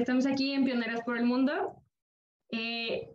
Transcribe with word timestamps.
estamos 0.00 0.26
aquí 0.26 0.52
en 0.52 0.64
Pioneras 0.64 1.02
por 1.04 1.18
el 1.18 1.24
Mundo. 1.24 1.76
Eh, 2.50 3.10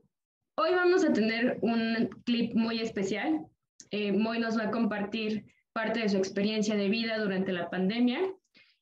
hoy 0.56 0.72
vamos 0.72 1.04
a 1.04 1.14
tener 1.14 1.58
un 1.62 2.10
clip 2.26 2.54
muy 2.54 2.80
especial. 2.80 3.46
Eh, 3.90 4.12
Moy 4.12 4.40
nos 4.40 4.58
va 4.58 4.66
a 4.66 4.72
compartir 4.72 5.46
parte 5.74 6.02
de 6.02 6.10
su 6.10 6.18
experiencia 6.18 6.76
de 6.76 6.90
vida 6.90 7.18
durante 7.18 7.52
la 7.52 7.70
pandemia 7.70 8.20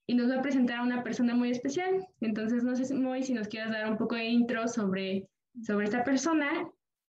y 0.05 0.16
nos 0.16 0.29
va 0.29 0.39
a 0.39 0.42
presentar 0.42 0.79
a 0.79 0.84
una 0.84 1.02
persona 1.02 1.34
muy 1.34 1.50
especial. 1.50 2.05
Entonces, 2.20 2.64
no 2.64 2.75
sé, 2.75 2.93
Moy, 2.93 3.24
si 3.24 3.34
nos 3.34 3.47
quieras 3.47 3.71
dar 3.71 3.89
un 3.89 3.97
poco 3.97 4.15
de 4.15 4.25
intro 4.25 4.68
sobre, 4.68 5.29
sobre 5.61 5.86
esta 5.86 6.04
persona 6.04 6.70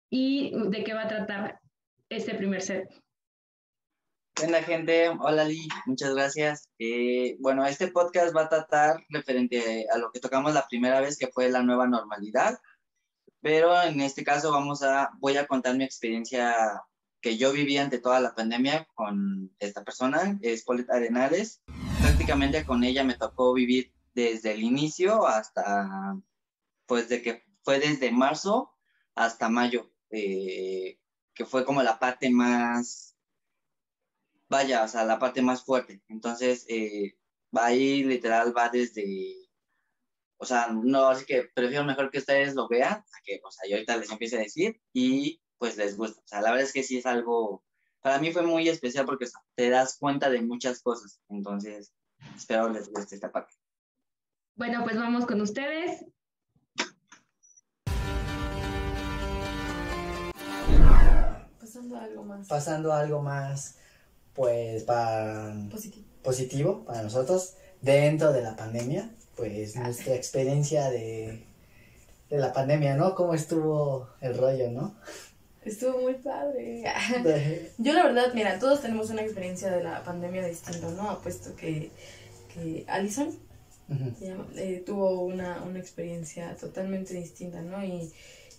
y 0.09 0.51
de 0.69 0.83
qué 0.83 0.93
va 0.93 1.03
a 1.03 1.07
tratar 1.07 1.59
este 2.09 2.35
primer 2.35 2.61
set. 2.61 2.89
Hola 4.39 4.63
gente, 4.63 5.09
hola 5.09 5.43
Lee, 5.43 5.67
muchas 5.85 6.15
gracias. 6.15 6.69
Eh, 6.79 7.35
bueno, 7.39 7.65
este 7.65 7.89
podcast 7.89 8.35
va 8.35 8.43
a 8.43 8.49
tratar 8.49 9.05
referente 9.09 9.85
a 9.93 9.97
lo 9.97 10.11
que 10.11 10.19
tocamos 10.19 10.53
la 10.53 10.67
primera 10.67 10.99
vez, 11.01 11.17
que 11.17 11.27
fue 11.27 11.49
la 11.49 11.61
nueva 11.61 11.85
normalidad, 11.85 12.57
pero 13.41 13.79
en 13.83 13.99
este 14.01 14.23
caso 14.23 14.51
vamos 14.51 14.81
a, 14.83 15.11
voy 15.19 15.37
a 15.37 15.45
contar 15.45 15.75
mi 15.75 15.83
experiencia 15.83 16.81
que 17.21 17.37
yo 17.37 17.51
viví 17.51 17.77
ante 17.77 17.99
toda 17.99 18.19
la 18.19 18.33
pandemia 18.33 18.87
con 18.95 19.53
esta 19.59 19.83
persona, 19.83 20.39
es 20.41 20.63
Paulette 20.63 20.89
Arenales. 20.89 21.61
Prácticamente 22.01 22.65
con 22.65 22.83
ella 22.83 23.03
me 23.03 23.15
tocó 23.15 23.53
vivir 23.53 23.93
desde 24.13 24.53
el 24.53 24.63
inicio 24.63 25.27
hasta, 25.27 26.17
pues 26.87 27.09
de 27.09 27.21
que 27.21 27.43
fue 27.63 27.79
desde 27.79 28.11
marzo 28.11 28.73
hasta 29.13 29.49
mayo, 29.49 29.91
eh, 30.09 30.99
que 31.35 31.45
fue 31.45 31.63
como 31.63 31.83
la 31.83 31.99
parte 31.99 32.31
más, 32.31 33.10
vaya, 34.51 34.83
o 34.83 34.87
sea, 34.87 35.05
la 35.05 35.17
parte 35.17 35.41
más 35.41 35.63
fuerte. 35.63 36.03
Entonces, 36.09 36.65
eh, 36.67 37.15
va 37.55 37.67
ahí 37.67 38.03
literal, 38.03 38.55
va 38.55 38.67
desde, 38.67 39.49
o 40.37 40.45
sea, 40.45 40.67
no, 40.73 41.07
así 41.07 41.25
que 41.25 41.47
prefiero 41.55 41.85
mejor 41.85 42.11
que 42.11 42.17
ustedes 42.17 42.53
lo 42.53 42.67
vean, 42.67 42.95
a 42.95 43.21
que, 43.23 43.39
o 43.43 43.49
sea, 43.49 43.69
yo 43.69 43.77
ahorita 43.77 43.95
les 43.95 44.11
empiece 44.11 44.35
a 44.35 44.41
decir 44.41 44.79
y 44.93 45.41
pues 45.57 45.77
les 45.77 45.95
gusta. 45.95 46.19
O 46.19 46.27
sea, 46.27 46.41
la 46.41 46.51
verdad 46.51 46.67
es 46.67 46.73
que 46.73 46.83
sí 46.83 46.97
es 46.97 47.05
algo, 47.05 47.63
para 48.01 48.19
mí 48.19 48.33
fue 48.33 48.41
muy 48.41 48.67
especial 48.67 49.05
porque 49.05 49.25
te 49.55 49.69
das 49.69 49.97
cuenta 49.97 50.29
de 50.29 50.41
muchas 50.41 50.81
cosas. 50.81 51.21
Entonces, 51.29 51.93
espero 52.35 52.67
les 52.67 52.91
guste 52.91 53.15
esta 53.15 53.31
parte. 53.31 53.55
Bueno, 54.55 54.83
pues 54.83 54.97
vamos 54.97 55.25
con 55.25 55.39
ustedes. 55.39 56.05
Pasando 61.57 61.95
a 61.95 62.03
algo 62.03 62.23
más. 62.25 62.47
Pasando 62.49 62.91
a 62.91 62.99
algo 62.99 63.21
más, 63.21 63.77
pues, 64.35 64.83
para... 64.83 65.53
Positivo. 65.69 66.05
Positivo 66.23 66.85
para 66.85 67.01
nosotros, 67.01 67.55
dentro 67.81 68.31
de 68.31 68.41
la 68.41 68.55
pandemia, 68.55 69.09
pues, 69.35 69.75
nuestra 69.75 70.15
experiencia 70.15 70.89
de, 70.89 71.43
de 72.29 72.37
la 72.37 72.53
pandemia, 72.53 72.95
¿no? 72.95 73.15
¿Cómo 73.15 73.33
estuvo 73.33 74.09
el 74.21 74.37
rollo, 74.37 74.69
no? 74.71 74.95
Estuvo 75.63 75.99
muy 75.99 76.15
padre. 76.15 76.83
Yo 77.77 77.93
la 77.93 78.03
verdad, 78.05 78.33
mira, 78.33 78.57
todos 78.57 78.81
tenemos 78.81 79.09
una 79.11 79.21
experiencia 79.21 79.69
de 79.69 79.83
la 79.83 80.03
pandemia 80.03 80.45
distinta, 80.45 80.89
¿no? 80.89 81.09
Apuesto 81.09 81.55
que, 81.55 81.91
que 82.53 82.83
Alison 82.87 83.37
eh, 84.55 84.81
tuvo 84.85 85.21
una, 85.21 85.61
una, 85.63 85.77
experiencia 85.77 86.55
totalmente 86.55 87.13
distinta, 87.13 87.61
¿no? 87.61 87.83
Y, 87.83 88.11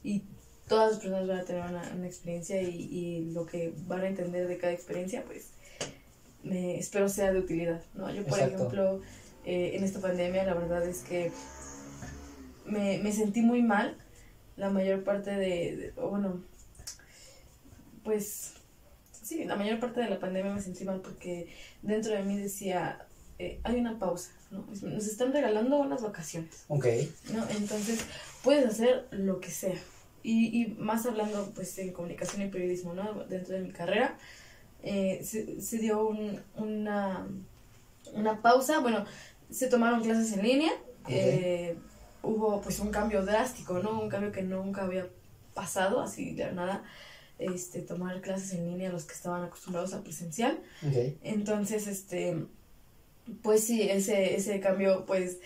y, 0.05 0.23
todas 0.69 0.93
las 0.93 1.01
personas 1.01 1.27
van 1.27 1.39
a 1.39 1.45
tener 1.45 1.63
una, 1.63 1.93
una 1.95 2.07
experiencia 2.07 2.63
y, 2.63 2.69
y, 2.69 3.33
lo 3.33 3.47
que 3.47 3.75
van 3.87 4.03
a 4.03 4.09
entender 4.09 4.47
de 4.47 4.59
cada 4.59 4.73
experiencia, 4.73 5.25
pues, 5.25 5.49
me, 6.43 6.79
espero 6.79 7.09
sea 7.09 7.33
de 7.33 7.39
utilidad, 7.39 7.83
¿no? 7.95 8.13
Yo, 8.13 8.25
por 8.25 8.39
ejemplo, 8.39 9.01
eh, 9.45 9.73
en 9.75 9.85
esta 9.85 10.01
pandemia, 10.01 10.45
la 10.45 10.55
verdad 10.55 10.87
es 10.87 11.01
que 11.01 11.33
me, 12.67 12.99
me 12.99 13.13
sentí 13.13 13.43
muy 13.43 13.63
mal 13.63 13.97
la 14.57 14.71
mayor 14.71 15.05
parte 15.05 15.31
de, 15.31 15.77
de 15.77 15.93
bueno, 16.01 16.43
pues 18.05 18.55
sí, 19.23 19.45
la 19.45 19.57
mayor 19.57 19.81
parte 19.81 20.01
de 20.01 20.11
la 20.11 20.19
pandemia 20.19 20.53
me 20.53 20.61
sentí 20.61 20.85
mal 20.85 21.01
porque 21.01 21.49
dentro 21.83 22.13
de 22.13 22.23
mí 22.23 22.37
decía, 22.39 23.07
eh, 23.39 23.61
hay 23.65 23.77
una 23.77 23.99
pausa, 23.99 24.31
¿no? 24.51 24.67
Nos 24.83 25.07
están 25.07 25.33
regalando 25.33 25.79
unas 25.79 26.03
vacaciones. 26.03 26.65
Ok. 26.69 26.87
¿no? 27.33 27.49
Entonces, 27.51 28.01
puedes 28.43 28.67
hacer 28.67 29.07
lo 29.11 29.41
que 29.41 29.51
sea. 29.51 29.75
Y, 30.23 30.63
y 30.63 30.67
más 30.79 31.07
hablando, 31.07 31.51
pues, 31.55 31.77
en 31.79 31.93
comunicación 31.93 32.43
y 32.43 32.49
periodismo, 32.49 32.95
¿no? 32.95 33.25
Dentro 33.25 33.55
de 33.55 33.63
mi 33.63 33.73
carrera, 33.73 34.17
eh, 34.83 35.21
se, 35.25 35.61
se, 35.61 35.79
dio 35.79 36.07
un, 36.07 36.41
una, 36.57 37.27
una 38.15 38.43
pausa, 38.43 38.81
bueno, 38.81 39.05
se 39.51 39.69
tomaron 39.69 40.03
clases 40.03 40.33
en 40.33 40.43
línea, 40.43 40.73
okay. 41.05 41.17
eh, 41.19 41.79
hubo 42.23 42.61
pues 42.61 42.79
un 42.81 42.91
cambio 42.91 43.25
drástico, 43.25 43.79
¿no? 43.79 44.01
Un 44.01 44.09
cambio 44.09 44.33
que 44.33 44.43
nunca 44.43 44.83
había 44.83 45.09
pasado, 45.55 46.01
así 46.01 46.33
de 46.33 46.53
nada 46.53 46.83
este, 47.39 47.81
tomar 47.81 48.21
clases 48.21 48.53
en 48.53 48.67
línea 48.67 48.91
los 48.91 49.05
que 49.05 49.15
estaban 49.15 49.43
acostumbrados 49.43 49.95
a 49.95 50.03
presencial. 50.03 50.61
Okay. 50.87 51.19
Entonces, 51.23 51.87
este, 51.87 52.47
pues 53.43 53.65
sí, 53.65 53.83
ese, 53.83 54.37
ese 54.37 54.61
cambio, 54.61 55.05
pues, 55.07 55.39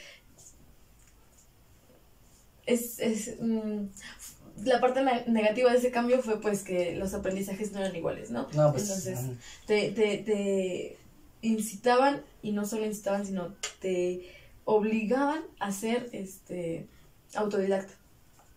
es, 2.66 2.98
es 2.98 3.36
mm, 3.40 3.86
la 4.64 4.80
parte 4.80 5.02
negativa 5.26 5.70
de 5.70 5.78
ese 5.78 5.90
cambio 5.90 6.22
fue 6.22 6.40
pues 6.40 6.62
que 6.62 6.96
los 6.96 7.14
aprendizajes 7.14 7.72
no 7.72 7.80
eran 7.80 7.94
iguales, 7.94 8.30
¿no? 8.30 8.48
no 8.54 8.72
pues, 8.72 8.84
Entonces, 8.84 9.36
te, 9.66 9.90
te, 9.90 10.18
te 10.18 10.96
incitaban, 11.42 12.22
y 12.42 12.52
no 12.52 12.64
solo 12.64 12.86
incitaban, 12.86 13.26
sino 13.26 13.54
te 13.80 14.30
obligaban 14.64 15.42
a 15.60 15.72
ser 15.72 16.08
este 16.12 16.86
autodidacta. 17.34 17.92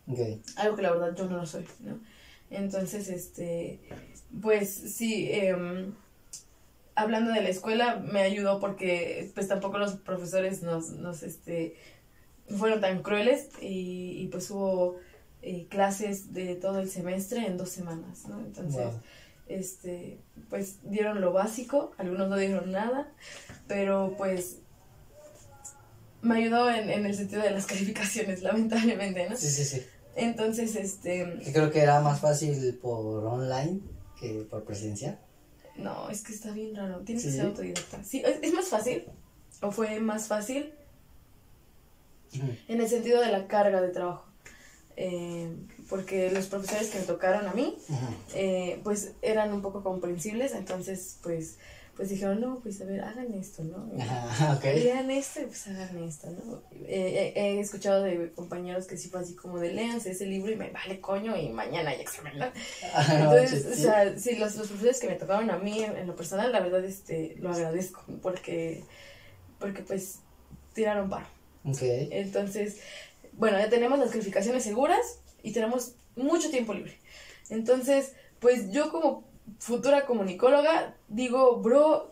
Okay. 0.07 0.41
Algo 0.55 0.75
que 0.75 0.81
la 0.81 0.91
verdad 0.91 1.15
yo 1.15 1.25
no 1.25 1.37
lo 1.37 1.45
soy, 1.45 1.65
¿no? 1.81 1.99
Entonces, 2.49 3.09
este, 3.09 3.79
pues 4.41 4.73
sí, 4.73 5.29
eh, 5.31 5.55
hablando 6.95 7.31
de 7.31 7.41
la 7.41 7.49
escuela, 7.49 7.97
me 7.97 8.21
ayudó 8.21 8.59
porque 8.59 9.31
pues 9.35 9.47
tampoco 9.47 9.77
los 9.77 9.93
profesores 9.93 10.63
nos, 10.63 10.89
nos 10.91 11.21
este, 11.21 11.75
fueron 12.57 12.81
tan 12.81 13.03
crueles 13.03 13.49
y, 13.61 14.21
y 14.21 14.27
pues 14.27 14.49
hubo 14.49 14.97
eh, 15.41 15.67
clases 15.69 16.33
de 16.33 16.55
todo 16.55 16.79
el 16.79 16.89
semestre 16.89 17.45
en 17.45 17.57
dos 17.57 17.69
semanas, 17.69 18.27
¿no? 18.27 18.39
Entonces, 18.39 18.85
wow. 18.85 19.01
este, 19.47 20.19
pues 20.49 20.79
dieron 20.83 21.21
lo 21.21 21.31
básico, 21.31 21.91
algunos 21.97 22.29
no 22.29 22.37
dieron 22.37 22.71
nada, 22.71 23.11
pero 23.67 24.15
pues 24.17 24.59
me 26.21 26.35
ayudó 26.35 26.69
en, 26.69 26.89
en 26.89 27.05
el 27.05 27.15
sentido 27.15 27.41
de 27.41 27.51
las 27.51 27.65
calificaciones, 27.67 28.41
lamentablemente, 28.41 29.29
¿no? 29.29 29.37
Sí, 29.37 29.49
sí, 29.49 29.65
sí. 29.65 29.81
Entonces, 30.15 30.75
este... 30.75 31.39
Yo 31.45 31.53
creo 31.53 31.71
que 31.71 31.79
era 31.79 32.01
más 32.01 32.19
fácil 32.19 32.77
por 32.81 33.23
online 33.25 33.79
que 34.19 34.45
por 34.49 34.65
presencial. 34.65 35.17
No, 35.77 36.09
es 36.09 36.23
que 36.23 36.33
está 36.33 36.51
bien 36.51 36.75
raro. 36.75 36.99
Tienes 36.99 37.23
¿Sí? 37.23 37.29
que 37.29 37.35
ser 37.35 37.45
autodidacta. 37.45 38.03
Sí, 38.03 38.21
¿es, 38.25 38.39
¿es, 38.41 38.53
más 38.53 38.67
fácil? 38.67 39.05
¿O 39.61 39.71
fue 39.71 39.99
más 39.99 40.27
fácil? 40.27 40.73
En 42.67 42.81
el 42.81 42.87
sentido 42.87 43.21
de 43.21 43.31
la 43.31 43.47
carga 43.47 43.81
de 43.81 43.89
trabajo. 43.89 44.28
Eh, 45.01 45.47
porque 45.87 46.29
los 46.29 46.47
profesores 46.47 46.89
que 46.89 46.99
me 46.99 47.05
tocaron 47.05 47.47
a 47.47 47.53
mí, 47.53 47.77
eh, 48.35 48.81
pues 48.83 49.13
eran 49.21 49.53
un 49.53 49.61
poco 49.61 49.81
comprensibles, 49.81 50.53
entonces, 50.53 51.17
pues 51.23 51.57
pues 51.95 52.09
dijeron, 52.09 52.39
no, 52.39 52.59
pues 52.59 52.79
a 52.81 52.85
ver, 52.85 53.01
hagan 53.01 53.33
esto, 53.33 53.61
¿no? 53.63 53.89
Ah, 53.99 54.55
okay. 54.57 54.83
Lean 54.83 55.09
esto 55.11 55.41
y 55.41 55.45
pues 55.45 55.67
hagan 55.67 56.01
esto, 56.03 56.29
¿no? 56.31 56.61
Eh, 56.85 57.33
he 57.35 57.59
escuchado 57.59 58.03
de 58.03 58.31
compañeros 58.31 58.87
que 58.87 58.97
sí 58.97 59.09
fue 59.09 59.21
así 59.21 59.35
como 59.35 59.59
de 59.59 59.73
léanse 59.73 60.11
ese 60.11 60.25
libro 60.25 60.51
y 60.51 60.55
me 60.57 60.69
vale 60.69 61.01
coño 61.01 61.35
y 61.37 61.49
mañana 61.49 61.91
hay 61.91 62.01
examen, 62.01 62.37
¿no? 62.37 62.45
Ah, 62.93 63.05
Entonces, 63.09 63.65
o 63.65 63.75
sea, 63.75 64.17
sí, 64.17 64.35
los, 64.35 64.55
los, 64.55 64.67
profesores 64.67 64.99
que 64.99 65.07
me 65.07 65.15
tocaron 65.15 65.49
a 65.49 65.57
mí 65.57 65.83
en, 65.83 65.95
en, 65.95 66.07
lo 66.07 66.15
personal, 66.15 66.51
la 66.51 66.59
verdad, 66.59 66.83
este, 66.83 67.35
lo 67.39 67.51
agradezco 67.51 68.03
porque, 68.21 68.83
porque 69.59 69.81
pues 69.81 70.19
tiraron 70.73 71.09
paro. 71.09 71.27
Okay. 71.65 72.07
Entonces, 72.11 72.77
bueno, 73.39 73.57
ya 73.57 73.69
tenemos 73.69 73.97
las 73.97 74.11
calificaciones 74.11 74.63
seguras 74.63 75.19
y 75.41 75.53
tenemos 75.53 75.95
mucho 76.15 76.51
tiempo 76.51 76.73
libre. 76.73 76.99
Entonces, 77.49 78.13
pues 78.39 78.71
yo 78.71 78.91
como 78.91 79.23
futura 79.59 80.05
comunicóloga, 80.05 80.95
digo, 81.07 81.57
bro, 81.57 82.11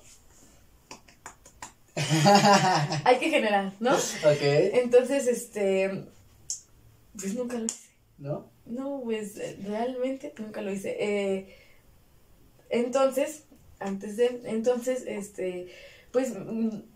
hay 3.03 3.17
que 3.19 3.29
generar, 3.29 3.73
¿no? 3.79 3.93
Ok. 3.93 4.41
Entonces, 4.41 5.27
este, 5.27 6.05
pues 7.19 7.33
nunca 7.35 7.57
lo 7.57 7.65
hice. 7.65 7.89
¿No? 8.17 8.49
No, 8.65 9.01
pues 9.03 9.35
realmente 9.63 10.33
nunca 10.37 10.61
lo 10.61 10.71
hice. 10.71 10.95
Eh, 10.99 11.55
entonces, 12.69 13.43
antes 13.79 14.15
de, 14.17 14.41
entonces, 14.45 15.03
este, 15.05 15.67
pues 16.17 16.33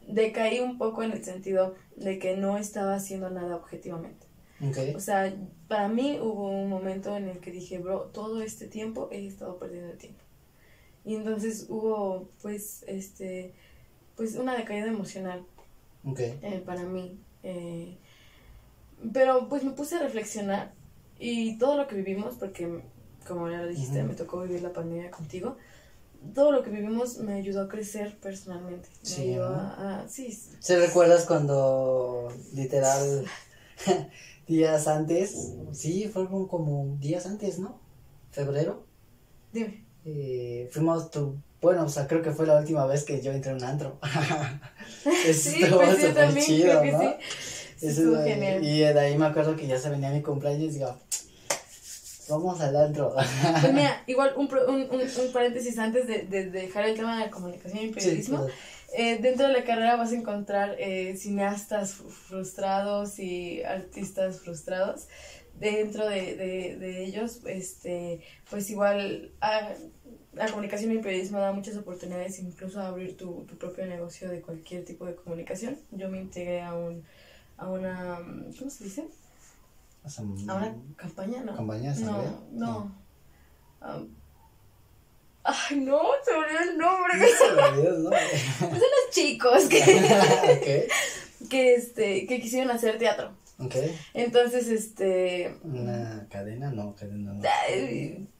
decaí 0.08 0.62
un 0.62 0.80
poco 0.80 1.04
en 1.04 1.12
el 1.12 1.24
sentido 1.24 1.76
de 1.96 2.18
que 2.18 2.36
no 2.36 2.58
estaba 2.58 2.96
haciendo 2.96 3.30
nada 3.30 3.56
objetivamente. 3.56 4.26
Okay. 4.68 4.96
O 4.96 5.00
sea, 5.00 5.32
para 5.68 5.90
mí 5.90 6.18
hubo 6.20 6.50
un 6.50 6.68
momento 6.68 7.16
en 7.16 7.30
el 7.30 7.38
que 7.38 7.52
dije, 7.52 7.78
bro, 7.78 8.10
todo 8.12 8.42
este 8.42 8.66
tiempo 8.66 9.10
he 9.12 9.28
estado 9.28 9.60
perdiendo 9.60 9.92
el 9.92 10.00
tiempo. 10.00 10.24
Y 11.06 11.14
entonces 11.14 11.68
hubo, 11.70 12.30
pues, 12.42 12.84
este, 12.88 13.54
pues 14.16 14.36
una 14.38 14.58
decaída 14.58 14.88
emocional 14.88 15.46
okay. 16.04 16.40
eh, 16.42 16.64
para 16.66 16.82
mí. 16.82 17.20
Eh, 17.44 18.00
pero 19.14 19.50
pues 19.50 19.64
me 19.64 19.70
puse 19.70 19.98
a 19.98 20.00
reflexionar 20.00 20.74
y 21.20 21.60
todo 21.60 21.78
lo 21.78 21.88
que 21.88 21.96
vivimos, 21.96 22.38
porque 22.40 22.82
como 23.28 23.52
ya 23.52 23.62
lo 23.62 23.68
dijiste, 23.68 24.02
me 24.02 24.16
tocó 24.16 24.42
vivir 24.42 24.64
la 24.64 24.74
pandemia 24.74 25.12
contigo, 25.12 25.58
todo 26.34 26.52
lo 26.52 26.64
que 26.64 26.70
vivimos 26.70 27.18
me 27.18 27.34
ayudó 27.34 27.62
a 27.64 27.68
crecer 27.68 28.18
personalmente. 28.20 28.90
Me 29.04 29.10
Sí, 29.10 29.22
ayudó 29.34 29.50
¿no? 29.50 29.56
a, 29.58 30.02
a- 30.02 30.08
sí. 30.08 30.38
¿Se 30.60 30.80
recuerdas 30.80 31.26
cuando 31.26 32.28
literal 32.54 33.26
días 34.48 34.88
antes? 34.88 35.54
Sí, 35.74 36.08
fueron 36.08 36.48
como 36.48 36.98
días 37.00 37.26
antes, 37.26 37.60
¿no? 37.60 37.80
Febrero. 38.32 38.86
Dime. 39.52 39.86
Eh, 40.06 40.70
fuimos 40.72 41.12
tu, 41.12 41.36
bueno, 41.62 41.84
o 41.84 41.90
sea, 41.90 42.08
creo 42.08 42.22
que 42.22 42.32
fue 42.32 42.48
la 42.48 42.58
última 42.60 42.86
vez 42.86 43.04
que 43.04 43.22
yo 43.22 43.32
entré 43.32 43.52
a 43.52 43.56
un 43.56 43.64
antro. 43.64 44.00
Eso 45.26 45.50
Sí, 45.50 45.64
estuvo 45.64 45.80
pues 45.82 46.02
yo 46.02 46.08
súper 46.10 46.14
también 46.26 46.46
chido, 46.46 46.80
creo 46.80 46.82
que 46.82 46.92
¿no? 46.92 47.00
sí. 47.02 47.88
Eso. 47.88 48.26
Y 48.62 48.80
de 48.80 49.00
ahí 49.00 49.18
me 49.18 49.26
acuerdo 49.26 49.56
que 49.56 49.66
ya 49.68 49.80
se 49.80 49.90
venía 49.90 50.12
mi 50.12 50.22
cumpleaños 50.22 50.76
y 50.76 50.78
digo, 50.78 50.96
vamos 52.31 52.60
al 52.62 52.75
antro. 52.75 53.13
Pues 53.62 53.74
mira, 53.74 54.04
igual 54.07 54.33
un, 54.38 54.50
un, 54.68 54.81
un, 54.92 55.31
paréntesis 55.33 55.78
antes 55.78 56.07
de, 56.07 56.24
de- 56.24 56.45
de 56.50 56.62
dejar 56.62 56.86
el 56.86 56.95
tema 56.95 57.18
de 57.19 57.25
la 57.25 57.31
comunicación 57.31 57.86
y 57.86 57.89
periodismo. 57.89 58.45
Sí, 58.48 58.54
Eh, 58.94 59.19
dentro 59.22 59.48
de 59.48 59.54
la 59.54 59.63
carrera 59.63 59.95
vas 59.95 60.12
a 60.12 60.16
encontrar 60.16 60.75
eh, 60.78 61.16
cineastas 61.16 61.98
fr- 61.98 62.10
frustrados 62.10 63.19
y 63.19 63.63
artistas 63.63 64.42
frustrados. 64.42 65.07
Dentro 65.60 66.07
de, 66.10 66.36
de, 66.36 66.78
de 66.78 67.06
ellos, 67.06 67.39
este, 67.45 68.19
pues 68.50 68.69
igual 68.69 69.31
a- 69.42 69.74
la 70.34 70.48
comunicación 70.48 70.92
y 70.92 70.95
el 70.95 71.01
periodismo 71.01 71.39
da 71.39 71.51
muchas 71.54 71.77
oportunidades, 71.77 72.39
incluso 72.39 72.80
a 72.81 72.88
abrir 72.88 73.16
tu, 73.16 73.45
tu 73.48 73.57
propio 73.57 73.86
negocio 73.86 74.30
de 74.30 74.42
cualquier 74.42 74.84
tipo 74.86 75.06
de 75.06 75.16
comunicación. 75.16 75.77
Yo 75.92 76.10
me 76.10 76.19
integré 76.19 76.62
a 76.62 76.74
un 76.74 77.04
a 77.57 77.69
una 77.69 78.18
¿cómo 78.57 78.72
se 78.72 78.84
dice? 78.86 79.06
A 80.03 80.21
una 80.21 80.75
campaña, 80.95 81.44
¿no? 81.44 81.56
¿Campaña 81.56 81.94
de 81.94 82.03
no, 82.03 82.48
no. 82.51 83.01
Ay, 85.44 85.80
no, 85.80 86.01
se 86.24 86.31
me 86.31 86.38
olvidó 86.38 86.59
el 86.59 86.77
nombre. 86.77 87.13
Se 87.38 87.53
me 87.53 87.62
olvidó 87.63 87.95
el 87.95 88.03
nombre. 88.03 88.21
Los 88.62 89.12
chicos 89.12 89.63
que, 89.65 90.88
que, 91.50 91.74
este, 91.74 92.27
que 92.27 92.42
quisieron 92.42 92.71
hacer 92.71 92.98
teatro. 92.98 93.31
Entonces, 94.13 94.68
este, 94.68 95.56
Una 95.63 96.27
cadena, 96.30 96.71
no, 96.71 96.95
cadena 96.95 97.33
no. 97.33 97.42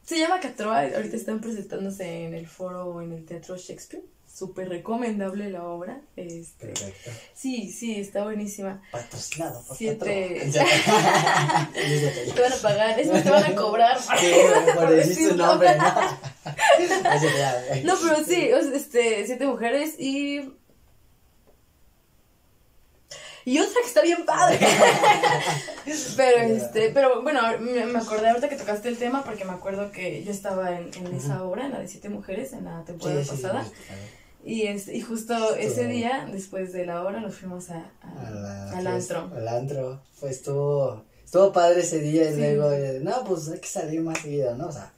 se 0.02 0.20
llama 0.20 0.40
Catroa, 0.40 0.82
ahorita 0.82 1.16
están 1.16 1.42
presentándose 1.42 2.26
en 2.26 2.34
el 2.34 2.48
foro 2.48 3.02
en 3.02 3.12
el 3.14 3.26
Teatro 3.26 3.56
Shakespeare. 3.56 4.04
Súper 4.34 4.70
recomendable 4.70 5.50
la 5.50 5.64
obra. 5.66 6.02
Este, 6.16 6.68
Perfecto. 6.68 7.12
sí, 7.36 7.72
sí, 7.72 8.00
está 8.00 8.24
buenísima. 8.24 8.82
Patrocinado 8.92 9.62
por 9.68 9.76
Siete. 9.78 10.50
Te 10.54 12.42
van 12.42 12.54
a 12.54 12.56
pagar, 12.62 13.00
eso 13.00 13.12
te 13.12 13.30
van 13.30 13.44
a 13.46 13.56
cobrar. 13.56 13.98
Sí, 14.20 14.32
por 14.76 14.90
decir 14.90 15.30
su 15.30 15.36
nombre, 15.36 15.76
¿no? 15.78 15.86
No, 17.84 17.94
pero 18.02 18.24
sí, 18.26 18.52
o 18.54 18.62
sea, 18.62 18.74
este, 18.76 19.26
siete 19.26 19.46
mujeres 19.46 19.96
y. 20.00 20.54
Y 23.44 23.58
otra 23.60 23.82
que 23.82 23.88
está 23.88 24.02
bien 24.04 24.24
padre. 24.26 24.60
pero 26.16 26.42
este, 26.42 26.90
pero 26.92 27.22
bueno, 27.24 27.42
me, 27.60 27.86
me 27.86 28.00
acordé 28.00 28.30
ahorita 28.30 28.50
que 28.50 28.56
tocaste 28.56 28.88
el 28.88 28.98
tema 28.98 29.24
porque 29.24 29.46
me 29.46 29.52
acuerdo 29.54 29.92
que 29.92 30.24
yo 30.24 30.32
estaba 30.32 30.78
en, 30.78 30.92
en 30.94 31.08
esa 31.16 31.44
obra, 31.44 31.66
en 31.66 31.72
la 31.72 31.80
de 31.80 31.88
siete 31.88 32.08
mujeres, 32.10 32.54
en 32.54 32.66
la 32.66 32.84
temporada 32.86 33.24
Sí, 33.24 33.30
sí, 33.30 33.36
sí, 33.38 33.42
pasada. 33.42 33.66
sí. 33.66 33.72
Y 34.44 34.64
este, 34.64 34.96
y 34.96 35.02
justo 35.02 35.56
ese 35.56 35.86
día, 35.86 36.28
después 36.32 36.74
de 36.74 36.86
la 36.86 37.04
obra, 37.04 37.20
nos 37.20 37.36
fuimos 37.36 37.70
a, 37.70 37.92
a- 38.02 38.28
A 38.28 38.32
la 38.32 38.72
al 38.72 38.88
fiesta, 38.96 39.20
antro. 39.22 39.38
Al 39.38 39.48
antro. 39.48 40.02
Pues 40.20 40.38
estuvo, 40.38 41.04
estuvo 41.24 41.52
padre 41.54 41.82
ese 41.82 42.00
día 42.00 42.30
y 42.30 42.34
Sí. 42.34 42.40
luego, 42.40 42.72
eh, 42.72 43.00
no, 43.04 43.24
pues 43.24 43.50
hay 43.50 43.60
que 43.60 43.68
salir 43.68 44.02
más 44.02 44.18
seguido, 44.20 44.56
¿no? 44.56 44.68
O 44.68 44.72
sea, 44.72 44.92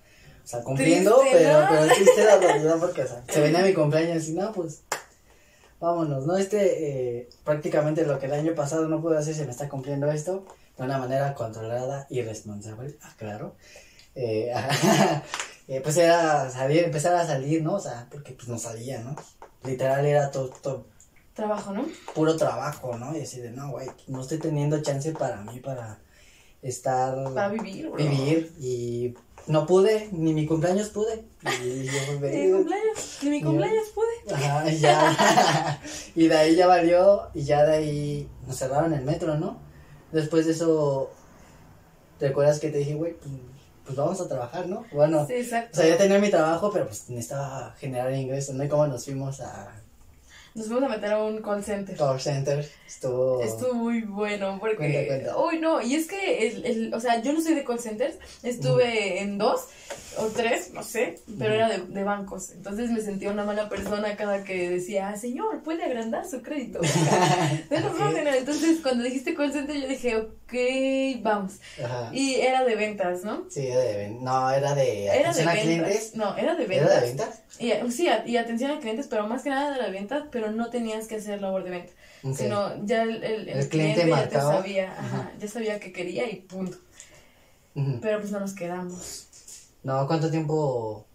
o 0.43 0.47
sea 0.47 0.61
cumpliendo, 0.63 1.17
Triste, 1.19 1.37
pero, 1.39 1.59
¿no? 1.61 1.67
pero 1.69 1.93
triste 1.93 2.23
la 2.25 2.37
realidad 2.37 2.77
porque, 2.79 3.01
o 3.03 3.07
sea, 3.07 3.23
se 3.27 3.41
venía 3.41 3.59
mi 3.61 3.73
cumpleaños 3.73 4.27
y 4.29 4.33
no, 4.33 4.51
pues 4.53 4.81
vámonos, 5.79 6.25
¿no? 6.25 6.37
Este, 6.37 7.17
eh, 7.19 7.29
prácticamente 7.43 8.05
lo 8.05 8.17
que 8.19 8.27
el 8.27 8.33
año 8.33 8.55
pasado 8.55 8.87
no 8.87 9.01
pude 9.01 9.17
hacer, 9.17 9.35
se 9.35 9.45
me 9.45 9.51
está 9.51 9.67
cumpliendo 9.67 10.09
esto 10.09 10.45
de 10.77 10.83
una 10.83 10.97
manera 10.97 11.33
controlada 11.33 12.07
y 12.09 12.21
responsable, 12.21 12.97
ah, 13.01 13.13
claro. 13.17 13.55
Eh, 14.15 14.53
eh, 15.67 15.81
pues 15.81 15.97
era 15.97 16.49
salir, 16.49 16.83
empezar 16.83 17.15
a 17.15 17.25
salir, 17.25 17.63
¿no? 17.63 17.75
O 17.75 17.79
sea, 17.79 18.07
porque 18.11 18.33
pues 18.33 18.47
no 18.47 18.57
salía, 18.57 19.01
¿no? 19.01 19.15
Literal 19.63 20.05
era 20.05 20.29
todo, 20.31 20.49
todo 20.49 20.87
trabajo, 21.33 21.73
¿no? 21.73 21.85
puro 22.13 22.35
trabajo, 22.37 22.97
¿no? 22.97 23.15
Y 23.17 23.21
así 23.21 23.39
de, 23.41 23.51
no, 23.51 23.71
güey, 23.71 23.87
no 24.07 24.21
estoy 24.21 24.37
teniendo 24.37 24.81
chance 24.81 25.11
para 25.13 25.37
mí, 25.41 25.59
para 25.59 25.99
estar, 26.61 27.15
Para 27.33 27.49
vivir, 27.49 27.89
bro. 27.89 27.95
vivir, 27.97 28.53
y 28.59 29.13
no 29.47 29.65
pude, 29.65 30.09
ni 30.11 30.33
mi 30.33 30.45
cumpleaños 30.45 30.89
pude, 30.89 31.25
y 31.63 31.83
yo 31.85 31.91
Ni 32.21 32.47
mi 32.47 32.51
cumpleaños, 32.51 33.19
ni 33.23 33.29
mi 33.29 33.41
cumpleaños 33.41 33.87
pude. 33.95 34.33
ajá, 34.35 34.71
y 34.71 34.77
ya, 34.79 35.81
y 36.15 36.27
de 36.27 36.37
ahí 36.37 36.55
ya 36.55 36.67
valió, 36.67 37.29
y 37.33 37.43
ya 37.43 37.65
de 37.65 37.75
ahí 37.75 38.29
nos 38.47 38.57
cerraron 38.57 38.93
el 38.93 39.03
metro, 39.03 39.35
¿no? 39.37 39.59
Después 40.11 40.45
de 40.45 40.51
eso, 40.51 41.09
¿te 42.19 42.27
acuerdas 42.27 42.59
que 42.59 42.69
te 42.69 42.77
dije, 42.77 42.93
güey, 42.93 43.13
pues, 43.13 43.31
pues 43.85 43.95
vamos 43.97 44.19
a 44.21 44.27
trabajar, 44.27 44.67
¿no? 44.67 44.85
Bueno, 44.91 45.25
Sí, 45.27 45.35
o 45.41 45.43
sea, 45.43 45.69
ya 45.87 45.97
tenía 45.97 46.19
mi 46.19 46.29
trabajo, 46.29 46.71
pero 46.71 46.85
pues 46.87 47.09
necesitaba 47.09 47.75
generar 47.79 48.13
ingresos, 48.13 48.55
¿no? 48.55 48.63
Y 48.63 48.69
cómo 48.69 48.87
nos 48.87 49.05
fuimos 49.05 49.41
a 49.41 49.71
Nos 50.55 50.67
fuimos 50.67 50.83
a 50.83 50.89
meter 50.89 51.11
a 51.13 51.23
un 51.23 51.41
call 51.41 51.63
center. 51.63 51.95
Call 51.97 52.19
Center, 52.21 52.63
estuvo... 52.85 53.41
Estuvo 53.41 53.73
muy 53.73 54.01
bueno 54.01 54.57
porque... 54.59 54.75
Cuenta, 54.77 55.07
cuenta. 55.07 55.37
Uy, 55.37 55.59
no, 55.59 55.81
y 55.81 55.95
es 55.95 56.07
que, 56.07 56.47
el, 56.47 56.65
el, 56.65 56.93
o 56.93 56.99
sea, 56.99 57.21
yo 57.23 57.33
no 57.33 57.41
soy 57.41 57.55
de 57.55 57.63
call 57.63 57.79
centers, 57.79 58.15
estuve 58.43 59.19
en 59.21 59.39
dos 59.39 59.65
o 60.19 60.27
tres, 60.27 60.71
no 60.73 60.83
sé, 60.83 61.19
pero 61.39 61.55
era 61.55 61.67
de, 61.69 61.79
de 61.79 62.03
bancos. 62.03 62.51
Entonces 62.51 62.91
me 62.91 63.01
sentía 63.01 63.31
una 63.31 63.45
mala 63.45 63.67
persona 63.67 64.15
cada 64.15 64.43
que 64.43 64.69
decía, 64.69 65.15
señor, 65.15 65.63
puede 65.63 65.83
agrandar 65.83 66.29
su 66.29 66.43
crédito. 66.43 66.79
Entonces 67.69 68.79
cuando 68.81 69.03
dijiste 69.03 69.33
call 69.33 69.51
center 69.51 69.75
yo 69.75 69.87
dije, 69.87 70.17
ok, 70.17 71.21
vamos. 71.23 71.53
Ajá. 71.83 72.09
Y 72.13 72.35
era 72.35 72.63
de 72.63 72.75
ventas, 72.75 73.23
¿no? 73.23 73.45
Sí, 73.49 73.67
era 73.67 73.79
de 73.81 73.97
ven- 73.97 74.23
No, 74.23 74.51
era 74.51 74.75
de 74.75 75.05
Era 75.07 75.13
de 75.33 75.41
atención 75.41 75.47
a 75.49 75.53
ventas. 75.53 75.63
clientes. 75.65 76.15
No, 76.15 76.37
era 76.37 76.55
de 76.55 76.65
ventas. 76.65 76.91
¿Era 76.91 76.99
de 77.01 77.07
ventas? 77.07 77.39
Y, 77.59 77.91
sí, 77.91 78.07
y 78.25 78.37
atención 78.37 78.71
a 78.71 78.79
clientes, 78.79 79.07
pero 79.09 79.27
más 79.27 79.43
que 79.43 79.49
nada 79.49 79.71
de 79.75 79.81
la 79.81 79.89
venta, 79.89 80.27
pero 80.31 80.42
no 80.51 80.69
tenías 80.69 81.07
que 81.07 81.15
hacer 81.15 81.41
labor 81.41 81.63
de 81.63 81.69
venta. 81.69 81.93
Ok. 82.23 82.35
Sino 82.35 82.85
ya 82.85 83.03
el, 83.03 83.23
el, 83.23 83.49
el 83.49 83.57
El 83.57 83.69
cliente 83.69 84.01
cliente, 84.01 84.23
ya 84.23 84.29
te 84.29 84.39
sabía, 84.39 84.91
ajá, 84.91 85.31
ya 85.39 85.47
sabía 85.47 85.79
que 85.79 85.91
quería 85.91 86.29
y 86.29 86.37
punto. 86.41 86.77
Pero 88.01 88.19
pues 88.19 88.31
no 88.31 88.39
nos 88.39 88.53
quedamos. 88.53 89.27
No, 89.83 90.05
¿cuánto 90.07 90.29
tiempo? 90.29 91.05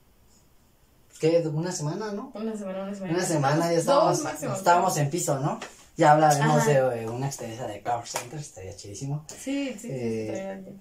¿Qué? 1.21 1.39
¿Una 1.53 1.73
semana, 1.73 2.13
no? 2.13 2.31
Una 2.35 2.57
semana, 2.57 2.83
una 2.83 2.95
semana. 2.95 3.15
Una 3.15 3.25
semana 3.25 3.73
ya 3.73 3.79
estábamos, 3.79 4.23
estábamos 4.57 4.97
en 4.99 5.11
piso, 5.11 5.39
¿no? 5.41 5.59
Ya 5.97 6.13
hablaremos 6.13 6.63
Ajá. 6.63 6.71
de 6.71 7.03
eh, 7.03 7.09
una 7.09 7.27
experiencia 7.27 7.67
de 7.67 7.81
Call 7.81 8.07
Center, 8.07 8.39
estaría 8.39 8.77
chidísimo. 8.77 9.25
Sí, 9.29 9.75
sí, 9.81 9.89
Eh, 9.91 10.63
sí. 10.65 10.73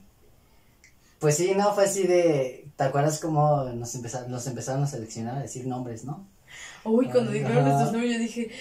Pues 1.19 1.37
sí, 1.37 1.53
no, 1.55 1.73
fue 1.73 1.85
así 1.85 2.03
de... 2.05 2.67
¿Te 2.75 2.83
acuerdas 2.83 3.19
cómo 3.19 3.63
nos, 3.63 3.95
empezaron, 3.95 4.29
nos 4.29 4.45
empezaron 4.45 4.83
a 4.83 4.87
seleccionar, 4.87 5.37
a 5.37 5.41
decir 5.41 5.65
nombres, 5.65 6.03
no? 6.05 6.27
Uy, 6.87 7.09
cuando 7.09 7.31
dijeron 7.31 7.63
nuestros 7.63 7.91
nombres 7.91 8.13
yo 8.13 8.19
dije, 8.19 8.51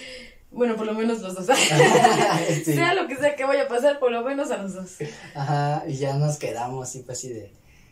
bueno, 0.51 0.75
por 0.75 0.85
lo 0.85 0.93
menos 0.93 1.19
los 1.21 1.33
dos. 1.35 1.45
Sí. 2.63 2.73
Sea 2.75 2.93
lo 2.93 3.07
que 3.07 3.15
sea 3.17 3.35
que 3.35 3.43
vaya 3.45 3.63
a 3.63 3.67
pasar, 3.67 3.99
por 3.99 4.11
lo 4.11 4.23
menos 4.23 4.49
a 4.51 4.57
los 4.57 4.73
dos. 4.73 4.95
Ajá, 5.35 5.83
y 5.87 5.95
ya 5.97 6.13
nos 6.15 6.37
quedamos 6.37 6.95
y 6.95 6.99
pues 6.99 7.17
así 7.19 7.29
de, 7.33 7.51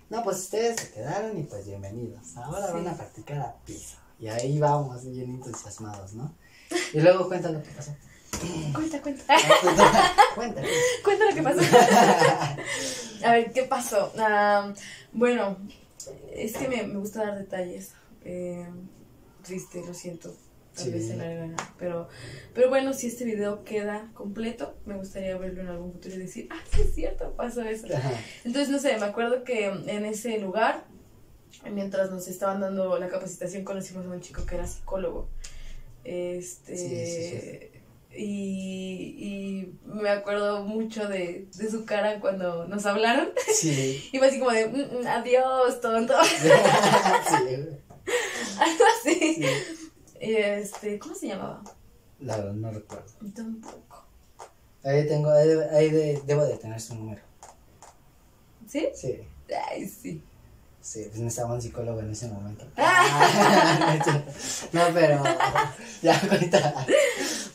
no, 0.10 0.24
pues 0.24 0.38
ustedes 0.38 0.80
se 0.80 0.92
quedaron 0.92 1.38
y 1.38 1.44
pues 1.44 1.66
bienvenidos. 1.66 2.36
Ahora 2.38 2.68
Sí. 2.68 2.74
van 2.74 2.88
a 2.88 2.94
practicar 2.96 3.38
a 3.40 3.56
piso. 3.66 3.96
Y 4.20 4.28
ahí 4.28 4.60
vamos, 4.60 5.04
bien 5.06 5.30
entusiasmados, 5.44 6.14
¿no? 6.14 6.34
Y 6.94 7.00
luego 7.02 7.28
cuenta 7.28 7.50
lo 7.50 7.62
que 7.62 7.70
pasó. 7.72 7.94
Cuenta, 8.74 9.02
cuenta. 9.02 9.24
Cuéntame. 10.36 10.68
Cuenta 11.04 11.26
lo 11.30 11.36
que 11.36 11.42
pasó. 11.44 11.60
A 13.26 13.32
ver, 13.32 13.52
¿qué 13.54 13.64
pasó? 13.64 14.12
Ah, 14.20 14.74
bueno, 15.14 15.58
es 16.34 16.56
que 16.58 16.68
me, 16.68 16.84
me 16.84 17.00
gusta 17.00 17.24
dar 17.26 17.38
detalles. 17.38 17.92
Eh, 18.24 18.68
triste, 19.46 19.82
lo 19.86 19.94
siento. 19.94 20.34
Tal 20.76 20.84
Sí. 20.86 20.92
vez 20.92 21.08
se 21.08 21.16
larga, 21.16 21.56
pero, 21.80 22.10
pero 22.54 22.68
bueno, 22.68 22.92
si 22.92 23.08
este 23.08 23.24
video 23.24 23.64
queda 23.64 24.10
completo, 24.14 24.76
me 24.86 24.98
gustaría 24.98 25.38
verlo 25.38 25.62
en 25.62 25.70
algún 25.70 25.94
futuro 25.94 26.16
y 26.16 26.20
decir, 26.20 26.50
ah, 26.52 26.60
sí 26.74 26.82
es 26.82 26.94
cierto, 26.94 27.32
pasó 27.38 27.62
eso. 27.62 27.88
Ajá. 27.96 28.12
Entonces, 28.44 28.70
no 28.70 28.80
sé, 28.80 28.98
me 28.98 29.06
acuerdo 29.06 29.46
que 29.46 29.68
en 29.68 30.04
ese 30.06 30.38
lugar, 30.40 30.84
mientras 31.72 32.12
nos 32.12 32.28
estaban 32.28 32.60
dando 32.60 33.00
la 33.00 33.08
capacitación, 33.08 33.64
conocimos 33.64 34.06
a 34.06 34.10
un 34.10 34.20
chico 34.20 34.46
que 34.46 34.56
era 34.56 34.68
psicólogo. 34.68 35.30
Este. 36.04 36.76
Sí, 36.78 37.32
sí, 37.40 37.72
Y, 38.18 39.16
y 39.18 39.74
me 39.86 40.10
acuerdo 40.10 40.64
mucho 40.64 41.08
de, 41.08 41.48
de 41.56 41.70
su 41.72 41.86
cara 41.86 42.20
cuando 42.20 42.68
nos 42.68 42.86
hablaron. 42.86 43.30
Sí. 43.54 44.08
Y 44.14 44.18
fue 44.20 44.28
así 44.28 44.40
como 44.40 44.52
de, 44.52 44.68
"Mm, 44.68 45.04
mm, 45.04 45.08
adiós, 45.08 45.80
tonto. 45.80 46.14
sí. 46.24 47.78
Algo 48.60 48.84
así. 49.00 49.36
sí. 49.36 49.46
Y 50.22 50.36
este, 50.36 50.98
¿cómo 51.00 51.14
se 51.16 51.28
llamaba? 51.28 51.64
La 52.20 52.38
verdad 52.38 52.54
no 52.54 52.72
recuerdo. 52.72 53.06
Tampoco. 53.36 54.06
Ahí 54.84 55.08
tengo, 55.08 55.30
ahí, 55.32 55.48
de- 55.48 55.70
ahí 55.70 55.90
de- 55.90 56.22
debo 56.26 56.46
de 56.46 56.58
tener 56.58 56.80
su 56.80 56.96
número. 56.96 57.22
¿Sí? 58.68 58.88
Sí, 58.94 59.20
Ay, 59.70 59.88
sí. 59.88 60.22
Sí, 60.86 61.06
pues 61.10 61.20
necesitaba 61.20 61.54
un 61.56 61.62
psicólogo 61.62 62.00
en 62.00 62.12
ese 62.12 62.28
momento. 62.28 62.66
Ah. 62.78 63.98
no, 64.72 64.82
pero 64.94 65.24
ya 66.02 66.20
cuenta. 66.28 66.86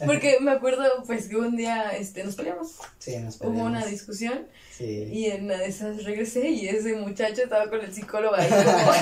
Porque 0.05 0.39
me 0.41 0.53
acuerdo, 0.53 0.83
pues, 1.07 1.29
que 1.29 1.37
un 1.37 1.57
día 1.57 1.91
este, 1.91 2.25
nos 2.25 2.35
peleamos. 2.35 2.69
Sí, 2.99 3.17
nos 3.19 3.37
Hubo 3.41 3.49
una 3.51 3.63
peleamos. 3.81 3.91
discusión 3.91 4.47
Sí. 4.77 5.09
y 5.13 5.27
en 5.27 5.45
una 5.45 5.59
de 5.59 5.67
esas 5.67 6.05
regresé 6.05 6.49
y 6.49 6.67
ese 6.69 6.95
muchacho 6.97 7.43
estaba 7.43 7.69
con 7.69 7.81
el 7.81 7.93
psicólogo 7.93 8.35
ahí 8.35 8.49
como... 8.49 8.93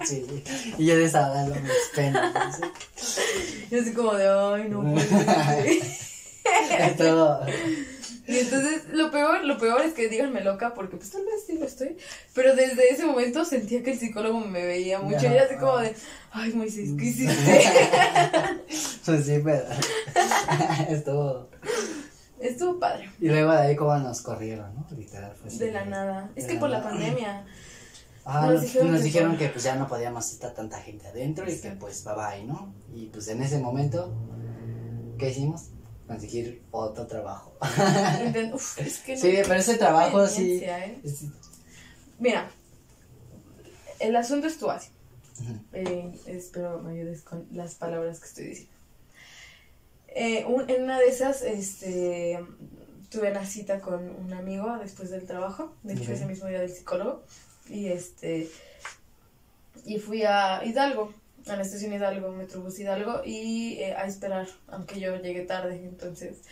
sí. 0.06 0.44
Y 0.76 0.84
yo 0.86 0.96
desahogando 0.98 1.54
mis 1.54 1.72
penas. 1.94 2.58
¿sí? 2.94 3.66
Yo 3.70 3.80
así 3.80 3.92
como 3.92 4.14
de, 4.14 4.28
ay, 4.28 4.68
no 4.68 4.82
puede 4.82 5.06
ser". 5.06 6.96
Todo. 6.98 7.40
Y 8.28 8.38
entonces, 8.38 8.82
lo 8.92 9.10
peor, 9.10 9.42
lo 9.44 9.56
peor 9.58 9.80
es 9.82 9.94
que 9.94 10.08
díganme 10.08 10.44
loca, 10.44 10.74
porque 10.74 10.96
pues 10.98 11.10
tal 11.10 11.24
vez 11.24 11.44
sí 11.46 11.58
lo 11.58 11.64
estoy, 11.64 11.96
pero 12.34 12.54
desde 12.54 12.90
ese 12.92 13.06
momento 13.06 13.44
sentía 13.44 13.82
que 13.82 13.92
el 13.92 13.98
psicólogo 13.98 14.38
me 14.40 14.64
veía 14.66 15.00
mucho, 15.00 15.22
y 15.22 15.26
era 15.26 15.44
así 15.44 15.56
como 15.56 15.78
de, 15.78 15.94
ay, 16.32 16.52
Moisés, 16.52 16.90
¿qué 16.98 17.04
hiciste? 17.06 17.34
Pues 19.06 19.24
sí, 19.24 19.40
pero. 19.42 19.64
Estuvo. 20.88 21.48
Estuvo 22.40 22.78
padre, 22.78 23.10
Y 23.20 23.28
luego 23.28 23.50
de 23.50 23.58
ahí, 23.58 23.74
como 23.76 23.96
nos 23.96 24.20
corrieron, 24.20 24.72
¿no? 24.74 24.86
Literal, 24.96 25.34
fue 25.34 25.50
de 25.50 25.72
la 25.72 25.84
nada. 25.86 26.30
Es 26.36 26.44
que 26.44 26.54
la 26.54 26.60
por 26.60 26.70
la 26.70 26.82
pandemia, 26.82 27.46
Ah, 28.24 28.42
Nos 28.42 28.52
nos, 28.56 28.62
dijeron 28.62 28.88
nos 28.92 28.98
que 28.98 29.04
dijeron 29.04 29.30
por- 29.30 29.38
que 29.38 29.48
pues 29.48 29.64
ya 29.64 29.74
no 29.76 29.88
podíamos 29.88 30.30
estar 30.30 30.52
tanta 30.52 30.78
gente 30.80 31.08
adentro 31.08 31.50
y 31.50 31.58
que 31.58 31.70
pues 31.70 32.04
bye 32.04 32.14
bye, 32.14 32.44
¿no? 32.44 32.74
Y 32.94 33.06
pues 33.06 33.26
en 33.28 33.42
ese 33.42 33.58
momento, 33.58 34.14
¿qué 35.18 35.30
hicimos? 35.30 35.70
Conseguir 36.08 36.62
otro 36.72 37.06
trabajo. 37.06 37.56
uf, 38.54 38.78
es 38.80 38.98
que 38.98 39.14
no- 39.14 39.20
Sí, 39.20 39.38
pero 39.42 39.54
ese 39.54 39.76
trabajo 39.76 40.26
sí. 40.26 40.60
¿eh? 40.64 40.98
es- 41.04 41.24
Mira, 42.18 42.50
el 44.00 44.16
asunto 44.16 44.46
estuvo 44.48 44.70
así. 44.70 44.90
Ujú. 45.40 45.60
Eh, 45.74 46.18
espero 46.26 46.80
me 46.80 46.92
ayudes 46.92 47.22
con 47.22 47.46
las 47.52 47.74
palabras 47.76 48.18
que 48.20 48.26
estoy 48.26 48.44
diciendo. 48.46 48.72
Eh, 50.08 50.44
un- 50.46 50.68
en 50.68 50.82
una 50.84 50.98
de 50.98 51.06
esas, 51.08 51.42
este, 51.42 52.40
tuve 53.10 53.30
una 53.30 53.44
cita 53.46 53.80
con 53.80 54.08
un 54.08 54.32
amigo 54.32 54.78
después 54.78 55.10
del 55.10 55.26
trabajo, 55.26 55.74
de 55.82 55.92
hecho 55.92 56.04
Ok. 56.04 56.08
ese 56.10 56.26
mismo 56.26 56.48
día 56.48 56.60
del 56.60 56.70
psicólogo, 56.72 57.22
y 57.68 57.86
este, 57.88 58.50
y 59.84 59.98
fui 59.98 60.24
a 60.24 60.64
Hidalgo, 60.64 61.12
a 61.50 61.56
la 61.56 61.62
estación 61.62 61.92
Hidalgo, 61.92 62.30
Metrobús 62.32 62.78
Hidalgo, 62.78 63.22
y 63.24 63.78
eh, 63.78 63.94
a 63.94 64.06
esperar, 64.06 64.48
aunque 64.68 65.00
yo 65.00 65.16
llegué 65.16 65.42
tarde, 65.42 65.76
entonces, 65.84 66.42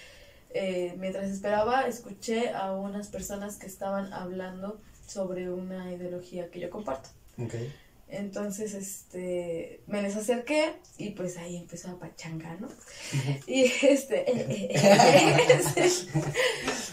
eh, 0.50 0.95
mientras 0.99 1.31
esperaba, 1.31 1.87
escuché 1.87 2.50
a 2.50 2.73
unas 2.73 3.09
personas 3.09 3.57
que 3.57 3.67
estaban 3.67 4.12
hablando 4.12 4.81
sobre 5.07 5.50
una 5.50 5.93
ideología 5.93 6.50
que 6.50 6.61
yo 6.61 6.71
comparto. 6.71 7.11
Entonces, 8.09 8.75
este, 8.75 9.81
me 9.88 10.00
les 10.00 10.17
acerqué 10.17 10.75
y 10.97 11.11
pues 11.11 11.37
ahí 11.38 11.57
empezó 11.57 11.91
a 11.91 11.99
pachanga, 11.99 12.57
¿no? 12.61 12.69
Y 13.47 13.65
este, 13.65 14.31
eh, 14.31 14.69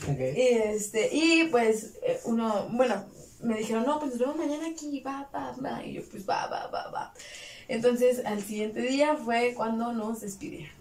y 0.36 0.41
este, 0.41 1.10
y 1.12 1.50
pues 1.51 1.93
uno, 2.25 2.67
bueno, 2.72 3.05
me 3.43 3.57
dijeron, 3.57 3.86
no, 3.86 4.00
pues 4.00 4.12
nos 4.12 4.19
vemos 4.19 4.38
mañana 4.38 4.67
aquí, 4.67 5.01
va, 5.01 5.29
va, 5.33 5.55
va, 5.63 5.86
y 5.86 5.93
yo 5.93 6.01
pues 6.10 6.27
va, 6.27 6.48
va, 6.48 6.67
va, 6.67 6.89
va. 6.89 7.13
Entonces, 7.74 8.22
al 8.25 8.42
siguiente 8.44 8.82
día 8.82 9.15
fue 9.15 9.53
cuando 9.56 9.94
nos 9.94 10.22
despidieron. 10.22 10.72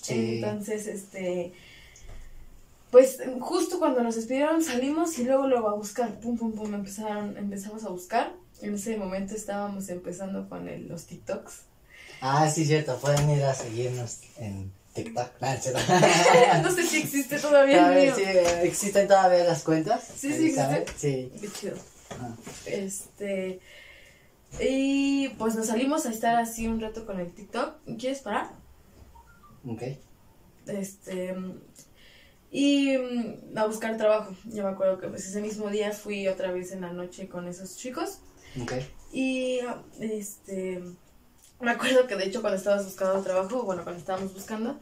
Sí. 0.00 0.36
Entonces, 0.36 0.86
este, 0.86 1.52
pues 2.90 3.18
justo 3.40 3.78
cuando 3.78 4.02
nos 4.02 4.14
despidieron 4.16 4.62
salimos 4.62 5.18
y 5.18 5.24
luego 5.24 5.46
luego 5.46 5.68
a 5.68 5.74
buscar, 5.74 6.20
pum, 6.20 6.36
pum, 6.36 6.52
pum, 6.52 6.74
empezaron, 6.74 7.36
empezamos 7.36 7.84
a 7.84 7.88
buscar. 7.88 8.32
En 8.62 8.74
ese 8.74 8.96
momento 8.96 9.34
estábamos 9.34 9.88
empezando 9.88 10.48
con 10.48 10.68
el- 10.68 10.88
los 10.88 11.04
TikToks. 11.06 11.54
Ah, 12.20 12.48
sí, 12.50 12.64
cierto. 12.64 12.96
Pueden 12.98 13.28
ir 13.30 13.42
a 13.44 13.54
seguirnos 13.54 14.20
en 14.38 14.72
TikTok. 14.94 15.28
No 16.62 16.70
sé 16.72 16.82
si 16.84 16.98
existe 16.98 17.38
todavía 17.38 17.78
Todavía 17.78 18.14
sí, 18.14 18.22
eh, 18.22 18.60
¿Existen 18.62 19.08
todavía 19.08 19.44
las 19.44 19.62
cuentas? 19.62 20.02
Sí, 20.16 20.32
sí, 20.32 20.52
¿Saben? 20.52 20.82
existe. 20.82 21.30
Sí. 21.32 21.40
Qué 21.40 21.48
chido. 21.52 21.76
Ah. 22.12 22.34
Este. 22.66 23.60
Y 24.60 25.28
pues 25.38 25.54
nos 25.54 25.66
salimos 25.66 26.06
a 26.06 26.10
estar 26.10 26.36
así 26.36 26.66
un 26.66 26.80
rato 26.80 27.04
con 27.04 27.20
el 27.20 27.32
TikTok. 27.32 27.74
¿Quieres 27.98 28.20
parar? 28.20 28.50
Ok. 29.66 29.82
Este. 30.66 31.34
Y 32.50 32.96
mm, 32.96 33.58
a 33.58 33.66
buscar 33.66 33.96
trabajo. 33.96 34.34
Yo 34.44 34.64
me 34.64 34.70
acuerdo 34.70 34.98
que 34.98 35.08
pues 35.08 35.26
ese 35.26 35.40
mismo 35.40 35.68
día 35.68 35.92
fui 35.92 36.26
otra 36.28 36.52
vez 36.52 36.72
en 36.72 36.80
la 36.82 36.92
noche 36.92 37.28
con 37.28 37.48
esos 37.48 37.76
chicos. 37.76 38.20
Ok. 38.62 38.72
Y 39.12 39.60
este. 40.00 40.82
Me 41.60 41.70
acuerdo 41.70 42.06
que 42.06 42.16
de 42.16 42.24
hecho 42.26 42.40
cuando 42.40 42.58
estabas 42.58 42.84
buscando 42.84 43.22
trabajo, 43.22 43.62
bueno, 43.62 43.82
cuando 43.82 43.98
estábamos 43.98 44.34
buscando, 44.34 44.78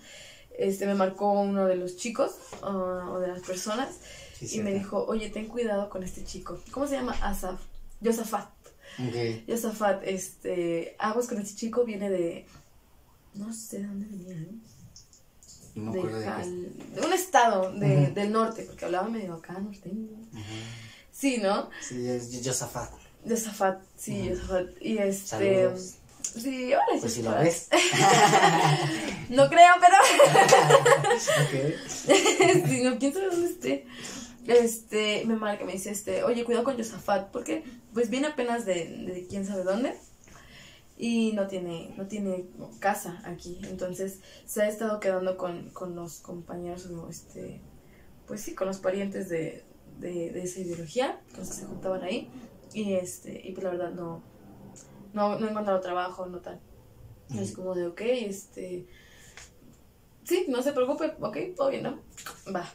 este 0.58 0.86
me 0.86 0.94
marcó 0.94 1.32
uno 1.32 1.66
de 1.66 1.76
los 1.76 1.96
chicos 1.96 2.36
ah, 2.62 3.10
o 3.12 3.20
de 3.20 3.28
las 3.28 3.42
personas 3.42 4.00
Sí, 4.34 4.58
y 4.58 4.62
me 4.62 4.72
dijo, 4.72 5.04
oye, 5.06 5.30
ten 5.30 5.46
cuidado 5.46 5.88
con 5.88 6.02
este 6.02 6.24
chico. 6.24 6.60
¿Cómo 6.72 6.86
se 6.86 6.96
llama? 6.96 7.12
Asaf. 7.22 7.60
Yosafat. 8.00 8.53
Ok. 8.98 9.46
Yosafat, 9.48 10.02
este, 10.04 10.94
aguas 10.98 11.26
con 11.26 11.40
este 11.40 11.54
chico, 11.56 11.84
viene 11.84 12.10
de, 12.10 12.46
no 13.34 13.52
sé 13.52 13.78
de 13.80 13.86
dónde 13.86 14.06
venía, 14.06 14.34
¿eh? 14.36 14.48
No 15.74 15.90
me 15.90 15.92
de, 15.92 15.98
acuerdo 15.98 16.18
de 16.18 16.24
qué. 16.24 16.30
Jal- 16.30 16.72
de 16.94 17.00
un 17.00 17.12
estado 17.12 17.72
de- 17.72 18.06
del 18.12 18.30
norte, 18.32 18.62
porque 18.62 18.84
hablaba 18.84 19.08
medio 19.08 19.34
acá, 19.34 19.54
norteño. 19.54 20.06
Ujú. 20.32 20.42
Sí, 21.10 21.38
¿no? 21.42 21.70
Sí, 21.80 22.06
es 22.08 22.30
Josafat. 22.44 22.90
Yosafat, 23.24 23.80
sí, 23.96 24.20
Ujú. 24.20 24.30
Yosafat. 24.30 24.66
Y 24.80 24.98
este, 24.98 25.26
Saludos. 25.26 25.94
sí, 26.22 26.72
hola, 26.74 27.00
Pues 27.00 27.12
si 27.12 27.22
lo 27.22 27.30
Yosafat. 27.30 27.44
ves. 27.44 27.68
No 29.30 29.48
creo, 29.48 29.72
pero... 29.80 29.96
ok. 31.44 31.54
sí, 32.68 32.82
no, 32.84 32.98
quién 32.98 33.12
sabe 33.14 33.26
dónde 33.30 33.46
esté. 33.50 33.86
Este, 34.46 35.24
me 35.26 35.36
marca, 35.36 35.64
me 35.64 35.72
dice, 35.72 35.90
este, 35.90 36.22
oye, 36.22 36.44
cuidado 36.44 36.64
con 36.64 36.76
Yosafat, 36.76 37.30
porque 37.30 37.64
pues 37.92 38.10
viene 38.10 38.26
apenas 38.26 38.66
de, 38.66 38.88
de 38.88 39.26
quién 39.26 39.46
sabe 39.46 39.64
dónde 39.64 39.94
y 40.96 41.32
no 41.32 41.46
tiene, 41.46 41.94
no 41.96 42.06
tiene 42.06 42.46
casa 42.78 43.20
aquí, 43.24 43.58
entonces 43.64 44.20
se 44.44 44.62
ha 44.62 44.68
estado 44.68 45.00
quedando 45.00 45.36
con, 45.36 45.70
con 45.70 45.96
los 45.96 46.20
compañeros, 46.20 46.86
o 46.86 47.08
este, 47.08 47.60
pues 48.26 48.42
sí, 48.42 48.54
con 48.54 48.68
los 48.68 48.78
parientes 48.78 49.28
de, 49.28 49.64
de, 49.98 50.30
de 50.30 50.42
esa 50.42 50.60
ideología, 50.60 51.20
que 51.34 51.44
se 51.44 51.64
juntaban 51.64 52.02
ahí, 52.02 52.30
y 52.72 52.94
este, 52.94 53.40
y 53.44 53.52
pues 53.52 53.64
la 53.64 53.70
verdad 53.70 53.90
no, 53.92 54.22
no, 55.14 55.38
no 55.38 55.46
he 55.46 55.50
encontrado 55.50 55.80
trabajo, 55.80 56.26
no 56.26 56.40
tal. 56.40 56.60
Es 57.38 57.52
como 57.52 57.74
de, 57.74 57.86
ok, 57.86 58.00
este, 58.02 58.86
sí, 60.24 60.46
no 60.48 60.62
se 60.62 60.72
preocupe, 60.72 61.14
ok, 61.20 61.36
todo 61.56 61.70
bien, 61.70 61.84
¿no? 61.84 61.98
Va. 62.54 62.70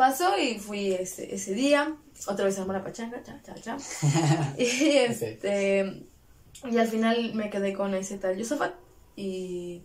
Pasó 0.00 0.38
y 0.38 0.58
fui 0.58 0.92
ese, 0.94 1.34
ese 1.34 1.52
día, 1.52 1.94
otra 2.26 2.46
vez 2.46 2.58
armó 2.58 2.72
la 2.72 2.82
pachanga, 2.82 3.22
cha, 3.22 3.38
cha, 3.42 3.54
cha. 3.60 3.76
y 4.58 4.64
este, 4.96 6.06
y 6.70 6.78
al 6.78 6.88
final 6.88 7.34
me 7.34 7.50
quedé 7.50 7.74
con 7.74 7.92
ese 7.94 8.16
tal 8.16 8.34
Yusufat 8.38 8.72
y, 9.14 9.82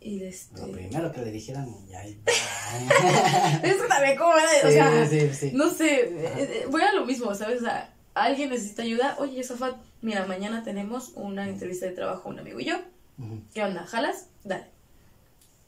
y 0.00 0.22
este... 0.22 0.60
Lo 0.64 0.70
primero 0.70 1.10
que 1.10 1.22
le 1.22 1.32
dijeron 1.32 1.74
y 1.90 1.94
ahí. 1.96 2.22
Es 3.64 3.74
que 3.82 3.88
también 3.88 4.16
como, 4.16 4.30
o 4.30 4.38
Sí, 4.62 4.72
sea, 4.74 5.08
sí, 5.08 5.34
sí. 5.34 5.50
no 5.54 5.68
sé, 5.70 6.04
eh, 6.04 6.32
eh, 6.36 6.66
voy 6.70 6.82
a 6.82 6.92
lo 6.92 7.04
mismo, 7.04 7.34
¿sabes? 7.34 7.60
O 7.60 7.64
sea, 7.64 7.92
alguien 8.14 8.50
necesita 8.50 8.82
ayuda, 8.82 9.16
oye 9.18 9.38
Yusufat, 9.38 9.74
mira, 10.02 10.24
mañana 10.26 10.62
tenemos 10.62 11.14
una 11.16 11.48
entrevista 11.48 11.86
de 11.86 11.92
trabajo, 11.96 12.28
un 12.28 12.38
amigo 12.38 12.60
y 12.60 12.66
yo, 12.66 12.76
Ujú. 13.18 13.40
¿qué 13.52 13.64
onda? 13.64 13.84
¿Jalas? 13.86 14.28
Dale. 14.44 14.66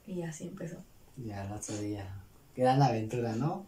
Y 0.07 0.23
así 0.23 0.45
empezó. 0.45 0.77
Ya 1.17 1.45
el 1.45 1.51
otro 1.51 1.77
día. 1.79 2.07
Gran 2.61 2.83
aventura, 2.83 3.33
¿no? 3.37 3.65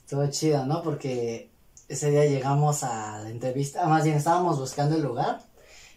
Estuvo 0.00 0.26
chido, 0.28 0.66
¿no? 0.66 0.82
Porque 0.82 1.48
ese 1.88 2.10
día 2.10 2.26
llegamos 2.26 2.84
a 2.84 3.22
la 3.22 3.30
entrevista, 3.30 3.82
ah, 3.82 3.88
más 3.88 4.04
bien 4.04 4.16
estábamos 4.16 4.58
buscando 4.58 4.96
el 4.96 5.02
lugar 5.02 5.40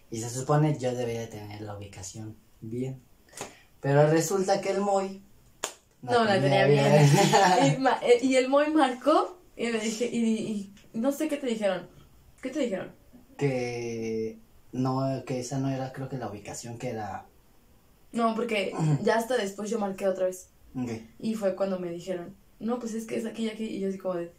y 0.09 0.21
se 0.21 0.29
supone 0.29 0.77
yo 0.79 0.95
debería 0.95 1.29
tener 1.29 1.61
la 1.61 1.77
ubicación 1.77 2.37
bien. 2.61 3.01
Pero 3.81 4.07
resulta 4.07 4.61
que 4.61 4.71
el 4.71 4.79
Moy 4.79 5.21
No, 6.01 6.23
la 6.23 6.39
tenía 6.39 6.65
bien. 6.65 6.85
eh, 8.03 8.19
y 8.21 8.35
el 8.37 8.47
Moy 8.47 8.71
marcó 8.71 9.37
y 9.57 9.67
me 9.67 9.79
dije, 9.79 10.05
y, 10.05 10.17
y 10.17 10.73
no 10.93 11.11
sé 11.11 11.27
qué 11.27 11.35
te 11.35 11.47
dijeron. 11.47 11.89
¿Qué 12.41 12.51
te 12.51 12.59
dijeron? 12.59 12.97
que 13.37 14.37
no, 14.71 15.23
que 15.25 15.39
esa 15.39 15.57
no 15.57 15.69
era 15.69 15.91
creo 15.91 16.07
que 16.07 16.17
la 16.17 16.29
ubicación 16.29 16.77
que 16.77 16.91
era. 16.91 17.25
No, 18.11 18.33
porque 18.35 18.73
ya 19.01 19.15
hasta 19.15 19.35
después 19.35 19.69
yo 19.69 19.79
marqué 19.79 20.07
otra 20.07 20.27
vez. 20.27 20.49
Y 21.19 21.33
fue 21.35 21.55
cuando 21.55 21.79
me 21.79 21.89
dijeron, 21.89 22.35
no, 22.59 22.79
pues 22.79 22.93
es 22.93 23.05
que 23.05 23.17
es 23.17 23.25
aquí 23.25 23.45
y 23.45 23.49
aquí. 23.49 23.63
Y 23.65 23.79
yo 23.79 23.89
así 23.89 23.97
como 23.97 24.15
de, 24.15 24.31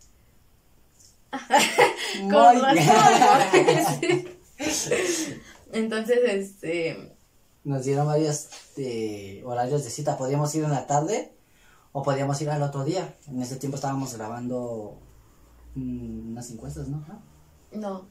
con 2.20 2.30
Moy. 2.30 2.60
razón. 2.60 4.25
Entonces, 5.72 6.18
este, 6.25 7.14
Nos 7.64 7.84
dieron 7.84 8.06
varios 8.06 8.49
eh, 8.76 9.42
horarios 9.44 9.84
de 9.84 9.90
cita. 9.90 10.18
Podíamos 10.18 10.54
ir 10.54 10.64
en 10.64 10.70
la 10.70 10.87
tarde 10.87 11.32
o 11.92 12.02
podíamos 12.02 12.40
ir 12.42 12.50
al 12.50 12.62
otro 12.62 12.84
día. 12.84 13.16
En 13.28 13.40
ese 13.40 13.56
tiempo 13.56 13.76
estábamos 13.76 14.16
grabando 14.16 14.99
mm, 15.75 16.32
unas 16.32 16.50
encuestas, 16.50 16.88
¿no? 16.88 17.04
¿No? 17.06 17.22
No, 17.72 18.06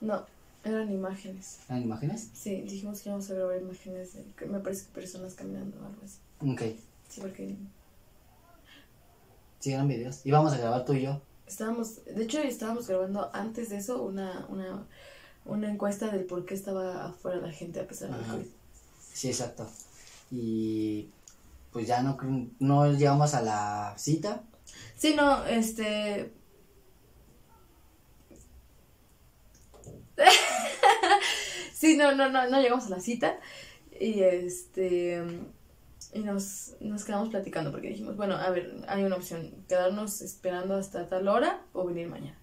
no, 0.00 0.26
eran 0.62 0.92
imágenes. 0.92 1.60
¿Eran 1.68 1.82
imágenes? 1.82 2.30
Sí, 2.34 2.62
dijimos 2.62 3.00
que 3.00 3.08
íbamos 3.08 3.30
a 3.30 3.34
grabar 3.34 3.60
imágenes 3.60 4.14
de, 4.14 4.46
me 4.46 4.60
parece 4.60 4.86
que 4.86 4.92
personas 4.92 5.34
caminando 5.34 5.78
o 5.80 5.86
algo 5.86 6.02
así. 6.04 6.18
Ok. 6.46 6.78
Sí, 7.08 7.20
porque 7.20 7.56
Sí, 9.64 9.72
eran 9.72 9.88
videos. 9.88 10.20
Íbamos 10.26 10.52
a 10.52 10.58
grabar 10.58 10.84
tú 10.84 10.92
y 10.92 11.00
yo. 11.04 11.22
estábamos, 11.46 12.04
de 12.04 12.22
hecho 12.22 12.38
estábamos 12.40 12.86
grabando 12.86 13.30
antes 13.32 13.70
de 13.70 13.78
eso 13.78 14.02
una, 14.02 14.44
una, 14.50 14.86
una 15.46 15.70
encuesta 15.70 16.08
del 16.08 16.24
por 16.24 16.44
qué 16.44 16.52
estaba 16.52 17.06
afuera 17.06 17.38
la 17.38 17.50
gente 17.50 17.80
a 17.80 17.86
pesar 17.86 18.10
del. 18.10 18.26
COVID. 18.26 18.46
Sí, 19.14 19.28
exacto. 19.28 19.66
Y 20.30 21.08
pues 21.72 21.86
ya 21.86 22.02
no, 22.02 22.18
no 22.58 22.92
llegamos 22.92 23.32
a 23.32 23.40
la 23.40 23.94
cita. 23.96 24.42
Sí, 24.96 25.14
no, 25.16 25.46
este... 25.46 26.30
sí, 31.72 31.96
no, 31.96 32.14
no, 32.14 32.28
no, 32.30 32.50
no 32.50 32.60
llegamos 32.60 32.84
a 32.86 32.90
la 32.90 33.00
cita 33.00 33.38
y 33.98 34.20
este... 34.20 35.22
Y 36.14 36.20
nos, 36.20 36.74
nos 36.80 37.04
quedamos 37.04 37.28
platicando 37.28 37.72
porque 37.72 37.88
dijimos, 37.88 38.16
bueno, 38.16 38.36
a 38.36 38.48
ver, 38.50 38.72
hay 38.86 39.02
una 39.02 39.16
opción, 39.16 39.52
quedarnos 39.68 40.22
esperando 40.22 40.76
hasta 40.76 41.06
tal 41.08 41.26
hora 41.28 41.60
o 41.72 41.84
venir 41.84 42.08
mañana. 42.08 42.38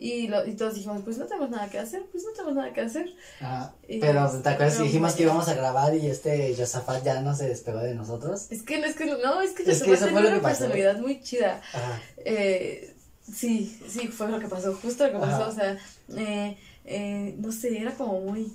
Y, 0.00 0.28
lo, 0.28 0.46
y 0.46 0.54
todos 0.54 0.74
dijimos, 0.74 1.02
pues 1.02 1.18
no 1.18 1.26
tenemos 1.26 1.50
nada 1.50 1.68
que 1.70 1.78
hacer, 1.78 2.04
pues 2.12 2.22
no 2.22 2.30
tenemos 2.30 2.54
nada 2.54 2.72
que 2.72 2.82
hacer. 2.82 3.08
Ajá. 3.40 3.74
Y 3.88 3.98
Pero 3.98 4.30
¿te 4.42 4.48
acuerdas 4.48 4.76
que 4.76 4.84
dijimos 4.84 5.14
que 5.14 5.24
íbamos 5.24 5.48
a 5.48 5.54
grabar 5.54 5.92
y 5.96 6.06
este 6.06 6.54
Josafat 6.56 7.02
ya 7.02 7.20
no 7.20 7.34
se 7.34 7.48
despegó 7.48 7.80
de 7.80 7.94
nosotros? 7.96 8.46
Es 8.50 8.62
que 8.62 8.78
no, 8.78 8.86
es 8.86 8.94
que 8.94 9.06
no, 9.06 9.40
es 9.40 9.54
que 9.54 9.64
fue 9.74 10.10
lo 10.10 10.28
una 10.28 10.40
pasó. 10.40 10.42
personalidad 10.42 10.98
muy 11.00 11.20
chida. 11.20 11.60
Ajá. 11.72 12.00
Eh, 12.18 12.94
sí, 13.22 13.76
sí, 13.88 14.06
fue 14.08 14.28
lo 14.28 14.38
que 14.38 14.46
pasó, 14.46 14.72
justo 14.74 15.04
lo 15.04 15.12
que 15.14 15.18
pasó, 15.18 15.48
o 15.48 15.52
sea, 15.52 15.76
eh, 16.16 16.56
eh, 16.84 17.34
no 17.38 17.50
sé, 17.50 17.80
era 17.80 17.92
como 17.94 18.20
muy... 18.20 18.52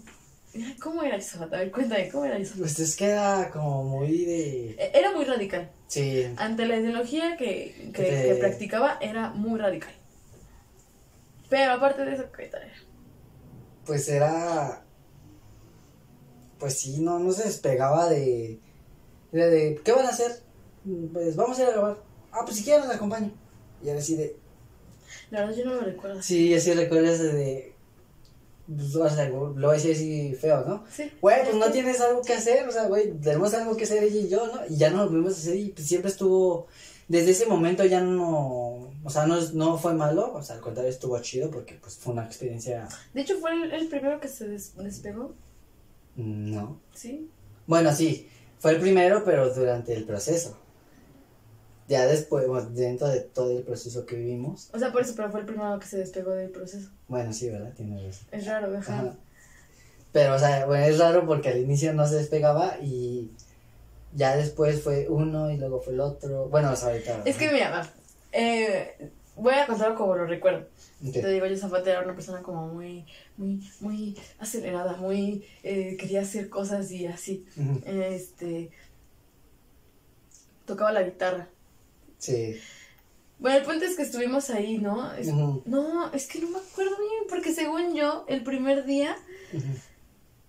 ¿Cómo 0.81 1.01
era 1.03 1.15
eso? 1.17 1.41
A 1.41 1.48
ver, 1.48 1.72
cuéntame, 1.72 2.10
¿cómo 2.10 2.25
era 2.25 2.38
eso? 2.38 2.55
Pues 2.57 2.77
es 2.79 2.95
que 2.95 3.05
era 3.05 3.50
como 3.51 3.83
muy 3.83 4.25
de... 4.25 4.69
Eh, 4.72 4.91
Era 4.93 5.12
muy 5.12 5.25
radical. 5.25 5.72
Sí. 5.88 6.27
Ante 6.38 6.65
la 6.65 6.77
ideología 6.77 7.38
que, 7.38 7.74
que, 7.75 7.91
Que 7.91 8.03
te- 8.03 8.24
que 8.27 8.36
practicaba, 8.36 8.98
era 9.01 9.29
muy 9.29 9.60
radical. 9.60 9.91
Pero 11.50 11.72
aparte 11.74 12.05
de 12.05 12.13
eso, 12.15 12.31
¿qué 12.31 12.45
tal 12.48 12.63
era? 12.63 12.74
Pues 13.86 14.07
era... 14.10 14.83
Pues 16.60 16.79
sí, 16.79 17.00
no, 17.01 17.19
no 17.19 17.31
se 17.31 17.45
despegaba 17.45 18.10
de... 18.10 18.60
De, 19.31 19.50
de, 19.50 19.81
¿qué 19.83 19.91
van 19.91 20.05
a 20.05 20.10
hacer? 20.10 20.31
Pues 21.12 21.36
vamos 21.36 21.57
a 21.57 21.63
ir 21.63 21.67
a 21.69 21.72
grabar. 21.72 21.98
Ah, 22.31 22.41
pues 22.45 22.57
si 22.57 22.63
quieren 22.63 22.86
los 22.88 22.95
acompaño. 22.95 23.31
Y 23.83 23.89
así 23.89 24.15
de... 24.15 24.36
La 25.31 25.41
verdad 25.41 25.55
yo 25.57 25.65
no 25.65 25.74
lo 25.75 25.81
recuerdo. 25.81 26.22
Sí, 26.22 26.53
así 26.53 26.74
recuerdas 26.74 27.19
de... 27.19 27.72
Pues, 28.65 28.96
o 28.96 29.10
sea, 29.10 29.27
lo 29.29 29.53
voy 29.53 29.70
a 29.70 29.74
decir 29.74 29.91
así 29.93 30.34
feo, 30.36 30.63
¿no? 30.65 30.84
Sí. 30.89 31.12
Güey, 31.22 31.43
pues 31.43 31.55
no 31.55 31.70
tienes 31.72 32.00
algo 32.00 32.22
que 32.22 32.34
hacer, 32.34 32.67
o 32.67 32.72
sea, 32.72 32.88
güey, 32.88 33.12
tenemos 33.13 33.53
algo 33.53 33.75
que 33.75 33.84
hacer 33.84 34.03
ella 34.03 34.20
y 34.22 34.29
yo, 34.29 34.48
¿no? 34.48 34.62
Y 34.70 34.77
ya 34.77 34.89
no 34.89 34.98
lo 35.03 35.10
volvimos 35.10 35.34
a 35.34 35.38
hacer 35.38 35.55
y 35.58 35.70
pues, 35.70 35.86
siempre 35.88 36.10
estuvo, 36.10 36.67
desde 37.10 37.32
ese 37.32 37.46
momento 37.46 37.84
ya 37.84 38.00
no, 38.00 38.89
o 39.03 39.10
sea, 39.10 39.25
no, 39.27 39.39
no 39.53 39.77
fue 39.77 39.93
malo, 39.93 40.34
o 40.34 40.41
sea, 40.41 40.55
al 40.55 40.62
contrario 40.62 40.89
estuvo 40.89 41.20
chido 41.20 41.51
porque 41.51 41.74
pues 41.75 41.96
fue 41.98 42.13
una 42.13 42.24
experiencia, 42.25 42.88
De 43.13 43.22
hecho, 43.22 43.38
fue 43.39 43.51
el, 43.51 43.72
el 43.72 43.88
primero 43.89 44.20
que 44.22 44.29
se 44.29 44.47
des- 44.47 44.73
despegó, 44.78 45.34
no. 46.15 46.80
¿sí? 46.93 47.30
Bueno, 47.67 47.93
sí, 47.93 48.30
fue 48.60 48.71
el 48.71 48.80
primero, 48.80 49.23
pero 49.26 49.54
durante 49.54 49.93
el 49.93 50.06
proceso. 50.06 50.58
Ya 51.93 52.08
después, 52.08 52.47
bueno, 52.47 52.71
dentro 52.71 53.08
de 53.08 53.19
todo 53.21 53.56
el 53.56 53.63
proceso 53.63 54.08
que 54.08 54.15
vivimos, 54.15 54.71
O 54.73 54.79
sea, 54.79 54.91
por 54.91 55.03
eso, 55.03 55.13
pero 55.15 55.29
fue 55.29 55.41
el 55.41 55.45
primero 55.45 55.77
que 55.77 55.86
se 55.86 55.97
despegó 55.99 56.32
del 56.32 56.49
proceso. 56.49 56.89
bueno, 57.08 57.32
sí, 57.32 57.51
¿verdad? 57.51 57.71
Tienes 57.75 58.03
razón. 58.03 58.27
Es 58.32 58.47
raro, 58.47 58.75
ajá. 58.75 58.99
Ajá. 58.99 59.15
Pero, 60.12 60.34
o 60.34 60.39
sea, 60.39 60.65
bueno, 60.65 60.86
es 60.86 60.97
raro 60.97 61.27
porque 61.27 61.49
al 61.49 61.60
inicio 61.60 61.93
no 61.93 62.08
se 62.08 62.15
despegaba 62.15 62.77
y 62.82 63.29
ya 64.12 64.36
después 64.36 64.82
fue 64.82 65.08
uno 65.08 65.51
y 65.51 65.58
luego 65.58 65.82
fue 65.82 65.93
el 65.93 65.99
otro. 65.99 66.47
Bueno, 66.49 66.71
o 66.71 66.75
sea, 66.75 66.89
ahorita. 66.89 67.21
Es 67.25 67.38
que 67.38 67.51
mira, 67.51 67.69
va, 67.69 67.88
eh, 68.32 69.12
voy 69.36 69.53
a 69.53 69.67
contarlo 69.67 69.95
como 69.95 70.15
lo 70.15 70.25
recuerdo. 70.25 70.65
Te 71.12 71.27
digo, 71.29 71.45
yo 71.45 71.58
Zapata 71.58 71.91
era 71.91 72.01
una 72.01 72.15
persona 72.15 72.41
como 72.41 72.69
muy, 72.69 73.06
muy, 73.38 73.62
muy 73.82 74.17
acelerada, 74.39 74.95
muy, 74.97 75.45
eh, 75.62 75.95
quería 75.99 76.21
hacer 76.21 76.49
cosas 76.49 76.89
y 76.89 77.06
así. 77.06 77.45
Este, 77.86 78.71
tocaba 80.65 80.91
la 80.91 81.03
guitarra. 81.03 81.49
Sí. 82.23 82.55
Bueno, 83.39 83.57
el 83.57 83.63
punto 83.65 83.83
es 83.83 83.97
que 83.97 84.03
estuvimos 84.03 84.49
ahí, 84.49 84.77
¿no? 84.77 85.12
Es- 85.13 85.27
No, 85.33 86.12
es 86.13 86.27
que 86.27 86.39
no 86.39 86.49
me 86.51 86.57
acuerdo 86.59 86.95
bien, 86.97 87.23
porque 87.29 87.53
según 87.53 87.93
yo, 87.93 88.23
el 88.29 88.43
primer 88.43 88.86
día 88.86 89.17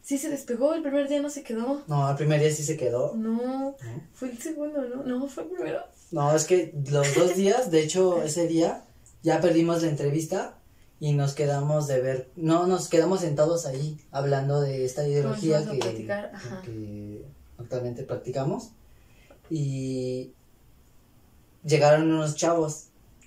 sí 0.02 0.18
se 0.18 0.28
despegó, 0.28 0.74
el 0.74 0.82
primer 0.82 1.08
día 1.08 1.20
no 1.20 1.30
se 1.30 1.42
quedó. 1.42 1.82
No, 1.88 2.08
el 2.10 2.16
primer 2.16 2.38
día 2.40 2.52
sí 2.52 2.62
se 2.62 2.76
quedó. 2.76 3.14
No, 3.16 3.74
fue 4.12 4.30
el 4.30 4.38
segundo, 4.38 4.82
¿no? 4.88 5.02
No, 5.02 5.26
fue 5.26 5.44
el 5.44 5.48
primero. 5.50 5.80
No, 6.12 6.34
es 6.36 6.44
que 6.44 6.72
los 6.90 7.12
dos 7.16 7.34
días, 7.34 7.70
de 7.72 7.80
hecho, 7.82 8.22
ese 8.30 8.46
día 8.46 8.84
ya 9.22 9.40
perdimos 9.40 9.82
la 9.82 9.88
entrevista 9.88 10.58
y 11.00 11.12
nos 11.14 11.34
quedamos 11.34 11.88
de 11.88 12.00
ver, 12.00 12.30
no, 12.36 12.68
nos 12.68 12.88
quedamos 12.88 13.20
sentados 13.22 13.66
ahí 13.66 13.98
hablando 14.12 14.60
de 14.60 14.84
esta 14.84 15.06
ideología 15.08 15.64
que, 15.68 16.06
que 16.64 17.24
actualmente 17.58 18.04
practicamos 18.04 18.70
y 19.50 20.32
llegaron 21.64 22.10
unos 22.12 22.36
chavos 22.36 22.86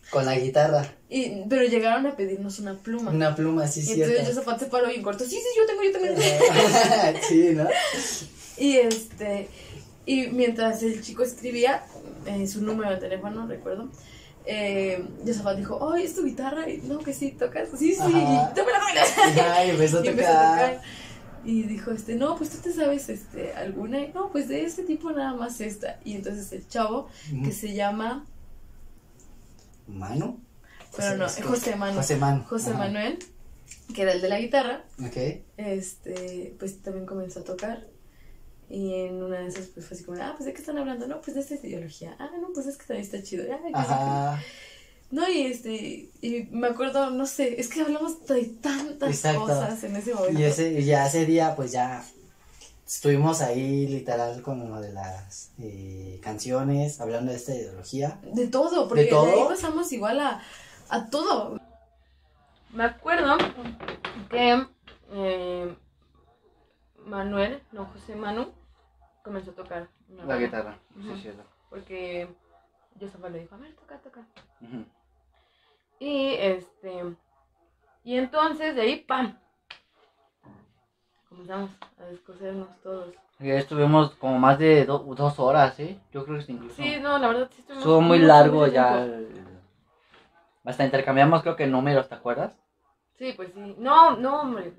con 0.09 0.25
la 0.25 0.37
guitarra, 0.37 0.93
Y, 1.09 1.43
pero 1.49 1.63
llegaron 1.63 2.05
a 2.05 2.15
pedirnos 2.15 2.59
una 2.59 2.75
pluma. 2.75 3.11
una 3.11 3.35
pluma 3.35 3.65
así 3.65 3.81
y 3.81 3.83
entonces 3.83 4.07
yo 4.07 4.23
cierta. 4.23 4.33
Zapata 4.41 4.59
se 4.59 4.65
paró 4.67 4.87
bien 4.87 5.03
corto. 5.03 5.25
Sí, 5.25 5.31
sí, 5.31 5.47
yo 5.57 5.65
tengo, 5.65 5.83
yo 5.83 5.91
tengo. 5.91 7.19
sí, 7.27 7.49
¿no? 7.53 7.67
Y 8.57 8.77
este, 8.77 9.49
y 10.05 10.27
mientras 10.27 10.81
el 10.83 11.01
chico 11.01 11.23
escribía 11.23 11.83
eh, 12.25 12.47
su 12.47 12.61
número 12.61 12.91
de 12.91 12.97
teléfono, 12.97 13.45
recuerdo, 13.47 13.89
eh, 14.45 15.03
Yosafat 15.25 15.57
dijo, 15.57 15.91
ay, 15.91 16.05
¿es 16.05 16.15
tu 16.15 16.23
guitarra? 16.23 16.69
Y, 16.69 16.77
no, 16.83 16.99
que 16.99 17.13
sí, 17.13 17.31
tocas. 17.31 17.67
Sí, 17.77 17.93
sí, 17.93 17.99
Ajá. 17.99 18.53
tómala, 18.55 18.79
tómala. 18.79 19.35
Ya, 19.35 19.65
y 19.65 19.69
empezó 19.71 19.99
a 19.99 20.01
Y 20.05 20.07
empezó 20.07 20.29
a 20.29 20.33
tocar. 20.33 20.81
Y 21.47 21.63
dijo, 21.63 21.91
este, 21.91 22.15
no, 22.15 22.35
pues 22.35 22.49
tú 22.49 22.57
te 22.57 22.73
sabes, 22.73 23.07
este, 23.07 23.53
alguna. 23.53 24.01
Y, 24.01 24.11
no, 24.11 24.29
pues 24.33 24.49
de 24.49 24.65
este 24.65 24.83
tipo 24.83 25.11
nada 25.11 25.33
más 25.33 25.61
esta. 25.61 25.97
Y 26.03 26.15
entonces 26.15 26.51
el 26.51 26.67
chavo, 26.67 27.07
que 27.41 27.53
se 27.53 27.73
llama, 27.73 28.25
¿Manu? 29.87 30.41
pero 30.97 31.15
no, 31.15 31.25
es 31.25 31.41
José 31.41 31.77
Manuel. 31.77 31.95
José 31.95 32.17
Manu. 32.17 32.43
José 32.43 32.71
Ajá. 32.71 32.79
Manuel, 32.79 33.19
que 33.95 34.01
era 34.01 34.11
el 34.11 34.21
de 34.21 34.27
la 34.27 34.41
guitarra, 34.41 34.83
este, 35.55 36.53
pues 36.59 36.81
también 36.81 37.05
comenzó 37.05 37.39
a 37.39 37.43
tocar. 37.45 37.87
Y 38.69 38.95
en 38.95 39.23
una 39.23 39.39
de 39.39 39.47
esas, 39.47 39.67
pues 39.67 39.85
fue 39.85 39.95
así 39.95 40.03
como, 40.03 40.21
ah, 40.21 40.33
pues 40.35 40.47
de 40.47 40.51
qué 40.51 40.59
están 40.59 40.77
hablando, 40.77 41.07
no, 41.07 41.21
pues 41.21 41.35
de 41.35 41.39
esta 41.39 41.55
ideología, 41.55 42.17
ah, 42.19 42.29
no, 42.41 42.49
pues 42.53 42.67
es 42.67 42.75
que 42.75 42.85
también 42.85 43.05
está 43.05 43.23
chido, 43.23 43.45
ah, 43.73 44.37
sí, 45.09 45.15
no, 45.15 45.29
y 45.29 45.41
este, 45.47 46.11
y 46.21 46.47
me 46.51 46.67
acuerdo, 46.67 47.09
no 47.11 47.25
sé, 47.25 47.59
es 47.59 47.69
que 47.69 47.81
hablamos 47.81 48.25
de 48.25 48.45
tantas 48.45 49.09
Exacto. 49.09 49.41
cosas 49.41 49.83
en 49.83 49.95
ese 49.95 50.13
momento. 50.13 50.39
Y 50.39 50.43
ese, 50.43 50.79
y 50.79 50.85
ya 50.85 51.07
ese 51.07 51.25
día, 51.25 51.55
pues 51.55 51.71
ya 51.71 52.03
estuvimos 52.85 53.41
ahí 53.41 53.87
literal 53.87 54.41
con 54.41 54.69
lo 54.69 54.79
de 54.79 54.93
las 54.93 55.51
eh, 55.59 56.19
canciones, 56.23 56.99
hablando 57.01 57.31
de 57.31 57.37
esta 57.37 57.53
ideología. 57.53 58.19
De 58.23 58.47
todo, 58.47 58.87
porque 58.87 59.03
¿De 59.03 59.09
todo? 59.09 59.25
de 59.25 59.31
ahí 59.33 59.47
pasamos 59.47 59.91
igual 59.91 60.19
a, 60.19 60.41
a 60.89 61.09
todo. 61.09 61.59
Me 62.73 62.83
acuerdo 62.83 63.37
que 64.29 64.67
eh, 65.11 65.75
Manuel, 67.05 67.61
no 67.71 67.85
José 67.85 68.15
Manu, 68.15 68.51
comenzó 69.23 69.51
a 69.51 69.55
tocar 69.55 69.89
una 70.09 70.25
banda, 70.25 70.45
guitarra, 70.45 70.79
Ujú. 70.97 71.15
sí, 71.15 71.21
cierto. 71.21 71.43
Porque 71.69 72.29
Josafat 72.99 73.31
le 73.31 73.39
dijo, 73.39 73.55
a 73.55 73.57
ver, 73.57 73.75
toca, 73.75 73.97
toca. 73.99 74.27
Ujú. 74.61 74.85
Y 75.99 76.33
este. 76.35 77.03
Y 78.03 78.17
entonces 78.17 78.75
de 78.75 78.81
ahí, 78.81 78.95
¡pam! 79.01 79.37
Comenzamos 81.29 81.71
a 81.99 82.05
descosernos 82.05 82.69
todos. 82.81 83.13
Y 83.39 83.51
ahí 83.51 83.57
estuvimos 83.57 84.11
como 84.15 84.39
más 84.39 84.57
de 84.57 84.85
do- 84.85 84.99
dos 85.15 85.39
horas, 85.39 85.75
¿sí? 85.75 85.99
Yo 86.11 86.25
creo 86.25 86.37
que 86.37 86.43
sí, 86.43 86.53
incluso. 86.53 86.75
Sí, 86.75 86.97
no, 87.01 87.17
la 87.19 87.27
verdad 87.27 87.49
sí 87.51 87.59
estuvimos. 87.59 87.83
Estuvo 87.83 88.01
muy 88.01 88.19
largo 88.19 88.65
ya. 88.67 89.05
Hasta 90.63 90.85
intercambiamos 90.85 91.43
creo 91.43 91.55
que 91.55 91.67
números, 91.67 92.09
¿te 92.09 92.15
acuerdas? 92.15 92.57
Sí, 93.17 93.33
pues 93.35 93.51
sí. 93.53 93.75
No, 93.77 94.15
no, 94.17 94.41
hombre. 94.41 94.73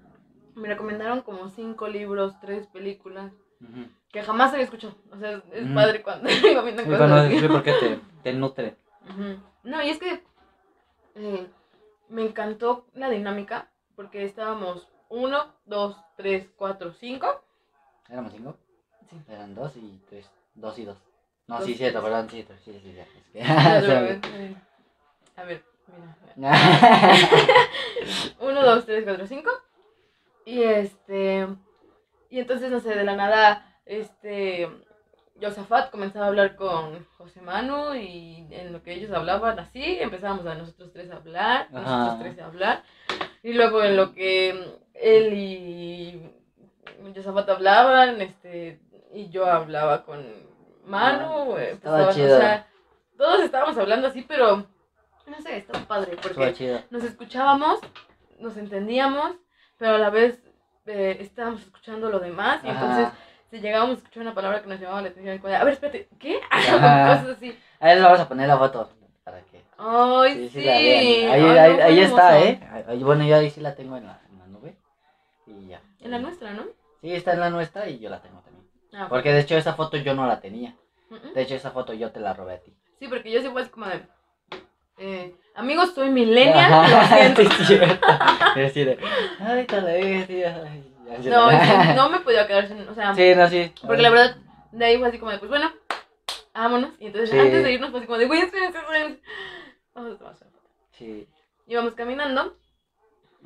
Me 0.55 0.69
recomendaron 0.69 1.23
como 1.23 1.49
cinco 1.51 1.87
libros, 1.89 2.35
tres 2.41 2.67
películas, 2.67 3.33
que 4.11 4.23
jamás 4.23 4.53
había 4.53 4.65
escuchado. 4.65 4.95
O 5.13 5.19
sea, 5.19 5.41
es 5.53 5.65
Ujú. 5.67 5.75
padre 5.75 6.03
cuando 6.03 6.29
viendo 6.65 6.83
Sí, 6.83 6.89
cosas 6.89 6.99
bueno, 6.99 7.29
sí, 7.41 7.49
porque 7.49 7.73
te, 7.75 8.01
te 8.23 8.33
nutre. 8.33 8.77
No, 9.63 9.83
y 9.83 9.91
es 9.91 9.99
que 9.99 10.23
eh, 11.19 11.47
me 12.09 12.23
encantó 12.25 12.87
la 12.95 13.11
dinámica, 13.11 13.71
porque 13.97 14.25
estábamos 14.25 14.89
uno, 15.09 15.53
dos, 15.67 15.97
tres, 16.17 16.49
cuatro, 16.57 16.93
cinco. 16.93 17.43
¿Éramos 18.09 18.33
cinco? 18.33 18.57
Sí. 19.11 19.17
Eran 19.29 19.55
dos 19.55 19.77
y 19.77 20.01
tres. 20.09 20.31
Dos 20.55 20.79
y 20.79 20.85
dos. 20.85 20.99
No, 21.47 21.57
dos, 21.57 21.67
sí, 21.67 21.75
cierto, 21.75 22.01
tres. 22.01 22.11
perdón, 22.11 22.31
sí, 22.31 22.47
sí, 22.65 22.73
sí, 22.73 22.81
sí, 22.93 22.99
es 22.99 23.09
que- 23.09 23.41
eh, 23.41 24.57
A 25.37 25.45
ver, 25.45 25.65
mira. 26.37 26.53
Uno, 28.41 28.63
dos, 28.65 28.85
tres, 28.87 29.05
cuatro, 29.05 29.27
cinco. 29.27 29.51
Y 30.45 30.63
este. 30.63 31.47
Y 32.31 32.41
entonces, 32.41 32.71
no 32.71 32.81
sé, 32.81 32.95
de 32.95 33.05
la 33.05 33.17
nada, 33.17 33.81
este. 33.87 34.69
Josafat 35.41 35.91
comenzaba 35.91 36.27
a 36.27 36.29
hablar 36.29 36.57
con 36.57 37.07
José 37.17 37.41
Manu 37.41 37.95
y 37.95 38.47
en 38.51 38.73
lo 38.73 38.83
que 38.83 38.95
ellos 38.95 39.13
hablaban 39.13 39.59
así, 39.59 39.99
empezábamos 40.01 40.47
a 40.47 40.55
nosotros 40.55 40.91
tres 40.93 41.11
a 41.11 41.17
hablar, 41.17 41.69
Ajá. 41.73 41.81
nosotros 41.81 42.19
tres 42.21 42.39
a 42.41 42.47
hablar. 42.47 42.83
Y 43.43 43.53
luego 43.53 43.83
en 43.83 43.97
lo 43.97 44.15
que 44.15 44.81
él 44.95 45.33
y 45.35 46.33
Josafat 47.15 47.49
hablaban, 47.51 48.21
este, 48.21 48.81
y 49.13 49.29
yo 49.31 49.47
hablaba 49.47 50.05
con 50.05 50.25
Manu, 50.85 51.57
eh, 51.57 51.73
Estaba 51.73 52.01
empezaban, 52.01 52.15
chido. 52.15 52.37
o 52.37 52.41
sea, 52.41 52.67
todos 53.17 53.41
estábamos 53.43 53.79
hablando 53.79 54.09
así, 54.09 54.23
pero 54.23 54.67
no 55.27 55.41
sé, 55.43 55.59
estaba 55.59 55.85
padre, 55.87 56.17
porque 56.21 56.85
nos 56.91 57.05
escuchábamos, 57.05 57.81
nos 58.39 58.57
entendíamos, 58.57 59.37
pero 59.77 59.97
a 59.97 59.99
la 59.99 60.11
vez 60.11 60.43
eh, 60.87 61.19
estábamos 61.21 61.63
escuchando 61.63 62.11
lo 62.11 62.19
demás, 62.19 62.61
y 62.65 62.69
Ajá. 62.69 62.81
entonces 62.81 63.19
si 63.51 63.61
llegábamos 63.61 63.97
a 63.97 63.99
escuchar 63.99 64.23
una 64.23 64.35
palabra 64.35 64.63
que 64.63 64.69
nos 64.69 64.81
llamaba 64.81 65.03
la 65.03 65.09
atención, 65.09 65.39
como 65.39 65.49
de, 65.49 65.57
a 65.57 65.65
ver, 65.65 65.75
espérate, 65.75 66.09
¿qué? 66.19 66.41
Cosas 66.51 67.29
así. 67.37 67.59
Ahí 67.81 67.95
les 67.95 68.05
vamos 68.05 68.21
a 68.21 68.29
poner 68.29 68.49
la 68.49 68.59
foto 68.59 68.91
para 69.25 69.41
que 69.43 69.63
Ay, 69.79 70.35
sí, 70.35 70.61
sí. 70.61 70.69
Ahí, 70.69 70.91
Ay, 70.91 71.27
ahí, 71.27 71.41
no, 71.43 71.49
ahí, 71.49 71.75
fue 71.75 71.83
ahí 71.85 72.01
está. 72.01 72.41
¿eh? 72.41 72.61
Ahí- 72.89 73.03
bueno, 73.03 73.25
yo 73.25 73.37
ahí 73.37 73.51
sí 73.51 73.61
la 73.61 73.75
tengo 73.75 73.97
en 73.97 74.07
la, 74.07 74.21
en 74.31 74.39
la 74.39 74.47
nube. 74.47 74.77
Y 75.47 75.69
ya. 75.69 75.81
En 76.01 76.11
la 76.11 76.19
nuestra, 76.19 76.53
¿no? 76.53 76.65
Sí, 77.01 77.15
está 77.15 77.33
en 77.33 77.41
la 77.41 77.51
nuestra 77.51 77.89
y 77.89 77.99
yo 78.01 78.11
la 78.11 78.21
tengo 78.21 78.41
también. 78.41 78.67
Ah, 78.93 79.07
Porque 79.09 79.33
de 79.33 79.41
hecho 79.41 79.57
esa 79.57 79.75
foto 79.75 79.97
yo 79.97 80.15
no 80.15 80.27
la 80.27 80.41
tenía. 80.41 80.75
De 81.35 81.43
hecho 81.43 81.55
esa 81.55 81.71
foto 81.71 81.95
yo 81.95 82.11
te 82.11 82.21
la 82.21 82.35
robé 82.35 82.55
a 82.55 82.61
ti. 82.61 82.75
Sí, 82.99 83.07
porque 83.09 83.31
yo 83.31 83.41
sí 83.41 83.49
fue 83.49 83.63
así 83.63 83.71
como 83.71 83.87
de, 83.87 84.03
eh, 84.99 85.35
amigos, 85.55 85.95
soy 85.95 86.11
millennial, 86.11 86.73
Ajá, 86.73 86.89
lo 86.89 87.17
siento. 87.17 87.43
sí, 87.55 87.63
es 87.63 87.67
cierto. 87.69 88.07
Es 88.57 88.75
decir, 88.75 88.99
ay, 89.41 89.65
te 89.67 89.81
la 89.81 89.99
ya. 90.27 90.69
No, 91.31 91.51
no 91.97 92.09
me 92.11 92.21
podía 92.21 92.47
quedar 92.47 92.69
sin, 92.69 92.87
o 92.89 92.95
sea, 92.95 93.15
Sí, 93.15 93.35
no, 93.35 93.49
sí. 93.49 93.73
porque 93.87 94.03
la 94.03 94.11
verdad, 94.11 94.37
de 94.73 94.85
ahí 94.85 94.99
fue 94.99 95.09
así 95.09 95.19
como 95.19 95.31
de, 95.33 95.39
pues 95.39 95.49
bueno, 95.49 95.73
vámonos. 96.55 96.91
Y 97.01 97.07
entonces, 97.07 97.31
Sí. 97.31 97.39
antes 97.39 97.65
de 97.65 97.73
irnos, 97.73 97.91
fue 97.91 98.01
así 98.01 98.07
como 98.07 98.19
de, 98.19 98.27
güey, 98.27 98.41
espérense, 98.41 98.79
espérense. 98.79 99.23
Vamos 99.95 100.15
a 100.15 100.19
tomar. 100.19 100.37
Sí. 100.93 101.29
Íbamos 101.67 101.95
caminando, 101.95 102.57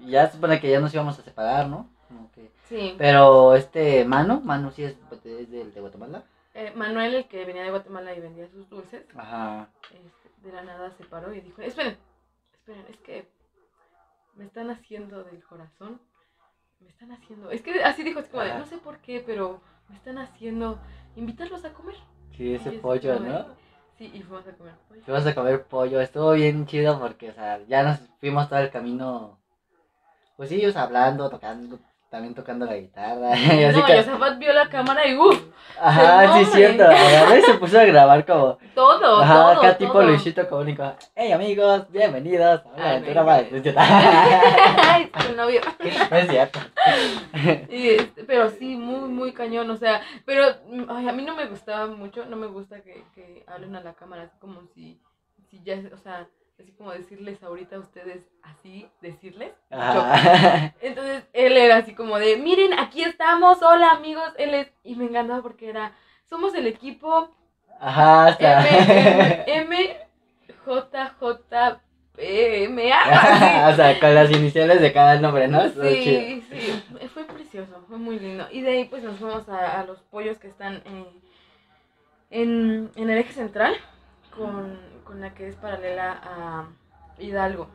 Ya 0.07 0.27
se 0.27 0.35
supone 0.35 0.61
que 0.61 0.70
ya 0.70 0.81
nos 0.81 0.92
íbamos 0.94 1.18
a 1.18 1.22
separar, 1.22 1.66
¿no? 1.68 1.88
Como 2.09 2.31
que... 2.33 2.51
sí. 2.68 2.94
Pero 2.98 3.55
este, 3.55 4.05
Manu, 4.05 4.40
Manu 4.40 4.70
sí 4.70 4.85
es, 4.85 4.96
es 5.25 5.51
del 5.51 5.72
de 5.72 5.81
Guatemala. 5.81 6.25
Eh, 6.55 6.72
Manuel, 6.75 7.14
el 7.14 7.29
que 7.29 7.44
venía 7.44 7.62
de 7.62 7.70
Guatemala 7.70 8.14
y 8.14 8.20
vendía 8.20 8.46
sus 8.48 8.68
dulces, 8.68 9.07
Ajá. 9.16 9.68
este, 9.85 10.31
de 10.48 10.53
la 10.53 10.62
nada 10.62 10.90
se 10.98 11.05
paró 11.05 11.33
y 11.35 11.40
dijo, 11.40 11.62
esperen, 11.62 11.96
esperen, 12.53 12.85
es 12.90 12.96
que 12.98 13.27
me 14.35 14.44
están 14.44 14.70
haciendo 14.70 15.25
del 15.25 15.42
corazón, 15.44 16.01
me 16.83 16.88
están 16.90 17.12
haciendo, 17.12 17.51
es 17.51 17.62
que 17.62 17.83
así 17.85 18.03
dijo, 18.03 18.21
es 18.21 18.29
como 18.29 18.42
de, 18.42 18.55
no 18.59 18.66
sé 18.66 18.79
por 18.79 18.99
qué, 18.99 19.23
pero 19.25 19.61
me 19.88 19.97
están 19.97 20.18
haciendo 20.18 20.79
invitarlos 21.16 21.64
a 21.64 21.73
comer. 21.73 21.95
Sí, 22.37 22.55
ese 22.55 22.73
pollo, 22.73 23.21
de- 23.21 23.29
¿no? 23.31 23.47
Sí, 23.99 24.11
y 24.14 24.23
fuimos 24.23 24.47
a 24.47 24.53
comer 24.53 24.75
pollo. 24.88 25.03
Fuimos 25.03 25.27
a 25.27 25.35
comer 25.35 25.64
pollo, 25.64 26.01
estuvo 26.01 26.33
bien 26.33 26.66
chido 26.66 26.99
porque, 26.99 27.31
o 27.31 27.35
sea, 27.35 27.62
ya 27.66 27.83
nos 27.83 28.01
fuimos 28.21 28.49
todo 28.49 28.59
el 28.61 28.71
camino, 28.71 29.38
pues 30.37 30.49
sí, 30.49 30.57
ellos 30.57 30.77
hablando, 30.77 31.29
tocando, 31.31 31.79
también 32.12 32.35
tocando 32.35 32.66
la 32.66 32.77
guitarra. 32.77 33.35
y 33.37 33.64
así 33.64 33.81
No, 33.81 33.87
que, 33.87 33.96
Yosafat 33.96 34.38
vio 34.38 34.53
la 34.53 34.68
cámara 34.68 35.09
y 35.09 35.16
uff, 35.16 35.44
ajá, 35.81 36.38
sí, 36.38 36.44
cierto. 36.44 36.85
Agarró 36.85 37.38
y 37.38 37.40
se 37.40 37.55
puso 37.55 37.81
a 37.81 37.85
grabar 37.85 38.27
como, 38.27 38.59
todo, 38.75 39.22
ajá, 39.22 39.35
todo, 39.35 39.48
acá 39.48 39.79
tipo 39.79 39.92
todo. 39.94 40.03
Luisito 40.03 40.46
Comunica. 40.46 40.96
Hey 41.14 41.33
amigos, 41.33 41.90
bienvenidos 41.90 42.61
a 42.66 42.68
una 42.68 42.90
aventura 42.90 43.25
más. 43.25 43.44
Ay, 43.79 45.11
su 45.27 45.35
novio. 45.35 45.62
No 46.11 46.16
es 46.18 46.29
cierto. 46.29 46.59
Y, 47.70 47.88
este, 47.88 48.25
pero 48.25 48.51
sí, 48.51 48.77
muy, 48.77 49.09
muy 49.09 49.33
cañón, 49.33 49.70
o 49.70 49.77
sea, 49.79 50.03
pero 50.27 50.44
ay, 50.90 51.09
a 51.09 51.12
mí 51.12 51.25
no 51.25 51.35
me 51.35 51.46
gustaba 51.46 51.87
mucho, 51.87 52.27
no 52.27 52.37
me 52.37 52.46
gusta 52.46 52.83
que, 52.83 53.05
que 53.14 53.42
hablen 53.46 53.75
a 53.75 53.81
la 53.81 53.94
cámara, 53.94 54.25
así 54.25 54.37
como 54.38 54.61
si, 54.75 55.01
si 55.48 55.62
ya, 55.62 55.81
o 55.90 55.96
sea, 55.96 56.29
así 56.62 56.72
como 56.72 56.92
decirles 56.92 57.42
ahorita 57.42 57.77
a 57.77 57.81
ustedes, 57.81 58.25
así, 58.42 58.88
decirles. 59.01 59.53
Ajá. 59.70 60.75
Entonces 60.81 61.25
él 61.33 61.57
era 61.57 61.77
así 61.79 61.94
como 61.94 62.18
de, 62.18 62.37
miren, 62.37 62.79
aquí 62.79 63.03
estamos, 63.03 63.62
hola 63.62 63.90
amigos, 63.90 64.33
él 64.38 64.55
es, 64.55 64.72
y 64.85 64.94
me 64.94 65.07
encantaba 65.07 65.42
porque 65.42 65.68
era, 65.68 65.92
somos 66.29 66.55
el 66.55 66.66
equipo 66.66 67.31
Ajá, 67.81 68.27
hasta. 68.27 68.68
M, 68.68 69.44
M, 69.44 69.44
M, 69.46 69.96
J, 70.64 71.14
J, 71.18 71.81
P, 72.14 72.64
M, 72.64 72.92
A. 72.92 73.68
o 73.72 73.75
sea, 73.75 73.98
con 73.98 74.14
las 74.14 74.31
iniciales 74.31 74.81
de 74.81 74.92
cada 74.92 75.18
nombre, 75.18 75.48
¿no? 75.48 75.68
Sí, 75.68 76.44
sí, 76.48 77.09
fue 77.12 77.25
precioso, 77.25 77.85
fue 77.88 77.98
muy 77.98 78.20
lindo. 78.20 78.46
Y 78.53 78.61
de 78.61 78.70
ahí 78.70 78.85
pues 78.85 79.03
nos 79.03 79.18
fuimos 79.18 79.48
a, 79.48 79.81
a 79.81 79.85
los 79.85 79.98
pollos 80.03 80.38
que 80.38 80.46
están 80.46 80.77
eh, 80.77 81.12
en, 82.31 82.90
en 82.94 83.11
el 83.11 83.18
eje 83.18 83.33
central, 83.33 83.75
con, 84.31 84.91
con 85.04 85.20
la 85.20 85.34
que 85.34 85.48
es 85.48 85.56
paralela 85.56 86.20
a 86.22 86.68
Hidalgo. 87.18 87.68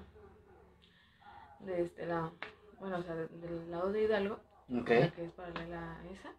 De 1.59 1.81
este 1.81 2.05
lado, 2.05 2.33
bueno, 2.79 2.97
o 2.97 3.03
sea, 3.03 3.15
de- 3.15 3.27
del 3.27 3.71
lado 3.71 3.91
de 3.91 4.03
Hidalgo, 4.03 4.35
Ok. 4.79 4.89
la 4.89 5.09
que 5.09 5.25
es 5.25 5.31
paralela 5.31 5.97
a 5.97 6.05
esa. 6.05 6.29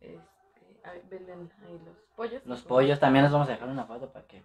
Este, 0.00 1.02
venden 1.10 1.50
ahí 1.66 1.80
los 1.84 1.96
pollos. 2.16 2.42
Los 2.44 2.62
pollos 2.62 3.00
también 3.00 3.24
les 3.24 3.32
vamos 3.32 3.48
a 3.48 3.52
dejar 3.52 3.68
una 3.68 3.84
foto 3.84 4.10
para 4.12 4.26
que. 4.26 4.42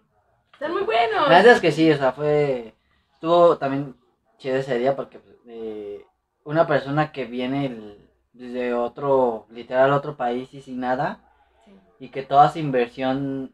Están 0.53 0.71
muy 0.71 0.83
buenos. 0.83 1.27
La 1.29 1.37
verdad 1.37 1.53
es 1.53 1.61
que 1.61 1.71
sí, 1.71 1.91
o 1.91 1.97
sea, 1.97 2.11
fue. 2.13 2.73
Estuvo 3.13 3.57
también 3.57 3.95
chido 4.37 4.55
ese 4.57 4.77
día 4.77 4.95
porque 4.95 5.19
eh, 5.47 6.05
una 6.43 6.65
persona 6.67 7.11
que 7.11 7.25
viene 7.25 7.65
el- 7.67 8.09
desde 8.33 8.73
otro, 8.73 9.47
literal, 9.49 9.91
otro 9.93 10.15
país 10.15 10.53
y 10.53 10.61
sin 10.61 10.79
nada, 10.79 11.19
Sí, 11.65 11.71
y 11.99 12.09
que 12.09 12.21
toda 12.23 12.49
su 12.51 12.59
inversión 12.59 13.51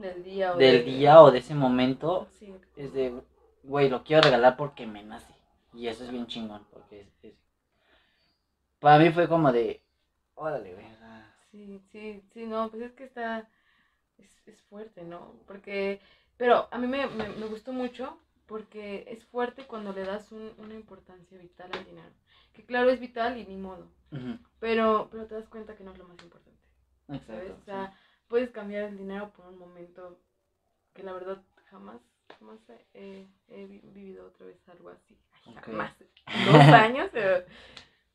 del 0.00 0.22
día 0.24 0.54
o 0.54 0.56
del 0.58 0.84
de- 0.84 0.90
día 0.92 1.22
o 1.22 1.30
de 1.30 1.38
ese 1.38 1.54
momento 1.54 2.28
Sí, 2.38 2.54
es 2.76 2.92
de, 2.92 3.20
güey, 3.62 3.88
lo 3.88 4.04
quiero 4.04 4.22
regalar 4.22 4.56
porque 4.56 4.86
me 4.86 5.02
nace. 5.02 5.32
Y 5.74 5.88
eso 5.88 6.04
es 6.04 6.10
bien 6.10 6.26
chingón, 6.26 6.64
porque 6.72 7.00
es, 7.02 7.08
es- 7.22 7.34
Para 8.80 8.98
mí 9.02 9.10
fue 9.10 9.28
como 9.28 9.52
de, 9.52 9.82
órale, 10.34 10.74
güey. 10.74 10.86
Sí, 11.50 11.80
sí, 11.90 12.22
sí, 12.32 12.44
no, 12.46 12.68
pues 12.70 12.82
es 12.82 12.92
que 12.92 13.04
está, 13.04 13.48
es, 14.18 14.42
es 14.46 14.60
fuerte, 14.62 15.04
¿no? 15.04 15.34
Porque, 15.46 16.00
pero 16.36 16.68
a 16.70 16.78
mí 16.78 16.86
me, 16.86 17.06
me, 17.06 17.28
me 17.28 17.46
gustó 17.46 17.72
mucho 17.72 18.18
porque 18.46 19.04
es 19.08 19.24
fuerte 19.24 19.66
cuando 19.66 19.92
le 19.92 20.04
das 20.04 20.30
un- 20.32 20.52
una 20.58 20.74
importancia 20.74 21.38
vital 21.38 21.70
al 21.72 21.84
dinero. 21.84 22.10
Que 22.52 22.64
claro, 22.64 22.90
es 22.90 23.00
vital 23.00 23.38
y 23.38 23.46
ni 23.46 23.56
modo, 23.56 23.88
pero, 24.60 25.08
pero 25.10 25.26
te 25.26 25.34
das 25.34 25.48
cuenta 25.48 25.74
que 25.76 25.84
no 25.84 25.92
es 25.92 25.98
lo 25.98 26.08
más 26.08 26.22
importante, 26.22 26.60
¿sabes? 27.06 27.22
Exacto. 27.22 27.54
O 27.60 27.64
sea, 27.64 27.94
puedes 28.28 28.50
cambiar 28.50 28.84
el 28.84 28.98
dinero 28.98 29.30
por 29.30 29.46
un 29.46 29.58
momento 29.58 30.18
que 30.94 31.02
la 31.02 31.12
verdad 31.12 31.42
jamás, 31.70 32.00
jamás 32.38 32.58
he, 32.94 33.26
he 33.48 33.66
vi- 33.66 33.80
vivido 33.84 34.26
otra 34.26 34.46
vez 34.46 34.56
algo 34.68 34.90
así. 34.90 35.16
Ay. 35.46 35.54
Jamás. 35.64 35.92
Dos 36.46 36.56
años, 36.74 37.08
pero 37.12 37.44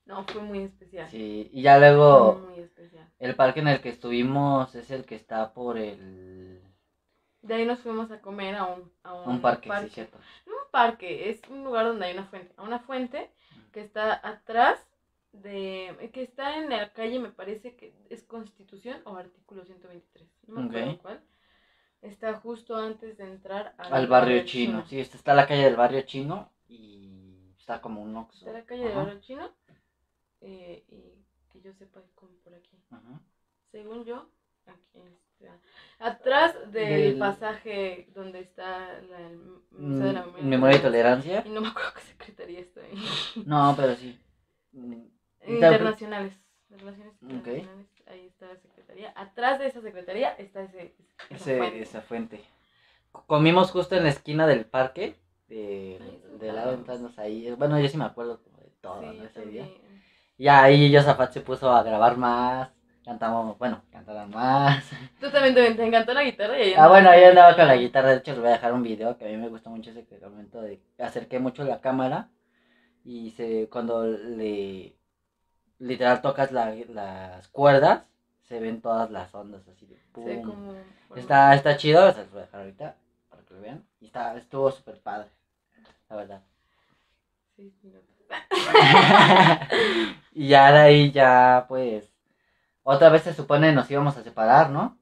no, 0.05 0.23
fue 0.25 0.41
muy 0.41 0.59
especial. 0.59 1.09
Sí, 1.09 1.49
y 1.53 1.61
ya 1.61 1.77
luego 1.79 2.33
Muy, 2.35 2.55
muy 2.55 2.59
especial. 2.59 3.07
el 3.19 3.35
parque 3.35 3.59
en 3.61 3.67
el 3.69 3.81
que 3.81 3.89
estuvimos 3.89 4.73
es 4.75 4.91
el 4.91 5.05
que 5.05 5.15
está 5.15 5.53
por 5.53 5.77
el... 5.77 6.61
De 7.41 7.55
ahí 7.55 7.65
nos 7.65 7.79
fuimos 7.79 8.11
a 8.11 8.19
comer 8.21 8.55
a 8.55 8.65
un, 8.65 8.91
a 9.03 9.13
un, 9.13 9.29
Un 9.31 9.41
parque, 9.41 9.69
sí, 9.81 9.89
cierto. 9.89 10.17
No 10.45 10.53
un 10.53 10.71
parque, 10.71 11.29
es 11.29 11.41
un 11.49 11.63
lugar 11.63 11.85
donde 11.85 12.05
hay 12.05 12.13
una 12.13 12.25
fuente. 12.25 12.53
A 12.57 12.63
una 12.63 12.79
fuente 12.79 13.31
que 13.71 13.81
está 13.81 14.19
atrás 14.27 14.79
de. 15.33 16.09
que 16.13 16.23
está 16.23 16.57
en 16.57 16.69
la 16.69 16.91
calle, 16.93 17.19
me 17.19 17.31
parece 17.31 17.75
que 17.75 17.93
es 18.09 18.23
Constitución 18.23 19.01
o 19.05 19.15
artículo 19.15 19.63
123. 19.65 20.29
No 20.47 20.55
me 20.55 20.67
acuerdo 20.67 20.91
Ok. 20.91 21.01
cuál. 21.01 21.21
Está 22.01 22.33
justo 22.35 22.75
antes 22.75 23.17
de 23.17 23.25
entrar 23.25 23.75
al, 23.77 23.93
Al 23.93 24.07
barrio 24.07 24.43
chino. 24.45 24.85
Sí, 24.87 24.99
este 24.99 25.17
está 25.17 25.33
la 25.35 25.47
calle 25.47 25.63
del 25.63 25.75
barrio 25.75 26.01
chino 26.01 26.51
y 26.67 27.53
está 27.59 27.79
como 27.79 28.01
un 28.01 28.15
oxo. 28.15 28.39
Está 28.39 28.53
la 28.53 28.65
calle 28.65 28.83
del 28.85 28.95
barrio 28.95 29.19
chino. 29.21 29.51
eh, 30.41 30.83
y 30.89 31.23
que 31.51 31.61
yo 31.61 31.73
sepa, 31.73 32.01
como 32.15 32.33
por 32.43 32.53
aquí. 32.53 32.77
ajá. 32.91 33.19
Según 33.71 34.03
yo, 34.05 34.27
aquí 34.65 34.99
está. 35.39 35.57
Atrás 35.99 36.53
del, 36.71 36.73
Del- 36.73 37.19
pasaje 37.19 38.07
donde 38.13 38.39
está 38.41 38.99
la, 39.03 39.19
el 39.27 39.37
Museo 39.71 40.07
de 40.07 40.13
la 40.13 40.25
Mm, 40.25 40.49
Memoria 40.49 40.77
y 40.77 40.81
tolerancia. 40.81 41.43
Y 41.45 41.49
no 41.49 41.61
me 41.61 41.67
acuerdo 41.69 41.93
qué 41.95 42.01
secretaría 42.01 42.59
está 42.59 42.81
ahí. 42.81 43.43
No, 43.45 43.73
pero 43.77 43.95
sí. 43.95 44.17
Internacionales. 45.45 46.33
Relaciones 46.69 47.13
internacionales. 47.21 47.87
Ahí 48.07 48.27
está 48.27 48.47
la 48.47 48.55
secretaría. 48.57 49.13
Atrás 49.15 49.59
de 49.59 49.67
esa 49.67 49.81
secretaría 49.81 50.29
está 50.33 50.61
ese. 50.63 50.95
esa 51.29 51.35
Ese, 51.35 51.57
fuente. 51.57 51.81
esa 51.81 52.01
fuente. 52.01 52.41
Comimos 53.27 53.71
justo 53.71 53.95
en 53.95 54.03
la 54.03 54.09
esquina 54.09 54.47
del 54.47 54.65
parque. 54.65 55.15
De, 55.47 55.99
de 56.39 56.53
lado 56.53 56.73
entramos 56.73 57.17
ahí. 57.19 57.51
Bueno, 57.51 57.79
yo 57.79 57.87
sí 57.89 57.97
me 57.97 58.05
acuerdo 58.05 58.41
como 58.43 58.57
de 58.59 58.69
todo 58.81 59.01
Sí, 59.01 59.17
¿no? 59.17 59.23
ese 59.25 59.45
día. 59.45 59.67
Y 60.37 60.47
ahí 60.47 60.93
Josafat 60.95 61.31
se 61.33 61.41
puso 61.41 61.71
a 61.71 61.83
grabar 61.83 62.17
más. 62.17 62.69
cantamos, 63.03 63.57
bueno, 63.57 63.83
cantaron 63.91 64.29
más. 64.31 64.83
Tú 65.19 65.29
también 65.29 65.53
te, 65.55 65.73
te 65.75 65.85
encantó 65.85 66.13
la 66.13 66.23
guitarra 66.23 66.57
y 66.59 66.61
ahí 66.63 66.73
Ah, 66.77 66.87
bueno, 66.87 67.09
ahí 67.09 67.23
andaba 67.23 67.55
con 67.55 67.67
la 67.67 67.75
guitarra, 67.75 68.09
de 68.11 68.17
hecho 68.17 68.31
les 68.31 68.39
voy 68.39 68.49
a 68.49 68.53
dejar 68.53 68.73
un 68.73 68.83
video 68.83 69.17
que 69.17 69.25
a 69.25 69.29
mí 69.29 69.37
me 69.37 69.49
gustó 69.49 69.69
mucho 69.69 69.91
ese 69.91 70.05
momento 70.19 70.61
de 70.61 70.81
acerqué 70.99 71.39
mucho 71.39 71.63
la 71.63 71.81
cámara 71.81 72.29
y 73.03 73.31
se 73.31 73.69
cuando 73.69 74.05
le 74.07 74.95
literal 75.81 76.21
tocas 76.21 76.51
la- 76.51 76.73
las 76.89 77.47
cuerdas 77.49 78.05
se 78.47 78.59
ven 78.59 78.81
todas 78.81 79.09
las 79.11 79.33
ondas 79.33 79.67
así 79.67 79.85
de 79.85 79.95
pum. 80.13 80.25
Sí, 80.25 80.41
como... 80.43 80.73
Está, 81.15 81.53
está 81.55 81.77
chido, 81.77 82.11
se 82.13 82.19
los 82.19 82.31
voy 82.31 82.41
a 82.41 82.45
dejar 82.45 82.61
ahorita 82.61 82.95
para 83.29 83.43
que 83.43 83.53
lo 83.53 83.61
vean. 83.61 83.85
Y 83.99 84.05
está, 84.05 84.37
estuvo 84.37 84.71
súper 84.71 84.99
padre, 85.01 85.29
la 86.09 86.15
verdad. 86.15 86.41
Sí, 87.55 87.73
sí, 87.81 87.87
no. 87.89 87.99
y 90.33 90.47
ya 90.47 90.71
de 90.71 90.79
ahí 90.79 91.11
ya 91.11 91.65
pues 91.67 92.11
otra 92.83 93.09
vez 93.09 93.23
se 93.23 93.33
supone 93.33 93.73
nos 93.73 93.89
íbamos 93.91 94.17
a 94.17 94.23
separar, 94.23 94.69
¿no? 94.69 94.97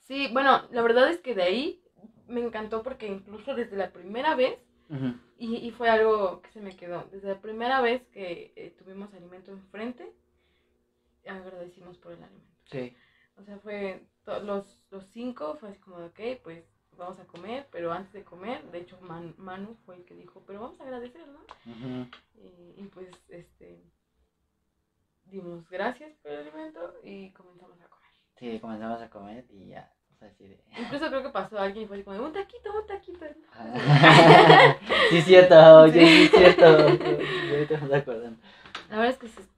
Sí, 0.00 0.28
bueno, 0.32 0.62
la 0.70 0.82
verdad 0.82 1.10
es 1.10 1.18
que 1.20 1.34
de 1.34 1.42
ahí 1.42 1.82
me 2.28 2.40
encantó 2.40 2.82
porque 2.82 3.06
incluso 3.06 3.54
desde 3.54 3.76
la 3.76 3.90
primera 3.90 4.34
vez, 4.34 4.58
Y, 5.38 5.56
y 5.56 5.70
fue 5.72 5.88
algo 5.90 6.40
que 6.42 6.50
se 6.50 6.60
me 6.60 6.76
quedó, 6.76 7.04
desde 7.12 7.28
la 7.28 7.40
primera 7.40 7.80
vez 7.80 8.06
que 8.08 8.52
eh, 8.56 8.74
tuvimos 8.78 9.12
alimento 9.12 9.50
enfrente, 9.50 10.12
agradecimos 11.26 11.98
por 11.98 12.12
el 12.12 12.22
alimento. 12.22 12.56
Sí. 12.70 12.96
O 13.36 13.42
sea, 13.42 13.58
fue 13.58 14.02
los, 14.44 14.80
los 14.90 15.04
cinco, 15.08 15.56
fue 15.60 15.70
así 15.70 15.78
como, 15.80 15.96
ok, 16.06 16.20
pues 16.42 16.64
vamos 16.96 17.18
a 17.18 17.26
comer, 17.26 17.68
pero 17.70 17.92
antes 17.92 18.12
de 18.12 18.24
comer, 18.24 18.62
de 18.70 18.78
hecho 18.78 18.98
Man- 19.02 19.34
Manu 19.36 19.76
fue 19.84 19.96
el 19.96 20.04
que 20.04 20.14
dijo, 20.14 20.42
pero 20.46 20.60
vamos 20.60 20.80
a 20.80 20.84
agradecer, 20.84 21.26
¿no? 21.28 21.40
Y, 22.34 22.74
y 22.80 22.90
pues, 22.94 23.08
este, 23.28 23.82
dimos 25.26 25.68
gracias 25.68 26.16
por 26.22 26.30
el 26.32 26.38
alimento 26.48 26.94
y 27.02 27.30
comenzamos 27.32 27.78
a 27.80 27.88
comer. 27.88 28.10
Sí, 28.38 28.60
comenzamos 28.60 29.02
a 29.02 29.10
comer 29.10 29.46
y 29.50 29.68
ya. 29.68 29.92
O 30.16 30.18
sea, 30.18 30.28
así 30.28 30.46
de- 30.48 30.58
Incluso 30.78 31.08
creo 31.08 31.22
que 31.22 31.28
pasó 31.28 31.58
alguien 31.58 31.84
y 31.84 31.86
fue 31.88 31.96
así 31.96 32.04
como, 32.04 32.24
un 32.24 32.32
taquito, 32.32 32.72
un 32.72 32.86
taquito. 32.86 33.26
sí, 35.10 35.22
cierto, 35.22 35.88
sí, 35.92 36.06
sí, 36.06 36.28
cierto. 36.28 36.88
Yo 36.88 37.54
ahorita 37.54 37.80
me 37.80 37.96
acordando. 37.96 38.38
La 38.90 38.96
verdad 38.96 39.12
es 39.12 39.18
que 39.18 39.26
es- 39.26 39.48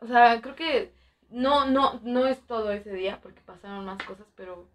o 0.00 0.06
sea, 0.06 0.40
creo 0.40 0.54
que 0.54 0.92
no, 1.30 1.66
no, 1.66 2.00
no 2.04 2.26
es 2.26 2.40
todo 2.46 2.70
ese 2.72 2.92
día 2.92 3.18
porque 3.22 3.40
pasaron 3.40 3.84
más 3.84 4.02
cosas, 4.04 4.26
pero... 4.36 4.66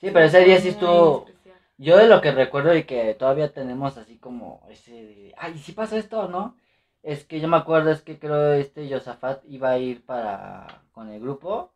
Sí, 0.00 0.10
pero 0.12 0.26
ese 0.26 0.44
día 0.44 0.60
sí 0.60 0.68
estuvo. 0.68 1.26
especial. 1.26 1.58
Yo 1.76 1.96
de 1.96 2.06
lo 2.08 2.20
que 2.20 2.30
recuerdo 2.30 2.74
y 2.76 2.84
que 2.84 3.14
todavía 3.14 3.52
tenemos 3.52 3.96
así 3.98 4.16
como 4.18 4.64
ese 4.70 4.92
de, 4.92 5.34
ay, 5.36 5.58
sí 5.58 5.72
pasó 5.72 5.96
esto, 5.96 6.28
¿no? 6.28 6.56
Es 7.02 7.24
que 7.24 7.40
yo 7.40 7.48
me 7.48 7.56
acuerdo, 7.56 7.90
es 7.90 8.00
que 8.02 8.18
creo 8.18 8.54
este 8.54 8.88
Josafat 8.88 9.44
iba 9.46 9.70
a 9.70 9.78
ir 9.78 10.04
para 10.06 10.82
con 10.92 11.10
el 11.10 11.20
grupo 11.20 11.73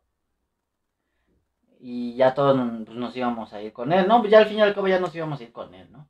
y 1.79 2.15
ya 2.15 2.33
todos 2.33 2.55
nos- 2.57 2.85
pues, 2.85 2.97
nos 2.97 3.15
íbamos 3.15 3.53
a 3.53 3.61
ir 3.61 3.73
con 3.73 3.93
él, 3.93 4.07
¿no? 4.07 4.19
Pues 4.19 4.31
ya 4.31 4.39
al 4.39 4.47
fin 4.47 4.57
y 4.57 4.61
al 4.61 4.73
cabo 4.75 4.87
ya 4.87 4.99
nos 4.99 5.15
íbamos 5.15 5.39
a 5.39 5.43
ir 5.43 5.51
con 5.51 5.73
él, 5.73 5.87
¿no? 5.91 6.07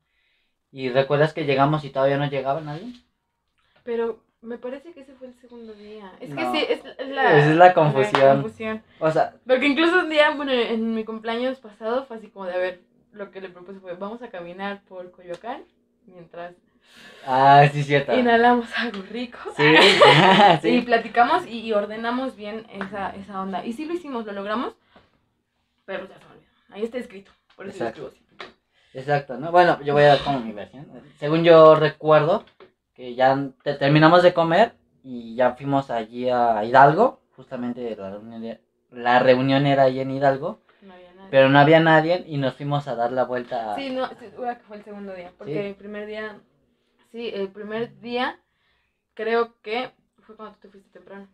Y 0.72 0.90
recuerdas 0.90 1.34
que 1.34 1.46
llegamos 1.46 1.84
y 1.86 1.90
todavía 1.90 2.18
no 2.18 2.28
llegaba 2.30 2.62
nadie. 2.62 2.94
Pero 3.84 4.22
me 4.42 4.58
parece 4.58 4.94
que 4.94 5.02
ese 5.02 5.14
fue 5.14 5.28
el 5.28 5.34
segundo 5.42 5.74
día. 5.74 6.12
Es 6.20 6.30
No. 6.30 6.36
que 6.36 6.46
sí, 6.60 6.66
es, 6.70 7.10
la, 7.10 7.38
es 7.38 7.56
la 7.56 7.74
confusión. 7.74 8.42
confusión. 8.42 8.84
O 9.00 9.12
sea, 9.12 9.34
Porque 9.48 9.68
incluso 9.68 10.00
un 10.00 10.10
día, 10.10 10.32
bueno, 10.32 10.52
en 10.52 10.94
mi 10.94 11.04
cumpleaños 11.04 11.60
pasado 11.60 12.06
fue 12.06 12.18
así 12.18 12.28
como 12.30 12.46
de, 12.46 12.54
a 12.54 12.58
ver, 12.58 12.82
lo 13.12 13.32
que 13.32 13.42
le 13.42 13.50
propuse 13.50 13.80
fue, 13.80 13.96
vamos 13.96 14.22
a 14.22 14.30
caminar 14.30 14.82
por 14.88 15.12
Coyoacán 15.12 15.64
mientras 16.06 16.54
ah, 17.26 17.68
sí, 17.72 17.84
cierto. 17.84 18.14
inhalamos 18.18 18.68
algo 18.78 19.02
rico. 19.12 19.40
Sí, 19.58 19.64
Y 20.68 20.80
sí. 20.80 20.82
platicamos 20.82 21.46
y, 21.48 21.60
y 21.62 21.74
ordenamos 21.74 22.36
bien 22.36 22.66
esa, 22.72 23.10
esa 23.16 23.42
onda. 23.42 23.66
Y 23.66 23.74
sí 23.74 23.86
lo 23.86 23.94
hicimos, 23.94 24.26
lo 24.26 24.32
logramos, 24.34 24.76
pero 25.90 26.08
ya 26.08 26.20
se 26.20 26.26
me 26.26 26.32
olvidó. 26.34 26.52
Ahí 26.70 26.84
está 26.84 27.00
escrito. 27.00 27.32
Por 27.56 27.68
eso 27.68 27.84
lo 27.84 27.90
Exacto. 27.90 28.08
escribo 28.10 28.28
así. 28.46 28.54
Exacto, 28.94 29.38
¿no? 29.40 29.52
Bueno, 29.52 29.82
yo 29.82 29.94
voy 29.96 30.04
a 30.04 30.10
dar 30.10 30.24
como 30.24 30.40
mi 30.40 30.52
versión. 30.52 30.88
Según 31.18 31.44
yo 31.44 31.74
recuerdo, 31.74 32.46
que 32.94 33.16
ya 33.16 33.36
te- 33.64 33.74
terminamos 33.74 34.22
de 34.22 34.32
comer 34.36 34.76
y 35.04 35.34
ya 35.36 35.54
fuimos 35.56 35.90
allí 35.90 36.30
a 36.30 36.64
Hidalgo, 36.64 37.22
justamente 37.36 37.96
la 37.96 38.12
reunión, 38.12 38.42
de- 38.44 38.62
la 38.92 39.18
reunión 39.18 39.66
era 39.66 39.84
ahí 39.84 40.00
en 40.00 40.12
Hidalgo, 40.12 40.62
No 40.84 40.94
había 40.94 41.12
nadie. 41.16 41.28
pero 41.32 41.50
no 41.50 41.58
había 41.60 41.80
nadie 41.80 42.24
y 42.28 42.38
nos 42.38 42.54
fuimos 42.54 42.88
a 42.88 42.94
dar 42.96 43.12
la 43.12 43.24
vuelta. 43.26 43.74
Sí, 43.76 43.90
no, 43.90 44.08
sí, 44.10 44.16
fue 44.68 44.78
el 44.78 44.84
segundo 44.84 45.14
día. 45.16 45.32
Porque 45.40 45.54
Sí. 45.54 45.60
el 45.60 45.76
primer 45.76 46.06
día, 46.06 46.40
sí, 47.12 47.32
el 47.34 47.50
primer 47.50 48.00
día 48.00 48.40
creo 49.16 49.60
que 49.64 49.92
fue 50.22 50.36
cuando 50.36 50.54
tú 50.56 50.62
te 50.62 50.70
fuiste 50.70 50.92
temprano. 50.92 51.28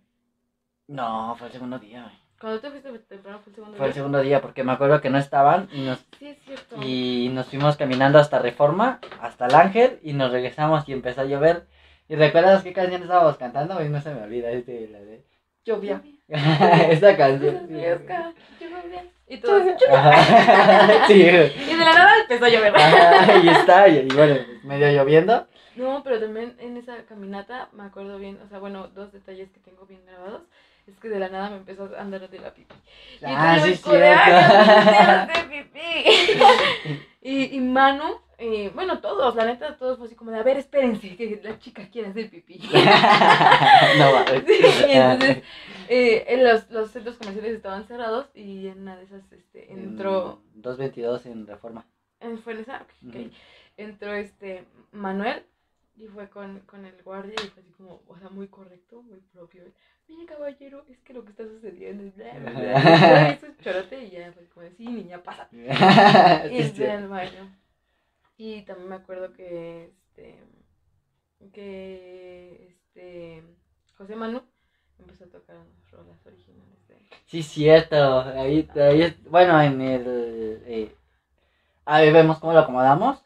No, 0.87 1.35
fue 1.37 1.47
el 1.47 1.53
segundo 1.53 1.77
día, 1.77 2.03
güey. 2.03 2.24
Cuando 2.39 2.59
tú 2.59 2.69
te 2.71 2.89
fuiste 2.89 2.99
temprano 3.15 3.39
fue 3.39 3.51
el 3.51 3.55
segundo 3.55 3.77
Fue 3.77 3.85
el 3.87 3.91
día. 3.91 3.95
segundo 3.95 4.21
día 4.21 4.41
porque 4.41 4.63
me 4.63 4.71
acuerdo 4.73 5.01
que 5.01 5.09
no 5.09 5.17
estaban 5.17 5.69
y 5.71 5.81
nos, 5.81 5.99
Sí, 6.19 6.27
es 6.27 6.37
cierto. 6.43 6.75
y 6.81 7.29
nos 7.33 7.47
fuimos 7.47 7.77
caminando 7.77 8.19
hasta 8.19 8.39
Reforma, 8.39 8.99
hasta 9.21 9.45
el 9.47 9.55
Ángel 9.55 9.99
y 10.03 10.13
nos 10.13 10.31
regresamos 10.31 10.87
y 10.87 10.93
empezó 10.93 11.21
a 11.21 11.25
llover. 11.25 11.65
¿Y 12.07 12.15
recuerdas 12.15 12.61
qué 12.63 12.73
canción 12.73 13.01
estábamos 13.01 13.37
cantando? 13.37 13.77
Hoy 13.77 13.89
no 13.89 13.99
se 14.01 14.13
me 14.13 14.21
olvida, 14.21 14.51
es 14.51 14.65
de 14.65 14.87
la 14.89 14.99
de 14.99 15.23
Lluvia. 15.65 16.01
Esa 16.27 17.15
canción. 17.17 17.65
sí. 17.67 17.73
Lluvia, 17.73 17.97
lluvia. 18.59 19.03
Y 19.27 19.37
todo. 19.39 19.59
Ajá. 19.91 21.05
Sí. 21.07 21.13
Y 21.21 21.25
de 21.25 21.77
la 21.77 21.93
nada 21.93 22.11
empezó 22.21 22.45
a 22.45 22.49
llover. 22.49 22.75
Ajá, 22.75 23.37
y 23.39 23.49
está, 23.49 23.87
y, 23.87 23.97
y 23.99 24.15
bueno, 24.15 24.35
medio 24.63 24.87
lloviendo. 24.91 25.47
No, 25.75 26.03
pero 26.03 26.19
también 26.19 26.55
en 26.59 26.77
esa 26.77 27.03
caminata 27.05 27.69
me 27.73 27.83
acuerdo 27.83 28.17
bien, 28.19 28.39
o 28.45 28.47
sea, 28.47 28.59
bueno, 28.59 28.87
dos 28.89 29.11
detalles 29.11 29.49
que 29.51 29.59
tengo 29.59 29.85
bien 29.87 30.05
grabados. 30.05 30.43
Es 30.87 30.97
que 30.99 31.09
de 31.09 31.19
la 31.19 31.29
nada 31.29 31.49
me 31.49 31.57
empezó 31.57 31.89
a 31.97 32.01
andar 32.01 32.29
de 32.29 32.39
la 32.39 32.53
pipí. 32.53 32.73
Y 33.21 33.25
Ah, 33.25 33.57
sí, 33.59 33.73
yo 33.75 33.81
como 33.81 33.95
de, 33.95 34.07
"Ay, 34.07 34.31
ya 34.31 34.47
me 34.47 34.63
cierto. 34.65 34.81
hiciste 34.81 35.31
hacer 35.31 35.49
pipí". 35.49 36.99
y, 37.21 37.55
y 37.55 37.59
Manu, 37.59 38.19
eh, 38.37 38.71
bueno, 38.75 38.99
todos, 38.99 39.35
la 39.35 39.45
neta, 39.45 39.77
todos 39.77 39.97
fue 39.97 40.07
así 40.07 40.15
como 40.15 40.31
de, 40.31 40.39
a 40.39 40.43
ver, 40.43 40.57
espérense, 40.57 41.15
que 41.15 41.39
la 41.43 41.57
chica 41.57 41.87
quiere 41.89 42.09
hacer 42.09 42.29
pipí. 42.29 42.59
no, 43.97 44.13
va. 44.13 44.25
Sí, 44.45 44.53
y 44.87 44.91
entonces 44.91 45.43
eh, 45.89 46.25
en 46.27 46.43
los, 46.43 46.69
los 46.69 46.91
centros 46.91 47.17
comerciales 47.17 47.55
estaban 47.55 47.85
cerrados 47.87 48.27
y 48.35 48.67
en 48.67 48.81
una 48.81 48.95
de 48.97 49.05
esas 49.05 49.23
este, 49.31 49.71
entró, 49.71 50.41
En 50.55 50.61
222 50.61 51.25
en 51.25 51.47
Reforma. 51.47 51.85
eh, 52.19 52.37
fue 52.43 52.53
en 52.53 52.59
esa, 52.59 52.85
entró 53.77 54.13
este 54.13 54.65
Manuel 54.91 55.43
y 55.97 56.07
fue 56.07 56.29
con, 56.29 56.59
con 56.61 56.85
el 56.85 57.01
guardia 57.03 57.35
y 57.35 57.47
fue 57.47 57.63
así 57.63 57.71
como, 57.71 58.01
o 58.07 58.17
sea, 58.17 58.29
muy 58.29 58.47
correcto, 58.47 59.01
muy 59.01 59.19
propio. 59.33 59.63
Mire, 60.07 60.25
caballero, 60.25 60.83
es 60.89 60.99
que 60.99 61.13
lo 61.13 61.23
que 61.23 61.31
está 61.31 61.43
un 63.47 63.57
chorote 63.63 64.03
y 64.03 64.09
ya 64.11 64.31
fue 64.33 64.45
como, 64.53 64.67
sí, 64.77 64.85
niña, 64.85 65.21
pasa. 65.23 65.47
Y 66.51 66.61
entré 66.61 66.91
al 66.91 67.07
baño. 67.07 67.49
Y 68.37 68.61
también 68.63 68.89
me 68.89 68.95
acuerdo 68.95 69.33
que 69.33 69.85
este 69.85 70.43
que 71.53 72.67
este 72.69 73.43
José 73.97 74.15
Manu 74.15 74.41
empezó 74.99 75.25
a 75.25 75.27
tocar 75.27 75.55
unas 75.55 75.91
rolas 75.91 76.25
originales 76.25 76.87
de 76.87 76.95
Sí, 77.25 77.43
cierto. 77.43 78.21
Ahí, 78.21 78.67
bueno, 79.29 79.61
en 79.61 79.81
el. 79.81 80.61
eh, 80.65 80.95
ahí 81.85 82.11
vemos 82.11 82.39
cómo 82.39 82.53
lo 82.53 82.59
acomodamos. 82.59 83.21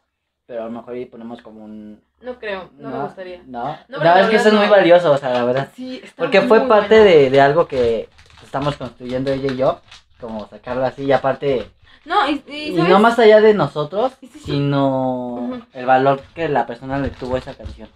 Pero 0.46 0.62
a 0.62 0.64
lo 0.66 0.72
mejor 0.72 0.94
ahí 0.94 1.06
ponemos 1.06 1.40
como 1.42 1.64
un. 1.64 2.02
No 2.20 2.38
creo, 2.38 2.70
no, 2.76 2.90
me 2.90 3.02
gustaría. 3.04 3.42
No, 3.46 3.76
No, 3.88 3.98
no, 3.98 4.16
es 4.16 4.28
que 4.28 4.36
eso 4.36 4.48
es 4.48 4.54
muy 4.54 4.68
valioso, 4.68 5.12
o 5.12 5.16
sea, 5.16 5.30
la 5.30 5.44
verdad. 5.44 5.68
Sí, 5.74 6.00
está 6.02 6.16
Porque 6.16 6.40
fue 6.42 6.58
muy 6.58 6.68
parte 6.68 6.98
bueno. 6.98 7.10
de, 7.10 7.30
de 7.30 7.40
algo 7.40 7.68
que 7.68 8.08
estamos 8.50 8.76
construyendo 8.76 9.30
ella 9.30 9.52
y 9.52 9.56
yo. 9.56 9.80
Como 10.20 10.46
sacarlo 10.48 10.84
así, 10.84 11.04
y 11.04 11.12
aparte. 11.12 11.70
No, 12.04 12.28
y, 12.28 12.42
y, 12.48 12.72
Y 12.72 12.76
¿sabes? 12.76 12.90
no 12.90 12.98
más 12.98 13.18
allá 13.18 13.40
de 13.40 13.54
nosotros, 13.54 14.12
Y 14.20 14.26
sí, 14.26 14.38
sí. 14.40 14.52
sino 14.52 15.62
el 15.72 15.86
valor 15.86 16.20
que 16.34 16.48
la 16.48 16.66
persona 16.66 16.98
le 16.98 17.10
tuvo 17.10 17.36
a 17.36 17.38
esa 17.38 17.54
canción. 17.54 17.88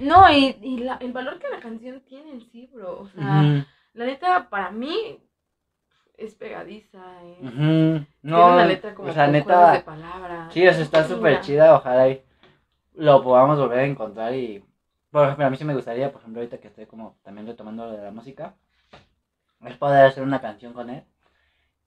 No, 0.00 0.30
y, 0.30 0.58
y 0.62 0.78
la, 0.78 0.96
el 0.96 1.12
valor 1.12 1.38
que 1.38 1.48
la 1.48 1.60
canción 1.60 2.00
tiene 2.00 2.32
en 2.32 2.40
sí, 2.50 2.68
bro. 2.72 3.00
O 3.00 3.06
sea, 3.06 3.64
la 3.94 4.04
neta, 4.04 4.50
para 4.50 4.70
mí 4.72 5.20
es 6.18 6.34
pegadiza. 6.34 6.98
Es, 7.22 7.46
ujú. 7.46 7.54
Tiene 7.54 8.04
No, 8.22 8.46
una 8.54 8.66
letra 8.66 8.94
como 8.94 9.10
o 9.10 9.12
sea, 9.12 9.26
neta, 9.28 9.72
de 9.72 9.80
palabras. 9.80 10.52
Sí, 10.52 10.64
eso 10.64 10.82
está 10.82 11.06
súper 11.06 11.40
chida, 11.40 11.74
ojalá 11.74 12.08
y 12.08 12.22
lo 12.94 13.22
podamos 13.22 13.58
volver 13.58 13.78
a 13.78 13.84
encontrar 13.84 14.34
y, 14.34 14.64
por 15.10 15.24
ejemplo, 15.24 15.46
a 15.46 15.50
mí 15.50 15.56
sí 15.56 15.64
me 15.64 15.74
gustaría, 15.74 16.10
por 16.10 16.20
ejemplo, 16.20 16.40
ahorita 16.42 16.58
que 16.58 16.68
estoy 16.68 16.86
como 16.86 17.16
también 17.22 17.46
retomando 17.46 17.86
lo 17.86 17.92
de 17.92 18.02
la 18.02 18.10
música, 18.10 18.54
es 19.66 19.76
poder 19.76 20.06
hacer 20.06 20.22
una 20.22 20.40
canción 20.40 20.72
con 20.72 20.90
él 20.90 21.04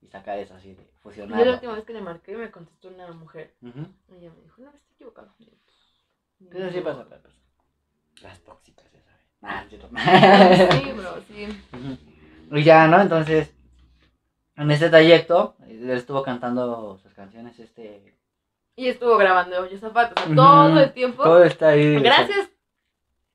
y 0.00 0.08
sacar 0.08 0.38
eso 0.38 0.54
así, 0.54 0.74
de 0.74 0.86
Yo 1.16 1.26
la 1.26 1.52
última 1.52 1.74
vez 1.74 1.84
que 1.84 1.92
le 1.92 2.00
marqué 2.00 2.36
me 2.36 2.50
contestó 2.50 2.88
una 2.88 3.10
mujer. 3.12 3.54
Ujú. 3.62 3.86
Y 4.08 4.16
ella 4.16 4.30
me 4.34 4.42
dijo, 4.42 4.62
no, 4.62 4.68
estoy 4.68 4.94
equivocado. 4.94 5.34
Yo, 5.38 5.48
Pues 6.50 6.72
sí 6.72 6.80
pasa, 6.80 7.06
pero 7.08 7.22
pues, 7.22 7.34
las 8.22 8.40
tóxicas, 8.40 8.84
ya 8.92 9.00
sabes. 9.00 9.20
Ah, 9.42 9.62
es 9.62 9.68
cierto. 9.68 9.88
Sí, 9.88 10.92
bro, 10.92 11.22
sí. 11.22 11.62
Ujú. 11.72 12.56
Y 12.56 12.62
ya, 12.62 12.86
¿no? 12.86 13.00
Entonces, 13.00 13.52
en 14.56 14.70
este 14.70 14.88
trayecto, 14.88 15.56
él 15.66 15.90
estuvo 15.90 16.22
cantando 16.22 16.98
sus 16.98 17.12
canciones, 17.14 17.58
este... 17.58 18.14
Y 18.76 18.88
estuvo 18.88 19.16
grabando 19.16 19.68
Yosafat, 19.68 20.18
o 20.18 20.24
sea, 20.24 20.34
todo 20.34 20.80
el 20.80 20.92
tiempo. 20.92 21.22
Todo 21.22 21.44
está 21.44 21.68
ahí. 21.68 22.00
Gracias. 22.00 22.48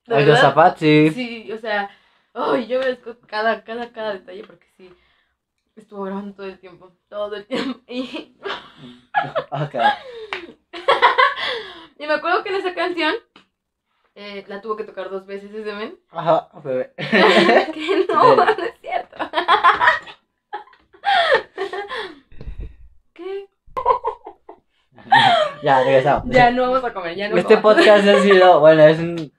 verdad. 0.06 0.26
Yosafat, 0.26 0.78
sí. 0.78 1.10
Sí, 1.14 1.52
o 1.52 1.58
sea, 1.58 1.90
Ay, 2.32 2.66
yo 2.66 2.78
agradezco 2.78 3.16
cada, 3.26 3.64
cada, 3.64 3.92
cada 3.92 4.12
detalle 4.12 4.44
porque 4.44 4.66
sí, 4.76 4.92
estuvo 5.76 6.04
grabando 6.04 6.34
todo 6.34 6.46
el 6.46 6.58
tiempo, 6.60 6.92
todo 7.08 7.36
el 7.36 7.46
tiempo. 7.46 7.80
Y, 7.88 8.36
Ok. 9.50 9.74
y 11.98 12.06
me 12.06 12.14
acuerdo 12.14 12.42
que 12.42 12.50
en 12.50 12.54
esa 12.56 12.74
canción 12.74 13.14
eh, 14.14 14.44
la 14.48 14.60
tuvo 14.60 14.76
que 14.76 14.84
tocar 14.84 15.10
dos 15.10 15.26
veces 15.26 15.52
ese 15.52 15.72
men. 15.74 15.98
Ajá, 16.10 16.48
bebé. 16.62 16.92
que 16.96 18.06
no, 18.08 18.36
no 18.36 18.44
es 18.44 18.80
cierto. 18.80 19.16
¿Qué? 23.12 23.48
ya, 25.62 25.82
regresamos. 25.82 26.24
Ya 26.28 26.50
no 26.50 26.62
vamos 26.62 26.84
a 26.84 26.92
comer, 26.94 27.16
ya 27.16 27.28
no 27.28 27.36
Este 27.36 27.56
vamos. 27.56 27.74
podcast 27.74 28.06
ha 28.06 28.20
sido, 28.20 28.60
bueno, 28.60 28.82
es 28.84 28.98
un... 28.98 29.32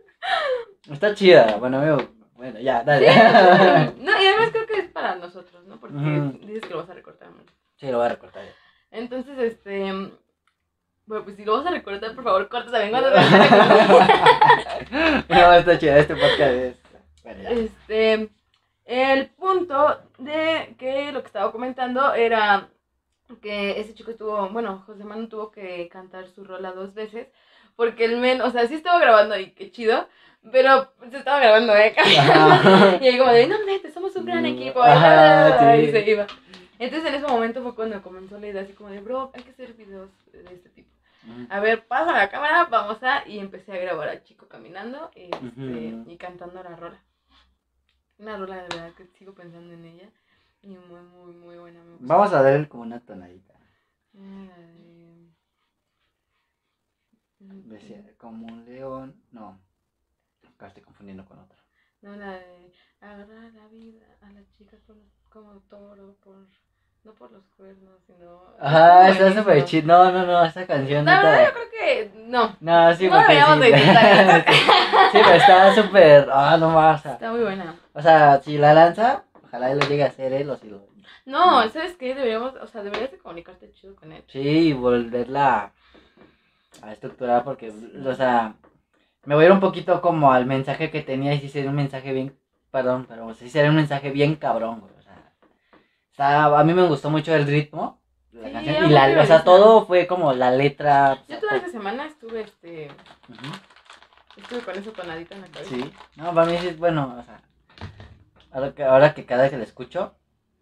Está 0.91 1.13
chida, 1.15 1.56
bueno, 1.58 1.80
amigo, 1.80 1.97
bueno, 2.41 2.60
ya, 2.60 2.84
dale. 2.84 3.08
No, 3.99 4.19
y 4.19 4.25
además 4.25 4.49
creo 4.51 4.65
que 4.65 4.80
es 4.80 4.89
para 4.89 5.13
nosotros, 5.15 5.63
¿no? 5.67 5.80
Porque 5.80 5.95
dices 6.41 6.63
que 6.63 6.69
lo 6.69 6.77
vas 6.77 6.89
a 6.89 6.95
recortar 6.95 7.30
mucho. 7.30 7.54
Sí, 7.75 7.86
lo 7.86 7.97
voy 7.97 8.08
a 8.08 8.10
recortar. 8.10 8.43
ya. 8.43 8.51
Entonces, 8.89 9.38
este. 9.38 9.91
Bueno, 11.06 11.23
pues 11.23 11.36
si 11.36 11.45
lo 11.45 11.58
vas 11.58 11.67
a 11.67 11.71
recortar, 11.71 12.15
por 12.15 12.23
favor, 12.23 12.49
corta 12.49 12.71
también 12.71 12.89
cuando. 12.89 13.12
No, 15.30 15.54
está 15.54 15.77
chida, 15.77 15.99
este 15.99 16.15
podcast 16.15 16.41
es... 16.41 16.75
Bueno, 17.23 17.43
ya. 17.43 17.49
Este. 17.51 18.30
El 18.86 19.30
punto 19.30 20.01
de 20.17 20.75
que 20.80 21.12
lo 21.12 21.21
que 21.21 21.27
estaba 21.27 21.51
comentando 21.51 22.12
era 22.15 22.69
que 23.39 23.79
ese 23.79 23.93
chico 23.93 24.15
tuvo, 24.15 24.49
bueno, 24.49 24.83
José 24.85 25.03
Manu 25.03 25.27
tuvo 25.27 25.51
que 25.51 25.87
cantar 25.89 26.27
su 26.29 26.43
rola 26.43 26.71
dos 26.71 26.93
veces, 26.93 27.27
porque 27.75 28.05
el 28.05 28.17
men, 28.17 28.41
o 28.41 28.51
sea, 28.51 28.67
sí 28.67 28.75
estaba 28.75 28.99
grabando 28.99 29.37
y 29.37 29.51
qué 29.51 29.71
chido, 29.71 30.07
pero 30.51 30.91
se 31.09 31.17
estaba 31.17 31.39
grabando, 31.39 31.75
¿eh? 31.75 31.95
Y 33.01 33.07
él 33.07 33.17
como 33.17 33.31
de, 33.31 33.47
no, 33.47 33.63
neta, 33.65 33.91
somos 33.91 34.15
un 34.15 34.25
gran 34.25 34.45
equipo. 34.45 34.81
Ajá, 34.81 35.77
y 35.77 35.85
sí. 35.85 35.91
se 35.91 36.09
iba. 36.09 36.27
Entonces 36.79 37.09
en 37.09 37.15
ese 37.15 37.27
momento 37.27 37.61
fue 37.61 37.75
cuando 37.75 38.01
comenzó 38.01 38.39
la 38.39 38.47
idea 38.47 38.63
así 38.63 38.73
como 38.73 38.89
de, 38.89 39.01
bro, 39.01 39.31
hay 39.35 39.43
que 39.43 39.51
hacer 39.51 39.73
videos 39.73 40.09
de 40.31 40.53
este 40.53 40.69
tipo. 40.69 40.89
A 41.49 41.59
ver, 41.59 41.85
pasa 41.85 42.11
la 42.11 42.29
cámara, 42.29 42.65
vamos 42.65 42.97
a... 43.03 43.27
Y 43.27 43.37
empecé 43.37 43.73
a 43.73 43.77
grabar 43.77 44.09
al 44.09 44.23
chico 44.23 44.47
caminando 44.47 45.11
este, 45.13 46.03
y 46.07 46.17
cantando 46.17 46.63
la 46.63 46.75
rola. 46.75 46.99
Una 48.17 48.37
rola 48.37 48.55
de 48.55 48.61
verdad 48.63 48.93
que 48.93 49.05
sigo 49.17 49.33
pensando 49.33 49.73
en 49.73 49.85
ella. 49.85 50.09
Y 50.63 50.69
muy, 50.78 51.02
muy, 51.02 51.34
muy 51.36 51.58
buena. 51.58 51.80
Me 51.84 51.91
gusta. 51.91 52.06
Vamos 52.06 52.34
a 52.34 52.41
darle 52.43 52.67
como 52.67 52.84
una 52.84 53.00
tonadita. 53.00 53.54
La 57.39 57.54
de- 57.56 57.62
Decía, 57.63 58.04
como 58.17 58.45
un 58.47 58.65
león. 58.65 59.15
No. 59.32 59.60
Acá 60.56 60.67
estoy 60.67 60.84
confundiendo 60.84 61.26
con 61.26 61.39
otra. 61.39 61.58
No, 62.02 62.15
la 62.15 62.32
de 62.34 62.71
agarrar 63.00 63.52
la 63.54 63.67
vida 63.67 64.06
a 64.21 64.32
las 64.32 64.43
chicas 64.58 64.80
por 64.86 64.95
los- 64.95 65.06
como 65.30 65.60
toro, 65.69 66.15
por, 66.24 66.36
no 67.04 67.13
por 67.13 67.32
los 67.32 67.43
cuernos, 67.58 68.00
sino... 68.06 68.41
Ajá, 68.60 69.10
es 69.10 69.19
está 69.19 69.39
súper 69.39 69.65
chido. 69.65 69.88
No, 69.88 70.12
no, 70.12 70.26
no, 70.26 70.43
esa 70.45 70.65
canción. 70.67 71.06
La 71.06 71.21
verdad, 71.21 71.45
yo 71.47 71.54
creo 71.54 71.69
que 71.71 72.12
no. 72.28 72.56
No, 72.60 72.93
sí, 72.95 73.08
No 73.08 73.15
porque 73.17 73.41
sí. 73.41 73.60
de 73.60 73.78
sí, 75.12 75.19
pero 75.24 75.36
está 75.36 75.76
súper. 75.76 76.30
Ah, 76.32 76.58
no 76.60 76.69
más. 76.69 77.04
Está 77.06 77.32
muy 77.32 77.41
buena. 77.41 77.76
O 77.93 78.02
sea, 78.02 78.39
si 78.41 78.58
la 78.58 78.74
lanza, 78.74 79.24
ojalá 79.51 79.71
y 79.71 79.75
lo 79.79 79.85
llegue 79.87 80.03
a 80.03 80.07
hacer 80.07 80.31
él 80.31 80.49
o 80.49 80.55
si 80.57 80.69
lo. 80.69 80.87
No, 81.25 81.67
¿sabes 81.69 81.97
qué? 81.97 82.15
Deberíamos, 82.15 82.55
o 82.55 82.67
sea, 82.67 82.83
deberías 82.83 83.11
de 83.11 83.17
comunicarte 83.17 83.71
chido 83.73 83.95
con 83.95 84.13
él. 84.13 84.23
Sí, 84.27 84.39
y 84.39 84.73
volverla 84.73 85.73
a 86.81 86.91
estructurar 86.93 87.43
porque, 87.43 87.69
o 87.69 88.15
sea, 88.15 88.55
me 89.25 89.35
voy 89.35 89.43
a 89.43 89.47
ir 89.47 89.53
un 89.53 89.59
poquito 89.59 90.01
como 90.01 90.31
al 90.31 90.45
mensaje 90.45 90.89
que 90.89 91.01
tenía 91.01 91.33
y 91.33 91.39
sí 91.41 91.49
sería 91.49 91.69
un 91.69 91.75
mensaje 91.75 92.13
bien, 92.13 92.37
perdón, 92.71 93.05
pero 93.09 93.33
sí 93.33 93.49
sería 93.49 93.69
un 93.69 93.75
mensaje 93.75 94.09
bien 94.09 94.35
cabrón, 94.35 94.79
güey, 94.79 94.93
o 94.97 95.01
sea, 95.01 95.33
está- 96.11 96.45
a 96.59 96.63
mí 96.63 96.73
me 96.73 96.87
gustó 96.87 97.09
mucho 97.09 97.35
el 97.35 97.45
ritmo 97.45 98.01
de 98.31 98.41
la 98.51 98.59
Sí, 98.61 98.65
canción 98.65 98.89
y 98.89 98.93
la, 98.93 99.21
o 99.21 99.25
sea, 99.25 99.43
todo 99.43 99.85
fue 99.85 100.07
como 100.07 100.31
la 100.33 100.49
letra. 100.51 101.21
Yo 101.27 101.39
toda 101.39 101.57
esta 101.57 101.69
semana 101.69 102.05
estuve, 102.05 102.41
este, 102.41 102.87
estuve 104.37 104.61
con 104.61 104.77
esa 104.77 104.91
tonadita 104.91 105.35
en 105.35 105.41
la 105.41 105.47
cabeza. 105.47 105.69
Sí, 105.69 105.93
no, 106.15 106.33
para 106.33 106.47
mí 106.49 106.55
es 106.55 106.79
bueno, 106.79 107.17
o 107.19 107.23
sea, 107.23 107.41
ahora 108.51 108.73
que, 108.75 108.83
ahora 108.83 109.13
que 109.13 109.25
cada 109.25 109.43
vez 109.43 109.51
que 109.51 109.57
la 109.57 109.63
escucho, 109.63 110.15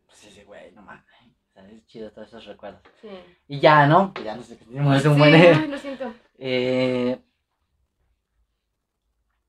pues 0.05 0.17
sí, 0.19 0.43
güey, 0.43 0.71
no 0.73 0.81
mames, 0.81 1.03
o 1.49 1.53
sea, 1.53 1.69
es 1.69 1.85
chido 1.87 2.11
todos 2.11 2.27
esos 2.29 2.45
recuerdos. 2.45 2.81
Sí. 3.01 3.09
Y 3.47 3.59
ya, 3.59 3.85
¿no? 3.87 4.13
Ya 4.23 4.35
no 4.35 4.43
sé 4.43 4.57
qué 4.57 4.65
tenemos, 4.65 4.97
es 4.97 5.05
un 5.05 5.13
Sí, 5.13 5.19
buen... 5.19 5.71
lo 5.71 5.77
siento. 5.77 6.13
Eh, 6.37 7.19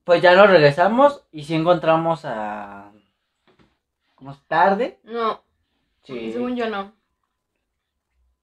pues 0.04 0.22
ya 0.22 0.32
lo 0.32 0.46
regresamos 0.46 1.24
y 1.30 1.44
si 1.44 1.54
encontramos 1.54 2.24
a... 2.24 2.92
¿Cómo 4.16 4.32
es? 4.32 4.38
¿Tarde? 4.48 4.98
No, 5.04 5.42
Sí, 6.02 6.32
según 6.32 6.56
yo 6.56 6.68
no. 6.68 6.92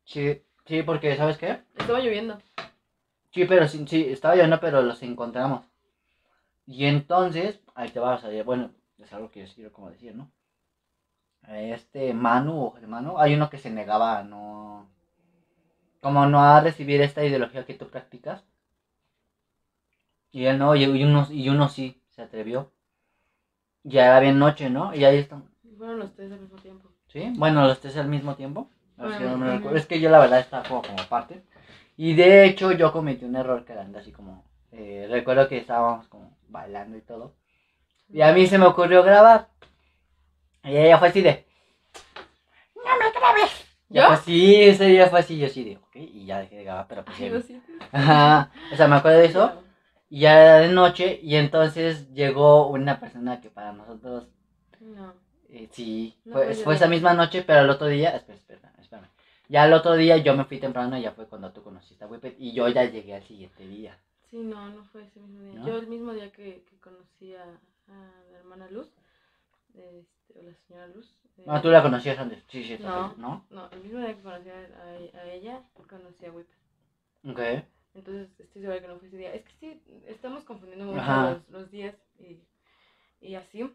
sí, 0.05 0.41
sí, 0.65 0.83
porque 0.83 1.15
¿sabes 1.17 1.38
qué? 1.38 1.63
Estaba 1.75 1.99
lloviendo. 1.99 2.39
Sí, 3.33 3.45
pero 3.45 3.67
sí, 3.67 3.86
sí, 3.88 4.05
estaba 4.10 4.36
lloviendo, 4.36 4.60
pero 4.60 4.81
los 4.81 5.01
encontramos. 5.03 5.65
Y 6.65 6.86
entonces, 6.86 7.60
ahí 7.75 7.89
te 7.89 7.99
vas 7.99 8.23
a 8.23 8.27
ver, 8.29 8.43
bueno, 8.43 8.71
es 8.99 9.13
algo 9.13 9.31
que 9.31 9.45
yo 9.45 9.53
quiero 9.53 9.71
como 9.71 9.89
decir, 9.89 10.15
¿no? 10.15 10.31
Este 11.47 12.13
Manu 12.13 12.65
o 12.65 12.75
Manu, 12.88 13.19
hay 13.19 13.36
uno 13.36 13.49
que 13.49 13.57
se 13.57 13.69
negaba 13.69 14.19
a 14.19 14.23
no... 14.23 14.89
Como 16.01 16.25
no 16.25 16.41
a 16.41 16.60
recibir 16.62 17.01
esta 17.01 17.23
ideología 17.23 17.65
que 17.65 17.73
tú 17.73 17.89
practicas. 17.89 18.43
Y 20.31 20.45
él 20.45 20.60
no, 20.60 20.75
y 20.75 20.86
uno, 20.86 21.27
y 21.31 21.49
uno 21.49 21.69
sí 21.69 22.01
se 22.12 22.21
atrevió. 22.21 22.71
Ya 23.83 24.05
era 24.07 24.19
bien 24.19 24.39
noche, 24.39 24.69
¿no? 24.69 24.93
Y 24.93 25.05
ahí 25.05 25.17
están. 25.17 25.49
Fueron 25.77 25.99
los 25.99 26.13
tres 26.15 26.31
al 26.31 26.41
mismo 26.41 26.57
tiempo. 26.57 26.89
¿Sí? 27.07 27.33
Bueno, 27.38 27.65
los 27.67 27.79
tres 27.79 27.97
al 27.97 28.07
mismo 28.10 28.36
tiempo. 28.36 28.69
Si 28.97 29.01
Bueno, 29.01 29.38
no 29.38 29.60
me. 29.60 29.77
Es 29.77 29.86
que 29.86 29.99
yo 29.99 30.10
la 30.10 30.19
verdad 30.19 30.39
estaba 30.39 30.63
como, 30.67 30.81
como 30.81 31.07
parte. 31.07 31.43
Y 31.95 32.13
de 32.13 32.45
hecho 32.45 32.71
yo 32.71 32.91
cometí 32.91 33.25
un 33.25 33.36
error 33.36 33.65
que 33.65 33.73
era 33.73 33.88
así 33.97 34.12
como... 34.12 34.43
eh, 34.71 35.07
recuerdo 35.10 35.47
que 35.47 35.57
estábamos 35.57 36.07
como 36.07 36.38
bailando 36.47 36.97
y 36.97 37.01
todo. 37.01 37.33
Y 38.10 38.22
a 38.22 38.32
mí 38.34 38.48
se 38.48 38.58
me 38.58 38.65
ocurrió 38.65 39.04
grabar. 39.04 39.50
Y 40.63 40.76
ella 40.78 40.98
fue 40.98 41.10
así 41.10 41.22
de... 41.22 41.46
No 42.76 42.98
me 42.98 43.12
grabes. 43.12 43.65
Ya 43.89 44.02
¿Yo? 44.02 44.08
fue 44.08 44.15
así, 44.15 44.56
ese 44.63 44.86
día 44.86 45.08
fue 45.10 45.20
así, 45.20 45.38
yo 45.38 45.48
sí 45.48 45.63
de, 45.63 45.78
ok, 45.78 45.96
y 45.96 46.26
ya 46.26 46.39
dejé 46.39 46.58
de 46.58 46.63
grabar, 46.65 46.88
pero 46.89 47.06
pues 47.06 47.17
Ay, 47.22 47.30
ya-. 47.32 47.88
Ajá, 47.91 48.52
o 48.74 48.76
sea, 48.76 48.88
me 48.89 48.98
acuerdo 48.98 49.20
de 49.20 49.26
eso, 49.28 49.63
y 50.10 50.20
ya 50.22 50.41
era 50.41 50.60
de 50.60 50.74
noche, 50.74 51.20
y 51.24 51.36
entonces 51.38 52.13
llegó 52.13 52.67
una 52.67 53.00
persona 53.00 53.39
que 53.39 53.50
para 53.50 53.72
nosotros 53.72 54.28
No. 54.82 55.13
eh, 55.50 55.70
sí, 55.72 56.20
No 56.26 56.34
fue, 56.34 56.54
fue 56.56 56.76
esa 56.76 56.88
misma 56.88 57.13
noche, 57.13 57.43
pero 57.43 57.62
el 57.62 57.70
otro 57.70 57.88
día, 57.88 58.10
espera, 58.10 58.38
espera, 58.38 58.74
espérame. 58.78 59.08
Ya 59.48 59.63
el 59.65 59.72
otro 59.72 59.93
día 59.96 60.17
yo 60.17 60.36
me 60.36 60.43
fui 60.43 60.60
temprano 60.60 60.98
y 60.98 61.04
ya 61.04 61.13
fue 61.13 61.26
cuando 61.28 61.54
tú 61.54 61.63
conociste 61.63 62.04
a 62.04 62.08
Whippet 62.08 62.36
y 62.39 62.52
yo 62.52 62.67
ya 62.67 62.84
llegué 62.84 63.15
al 63.15 63.24
siguiente 63.24 63.65
día. 63.65 63.98
Sí, 64.30 64.36
no, 64.43 64.67
no 64.70 64.84
fue 64.84 65.04
ese 65.04 65.22
mismo 65.22 65.43
día. 65.43 65.54
¿No? 65.62 65.65
Yo 65.67 65.78
el 65.78 65.88
mismo 65.88 66.12
día 66.12 66.30
que, 66.34 66.65
que 66.70 66.78
conocí 66.82 67.34
a, 67.36 67.46
a 67.88 68.23
la 68.32 68.38
hermana 68.38 68.69
Luz, 68.69 68.88
este, 69.73 70.39
o 70.39 70.43
la 70.43 70.54
señora 70.54 70.88
Luz. 70.88 71.15
eh, 71.38 71.43
No, 71.45 71.62
tú 71.62 71.69
la 71.69 71.82
conocías 71.82 72.19
antes, 72.19 72.43
sí, 72.47 72.63
sí, 72.63 72.78
No. 72.84 73.13
¿no? 73.17 73.45
No, 73.50 73.69
el 73.71 73.82
mismo 73.82 74.00
día 74.00 74.15
que 74.15 74.21
conocí 74.21 74.50
a, 74.50 74.60
a- 75.19 75.32
ella, 75.32 75.62
conocí 75.88 76.26
a 76.26 76.32
Whip. 76.32 76.47
Ok. 77.23 77.39
Entonces 77.95 78.30
estoy 78.39 78.62
segura 78.62 78.80
que 78.82 78.88
no 78.88 78.97
fue 79.00 79.08
ese 79.08 79.17
día. 79.17 79.34
Es 79.34 79.43
que 79.43 79.54
sí, 79.60 79.82
estamos 80.08 80.43
confundiendo 80.43 80.86
mucho 80.86 81.02
los, 81.06 81.50
los 81.50 81.71
días 81.71 81.95
y, 82.19 82.38
y 83.21 83.36
así. 83.36 83.69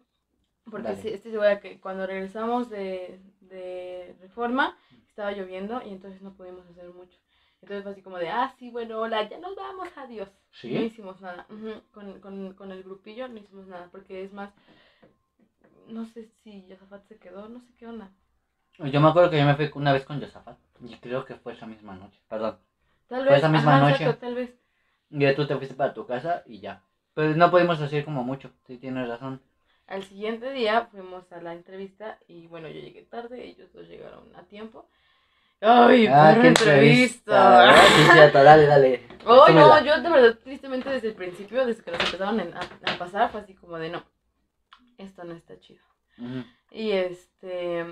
Porque 0.71 0.97
sí, 0.97 1.09
estoy 1.09 1.33
segura 1.33 1.61
que 1.61 1.81
cuando 1.81 2.07
regresamos 2.07 2.71
de, 2.71 3.21
de 3.41 4.15
reforma 4.21 4.77
estaba 5.09 5.33
lloviendo 5.33 5.83
y 5.85 5.91
entonces 5.91 6.23
no 6.23 6.35
pudimos 6.35 6.67
hacer 6.69 6.89
mucho. 6.91 7.19
Entonces 7.63 7.83
fue 7.85 7.93
así 7.93 8.03
como 8.03 8.19
de, 8.19 8.29
ah, 8.29 8.55
sí, 8.59 8.71
bueno, 8.71 9.01
hola, 9.01 9.29
ya 9.29 9.39
nos 9.39 9.55
vamos, 9.57 9.89
adiós. 9.97 10.29
No 10.69 10.81
¿Sí? 10.81 10.83
hicimos 10.83 11.21
nada. 11.21 11.47
Con, 11.93 12.21
con, 12.21 12.55
con 12.55 12.73
el 12.73 12.83
grupillo 12.83 13.29
no 13.29 13.39
hicimos 13.39 13.67
nada. 13.67 13.89
Porque 13.93 14.25
es 14.25 14.33
más, 14.33 14.51
no 15.89 16.05
sé 16.05 16.25
si 16.43 16.67
Yosafat 16.69 17.05
se 17.09 17.19
quedó, 17.19 17.49
no 17.49 17.61
sé 17.61 17.73
qué 17.77 17.87
onda. 17.87 18.11
Yo 18.93 19.01
me 19.01 19.09
acuerdo 19.09 19.31
que 19.31 19.39
yo 19.39 19.47
me 19.47 19.55
fui 19.55 19.71
una 19.75 19.93
vez 19.95 20.05
con 20.05 20.21
Josafat 20.21 20.59
y 20.83 20.95
creo 20.99 21.25
que 21.25 21.37
fue 21.37 21.53
esa 21.55 21.65
misma 21.67 21.95
noche, 21.95 22.21
perdón. 22.29 22.59
Tal 23.07 23.25
Fue 23.27 23.37
vez, 23.37 23.39
esa 23.39 23.49
misma 23.49 23.77
ajá, 23.77 23.79
noche. 23.79 24.07
exacto, 24.07 24.17
tal 24.17 24.35
vez. 24.35 24.51
Y 25.11 25.21
ya 25.21 25.35
tú 25.37 25.47
te 25.47 25.57
fuiste 25.57 25.75
para 25.77 25.95
tu 25.95 26.07
casa 26.07 26.43
y 26.47 26.61
ya. 26.61 26.83
Pero 27.15 27.35
no 27.37 27.51
pudimos 27.51 27.81
hacer 27.81 28.05
como 28.05 28.25
mucho, 28.25 28.53
sí 28.67 28.79
tienes 28.79 29.09
razón. 29.09 29.41
Al 29.87 30.03
siguiente 30.03 30.51
día 30.53 30.87
fuimos 30.87 31.31
a 31.31 31.41
la 31.41 31.53
entrevista 31.53 32.19
y 32.27 32.49
bueno, 32.49 32.67
yo 32.69 32.81
llegué 32.81 33.03
tarde, 33.05 33.45
ellos 33.45 33.73
dos 33.73 33.87
llegaron 33.87 34.35
a 34.35 34.43
tiempo. 34.49 34.89
¡Ay, 35.63 36.09
Ah, 36.11 36.37
qué 36.41 36.49
entrevista! 36.49 37.73
dale, 38.33 38.67
dale. 38.67 39.07
¡Ay, 39.27 39.55
no! 39.55 39.85
Yo 39.85 40.01
de 40.03 40.11
verdad, 40.11 40.39
tristemente 40.43 40.91
desde 40.91 41.09
el 41.09 41.15
principio, 41.15 41.65
desde 41.65 41.85
que 41.85 41.93
nos 41.93 42.01
empezaron 42.05 42.41
a, 42.41 42.61
a 42.93 42.99
pasar, 42.99 43.31
fue 43.31 43.41
así 43.43 43.55
como 43.55 43.79
de 43.79 43.91
no, 43.91 44.03
esto 44.99 45.23
no 45.25 45.35
está 45.35 45.59
chido. 45.61 45.83
Y 46.71 46.91
este. 46.91 47.87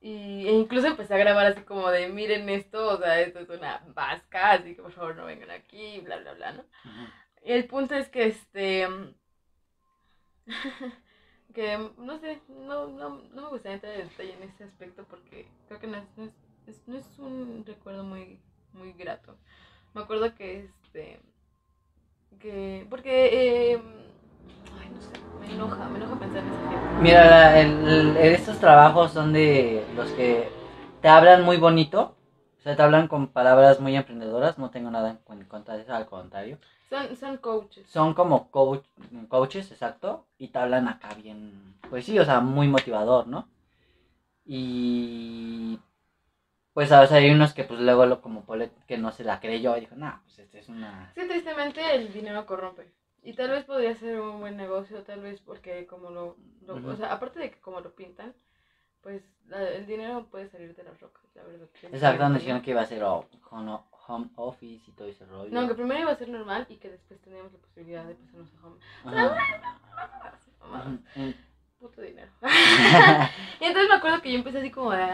Y, 0.00 0.46
e 0.48 0.52
incluso 0.52 0.88
empecé 0.88 1.14
a 1.14 1.18
grabar 1.18 1.46
así 1.46 1.62
como 1.62 1.88
de 1.90 2.08
miren 2.08 2.48
esto, 2.48 2.88
o 2.88 2.98
sea, 2.98 3.20
esto 3.20 3.38
es 3.38 3.48
una 3.48 3.82
vasca, 3.94 4.52
así 4.52 4.74
que 4.74 4.82
por 4.82 4.92
favor 4.92 5.14
no 5.14 5.24
vengan 5.26 5.50
aquí, 5.52 6.00
bla, 6.00 6.18
bla, 6.18 6.34
bla, 6.34 6.52
¿no? 6.52 6.64
Y 7.44 7.52
el 7.52 7.66
punto 7.66 7.94
es 7.94 8.08
que 8.08 8.26
este. 8.26 8.88
que 11.54 11.78
no 11.98 12.18
sé, 12.18 12.40
no, 12.48 12.88
no, 12.88 13.22
no 13.32 13.42
me 13.42 13.48
gustaría 13.48 13.74
entrar 13.74 13.94
en 13.94 14.08
detalle 14.08 14.34
en 14.34 14.42
ese 14.42 14.64
aspecto 14.64 15.04
porque 15.04 15.46
creo 15.68 15.78
que 15.78 15.86
no 15.86 15.98
es, 15.98 16.04
no 16.16 16.24
es, 16.24 16.32
no 16.86 16.96
es 16.96 17.18
un 17.18 17.64
recuerdo 17.66 18.04
muy, 18.04 18.40
muy 18.72 18.92
grato. 18.92 19.36
Me 19.94 20.02
acuerdo 20.02 20.34
que 20.34 20.70
este, 20.84 21.20
que, 22.40 22.86
porque, 22.88 23.72
eh, 23.72 23.82
ay, 24.78 24.88
no 24.94 25.00
sé, 25.00 25.12
me 25.40 25.54
enoja, 25.54 25.88
me 25.88 25.98
enoja 25.98 26.18
pensar 26.18 26.42
en 26.42 26.48
esa 26.48 26.70
gente. 26.70 27.02
Mira, 27.02 27.60
el- 27.60 28.16
estos 28.16 28.58
trabajos 28.58 29.12
son 29.12 29.32
de 29.32 29.84
los 29.94 30.10
que 30.12 30.48
te 31.00 31.08
hablan 31.08 31.44
muy 31.44 31.56
bonito, 31.58 32.16
o 32.58 32.62
sea, 32.62 32.76
te 32.76 32.82
hablan 32.82 33.08
con 33.08 33.28
palabras 33.28 33.80
muy 33.80 33.96
emprendedoras, 33.96 34.58
no 34.58 34.70
tengo 34.70 34.90
nada 34.90 35.18
en 35.28 35.44
contra 35.44 35.76
de 35.76 35.82
eso, 35.82 35.94
al 35.94 36.06
contrario. 36.06 36.58
Son, 36.88 37.16
son 37.16 37.36
coaches. 37.38 37.86
Son 37.90 38.14
como 38.14 38.50
coach, 38.50 38.84
coaches, 39.28 39.70
exacto, 39.72 40.26
y 40.38 40.48
te 40.48 40.58
hablan 40.58 40.88
acá 40.88 41.08
bien, 41.14 41.74
pues 41.90 42.04
sí, 42.06 42.18
o 42.18 42.24
sea, 42.24 42.40
muy 42.40 42.68
motivador, 42.68 43.26
¿no? 43.26 43.48
Y 44.44 45.78
pues 46.72 46.90
a 46.92 47.00
veces 47.00 47.16
hay 47.16 47.30
unos 47.30 47.52
que 47.52 47.64
pues 47.64 47.80
luego 47.80 48.06
lo 48.06 48.20
como 48.20 48.44
que 48.86 48.98
no 48.98 49.12
se 49.12 49.24
la 49.24 49.40
creyó 49.40 49.76
y 49.76 49.80
dijo, 49.80 49.94
nah, 49.96 50.18
pues 50.22 50.38
este 50.38 50.60
es 50.60 50.68
una... 50.68 51.12
Sí, 51.14 51.26
tristemente 51.28 51.94
el 51.94 52.12
dinero 52.12 52.46
corrompe. 52.46 52.92
Y 53.22 53.34
tal 53.34 53.50
vez 53.50 53.64
podría 53.64 53.94
ser 53.94 54.20
un 54.20 54.40
buen 54.40 54.56
negocio, 54.56 55.02
tal 55.04 55.20
vez 55.20 55.40
porque 55.40 55.86
como 55.86 56.10
lo, 56.10 56.36
o 56.68 56.96
sea, 56.96 57.12
aparte 57.12 57.38
de 57.38 57.50
que 57.50 57.60
como 57.60 57.80
lo 57.80 57.94
pintan, 57.94 58.34
pues 59.00 59.22
la- 59.46 59.68
el 59.68 59.86
dinero 59.86 60.26
puede 60.30 60.48
salir 60.48 60.74
de 60.74 60.82
las 60.84 60.98
rocas, 61.00 61.22
la 61.34 61.42
verdad. 61.44 61.68
Exacto, 61.82 62.28
nos 62.28 62.38
dijeron 62.40 62.62
que 62.62 62.70
iba 62.70 62.80
a 62.80 62.86
ser 62.86 63.02
oh, 63.04 63.28
home, 63.50 64.30
office 64.36 64.90
y 64.90 64.94
todo 64.94 65.08
ese 65.08 65.24
rollo. 65.26 65.50
No, 65.52 65.68
que 65.68 65.74
primero 65.74 66.00
iba 66.00 66.10
a 66.12 66.16
ser 66.16 66.28
normal 66.28 66.66
y 66.68 66.76
que 66.76 66.90
después 66.90 67.20
teníamos 67.20 67.52
la 67.52 67.58
posibilidad 67.58 68.04
de 68.04 68.14
pasarnos 68.14 68.48
a 68.54 68.66
home. 68.66 68.78
Mamadas, 70.60 71.06
Ujú. 71.16 71.34
Puto 71.80 72.00
dinero. 72.00 72.30
y 73.60 73.64
entonces 73.64 73.88
me 73.88 73.96
acuerdo 73.96 74.22
que 74.22 74.30
yo 74.32 74.38
empecé 74.38 74.58
así 74.58 74.70
como 74.70 74.92
de... 74.92 75.04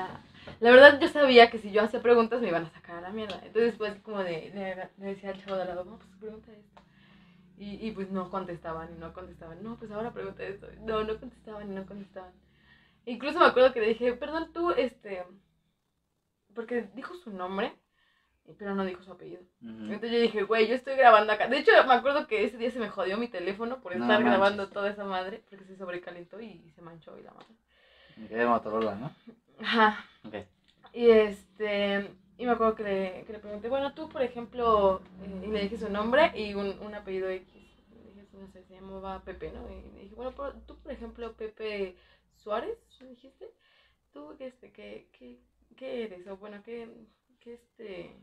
La 0.60 0.70
verdad 0.70 1.00
yo 1.00 1.08
sabía 1.08 1.50
que 1.50 1.58
si 1.58 1.70
yo 1.70 1.82
hacía 1.82 2.02
preguntas 2.02 2.40
me 2.40 2.48
iban 2.48 2.64
a 2.64 2.70
sacar 2.70 2.96
a 2.96 3.00
la 3.00 3.10
mierda. 3.10 3.40
Entonces 3.44 3.74
pues 3.76 3.94
como 4.02 4.22
de... 4.22 4.50
Le, 4.54 4.90
le 4.98 5.14
decía 5.14 5.30
al 5.30 5.42
chavo 5.44 5.56
de 5.56 5.62
al 5.62 5.68
lado, 5.68 5.84
no, 5.84 5.98
pues 5.98 6.10
pregunta 6.18 6.52
esto. 6.52 6.82
Y, 7.56 7.86
y 7.86 7.90
pues 7.92 8.10
no 8.10 8.30
contestaban 8.30 8.94
y 8.94 8.98
no 8.98 9.12
contestaban. 9.12 9.62
No, 9.62 9.76
pues 9.76 9.90
ahora 9.90 10.12
pregunta 10.12 10.42
esto. 10.44 10.68
No, 10.80 11.04
no 11.04 11.18
contestaban 11.18 11.70
y 11.70 11.74
no 11.74 11.86
contestaban. 11.86 12.32
Incluso 13.04 13.38
me 13.38 13.46
acuerdo 13.46 13.72
que 13.72 13.80
le 13.80 13.88
dije, 13.88 14.12
perdón, 14.14 14.52
tú, 14.52 14.70
este... 14.70 15.24
Porque 16.54 16.88
dijo 16.94 17.14
su 17.14 17.30
nombre, 17.30 17.72
pero 18.58 18.74
no 18.74 18.84
dijo 18.84 19.02
su 19.02 19.12
apellido. 19.12 19.42
Entonces 19.60 20.10
yo 20.10 20.18
dije, 20.18 20.42
güey, 20.42 20.66
yo 20.66 20.74
estoy 20.74 20.96
grabando 20.96 21.32
acá. 21.32 21.46
De 21.48 21.58
hecho, 21.58 21.70
me 21.86 21.94
acuerdo 21.94 22.26
que 22.26 22.44
ese 22.44 22.56
día 22.56 22.70
se 22.70 22.78
me 22.80 22.88
jodió 22.88 23.16
mi 23.16 23.28
teléfono 23.28 23.80
por 23.80 23.92
estar 23.92 24.22
grabando 24.24 24.68
toda 24.68 24.90
esa 24.90 25.04
madre, 25.04 25.44
porque 25.48 25.64
se 25.66 25.76
sobrecalentó 25.76 26.40
y 26.40 26.70
se 26.74 26.82
manchó 26.82 27.18
y 27.18 27.22
la 27.22 27.32
madre. 27.32 27.48
Que 28.28 28.36
de 28.36 28.46
Motorola, 28.46 28.94
¿no? 28.96 29.14
Ajá. 29.60 30.04
Ok. 30.24 30.34
Y 30.92 31.10
este, 31.10 32.10
y 32.38 32.46
me 32.46 32.52
acuerdo 32.52 32.74
que 32.74 32.82
le, 32.84 33.24
que 33.26 33.32
le 33.32 33.38
pregunté, 33.38 33.68
bueno, 33.68 33.92
tú, 33.94 34.08
por 34.08 34.22
ejemplo, 34.22 35.02
eh, 35.22 35.44
y 35.46 35.50
le 35.50 35.60
dije 35.62 35.78
su 35.78 35.88
nombre 35.90 36.32
y 36.34 36.54
un, 36.54 36.78
un 36.80 36.94
apellido 36.94 37.28
X. 37.28 37.46
Le 37.92 38.02
dije, 38.22 38.26
no 38.32 38.48
sé, 38.48 38.64
se 38.64 38.74
llamaba 38.74 39.22
Pepe, 39.24 39.50
¿no? 39.52 39.68
Y 39.70 39.82
le 39.94 40.00
dije, 40.02 40.14
bueno, 40.14 40.32
por- 40.34 40.60
tú, 40.66 40.78
por 40.78 40.92
ejemplo, 40.92 41.32
Pepe 41.36 41.96
Suárez, 42.36 42.78
¿me 43.00 43.08
dijiste? 43.08 43.50
¿Tú, 44.12 44.36
este, 44.38 44.72
qué, 44.72 45.08
qué, 45.12 45.38
qué 45.76 46.04
eres? 46.04 46.26
O 46.28 46.36
bueno, 46.36 46.62
¿qué, 46.64 46.88
qué 47.40 47.54
este, 47.54 48.16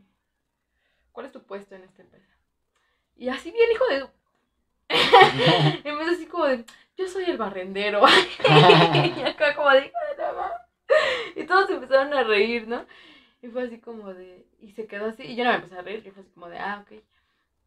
cuál 1.12 1.26
es 1.26 1.32
tu 1.32 1.42
puesto 1.44 1.74
en 1.74 1.82
esta 1.84 2.02
empresa? 2.02 2.32
Y 3.16 3.28
así 3.28 3.50
bien, 3.50 3.70
hijo 3.72 3.86
de... 3.86 4.08
en 5.84 5.98
vez 5.98 6.06
de 6.08 6.14
así 6.14 6.26
como 6.26 6.46
de, 6.46 6.64
yo 6.96 7.08
soy 7.08 7.24
el 7.24 7.38
barrendero. 7.38 8.02
y 9.18 9.22
acá 9.22 9.54
como 9.56 9.70
de, 9.70 9.92
"Ah, 9.94 10.14
no 10.18 10.34
mames". 10.40 10.65
Y 11.46 11.48
todos 11.54 11.70
empezaron 11.70 12.12
a 12.12 12.24
reír, 12.24 12.66
¿no? 12.66 12.84
Y 13.42 13.48
fue 13.48 13.62
así 13.64 13.78
como 13.78 14.12
de, 14.12 14.46
y 14.60 14.72
se 14.72 14.86
quedó 14.86 15.06
así, 15.06 15.22
y 15.22 15.36
yo 15.36 15.44
no 15.44 15.50
me 15.50 15.56
empecé 15.56 15.78
a 15.78 15.82
reír, 15.82 16.02
yo 16.02 16.12
fue 16.12 16.22
así 16.22 16.30
como 16.32 16.48
de, 16.48 16.58
ah, 16.58 16.82
ok. 16.84 17.00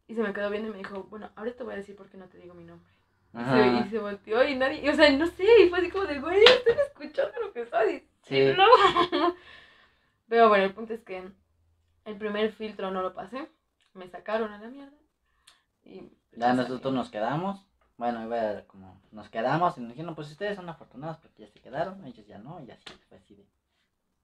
Y 0.08 0.14
se 0.14 0.22
me 0.22 0.32
quedó 0.32 0.50
viendo 0.50 0.68
y 0.68 0.72
me 0.72 0.78
dijo, 0.78 1.04
bueno, 1.04 1.30
ahora 1.36 1.52
te 1.52 1.62
voy 1.62 1.74
a 1.74 1.76
decir 1.76 1.96
por 1.96 2.08
qué 2.10 2.16
no 2.18 2.26
te 2.28 2.38
digo 2.38 2.52
mi 2.54 2.64
nombre. 2.64 2.90
Y 3.32 3.38
se, 3.44 3.86
y 3.86 3.90
se 3.90 3.98
volteó 3.98 4.42
y 4.46 4.56
nadie, 4.56 4.84
y, 4.84 4.88
o 4.88 4.94
sea, 4.94 5.08
no 5.16 5.26
sé, 5.26 5.44
y 5.64 5.68
fue 5.68 5.78
así 5.78 5.90
como 5.90 6.04
de, 6.04 6.18
güey, 6.20 6.42
estoy 6.44 6.74
escuchando 6.86 7.40
lo 7.40 7.52
que 7.52 7.62
está 7.62 7.82
diciendo. 7.84 8.08
Sí. 8.22 8.54
No. 9.18 9.34
Pero 10.28 10.48
bueno, 10.48 10.64
el 10.64 10.74
punto 10.74 10.94
es 10.94 11.00
que 11.02 11.30
el 12.04 12.16
primer 12.18 12.52
filtro 12.52 12.90
no 12.90 13.02
lo 13.02 13.14
pasé, 13.14 13.48
me 13.94 14.08
sacaron 14.08 14.52
a 14.52 14.58
la 14.58 14.68
mierda. 14.68 14.96
Y 15.84 16.10
Ya 16.32 16.48
salí. 16.54 16.58
nosotros 16.58 16.92
nos 16.94 17.10
quedamos. 17.10 17.64
Bueno, 17.96 18.22
iba 18.24 18.36
a- 18.58 18.62
como 18.66 19.00
nos 19.12 19.28
quedamos 19.28 19.76
y 19.76 19.80
nos 19.80 19.90
dijeron, 19.90 20.14
pues 20.14 20.30
ustedes 20.30 20.56
son 20.56 20.68
afortunados 20.68 21.18
porque 21.18 21.42
ya 21.42 21.48
se 21.48 21.60
quedaron, 21.60 22.04
ellos 22.06 22.26
ya 22.26 22.38
no, 22.38 22.60
y 22.64 22.70
así 22.70 22.84
fue 23.08 23.18
así 23.18 23.34
de 23.34 23.44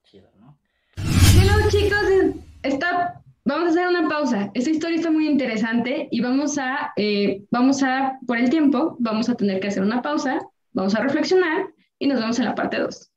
chido, 0.09 0.29
¿no? 0.39 0.57
Hello 0.95 1.69
chicos, 1.69 1.99
está, 2.63 3.21
vamos 3.43 3.67
a 3.67 3.69
hacer 3.71 3.87
una 3.87 4.07
pausa. 4.07 4.49
Esta 4.53 4.69
historia 4.69 4.95
está 4.95 5.11
muy 5.11 5.27
interesante 5.27 6.07
y 6.11 6.21
vamos 6.21 6.57
a, 6.57 6.93
eh, 6.95 7.43
vamos 7.51 7.83
a, 7.83 8.17
por 8.25 8.37
el 8.37 8.49
tiempo, 8.49 8.95
vamos 8.99 9.27
a 9.27 9.35
tener 9.35 9.59
que 9.59 9.67
hacer 9.67 9.83
una 9.83 10.01
pausa, 10.01 10.39
vamos 10.71 10.95
a 10.95 11.01
reflexionar 11.01 11.67
y 11.99 12.07
nos 12.07 12.21
vemos 12.21 12.39
en 12.39 12.45
la 12.45 12.55
parte 12.55 12.77
2. 12.79 13.11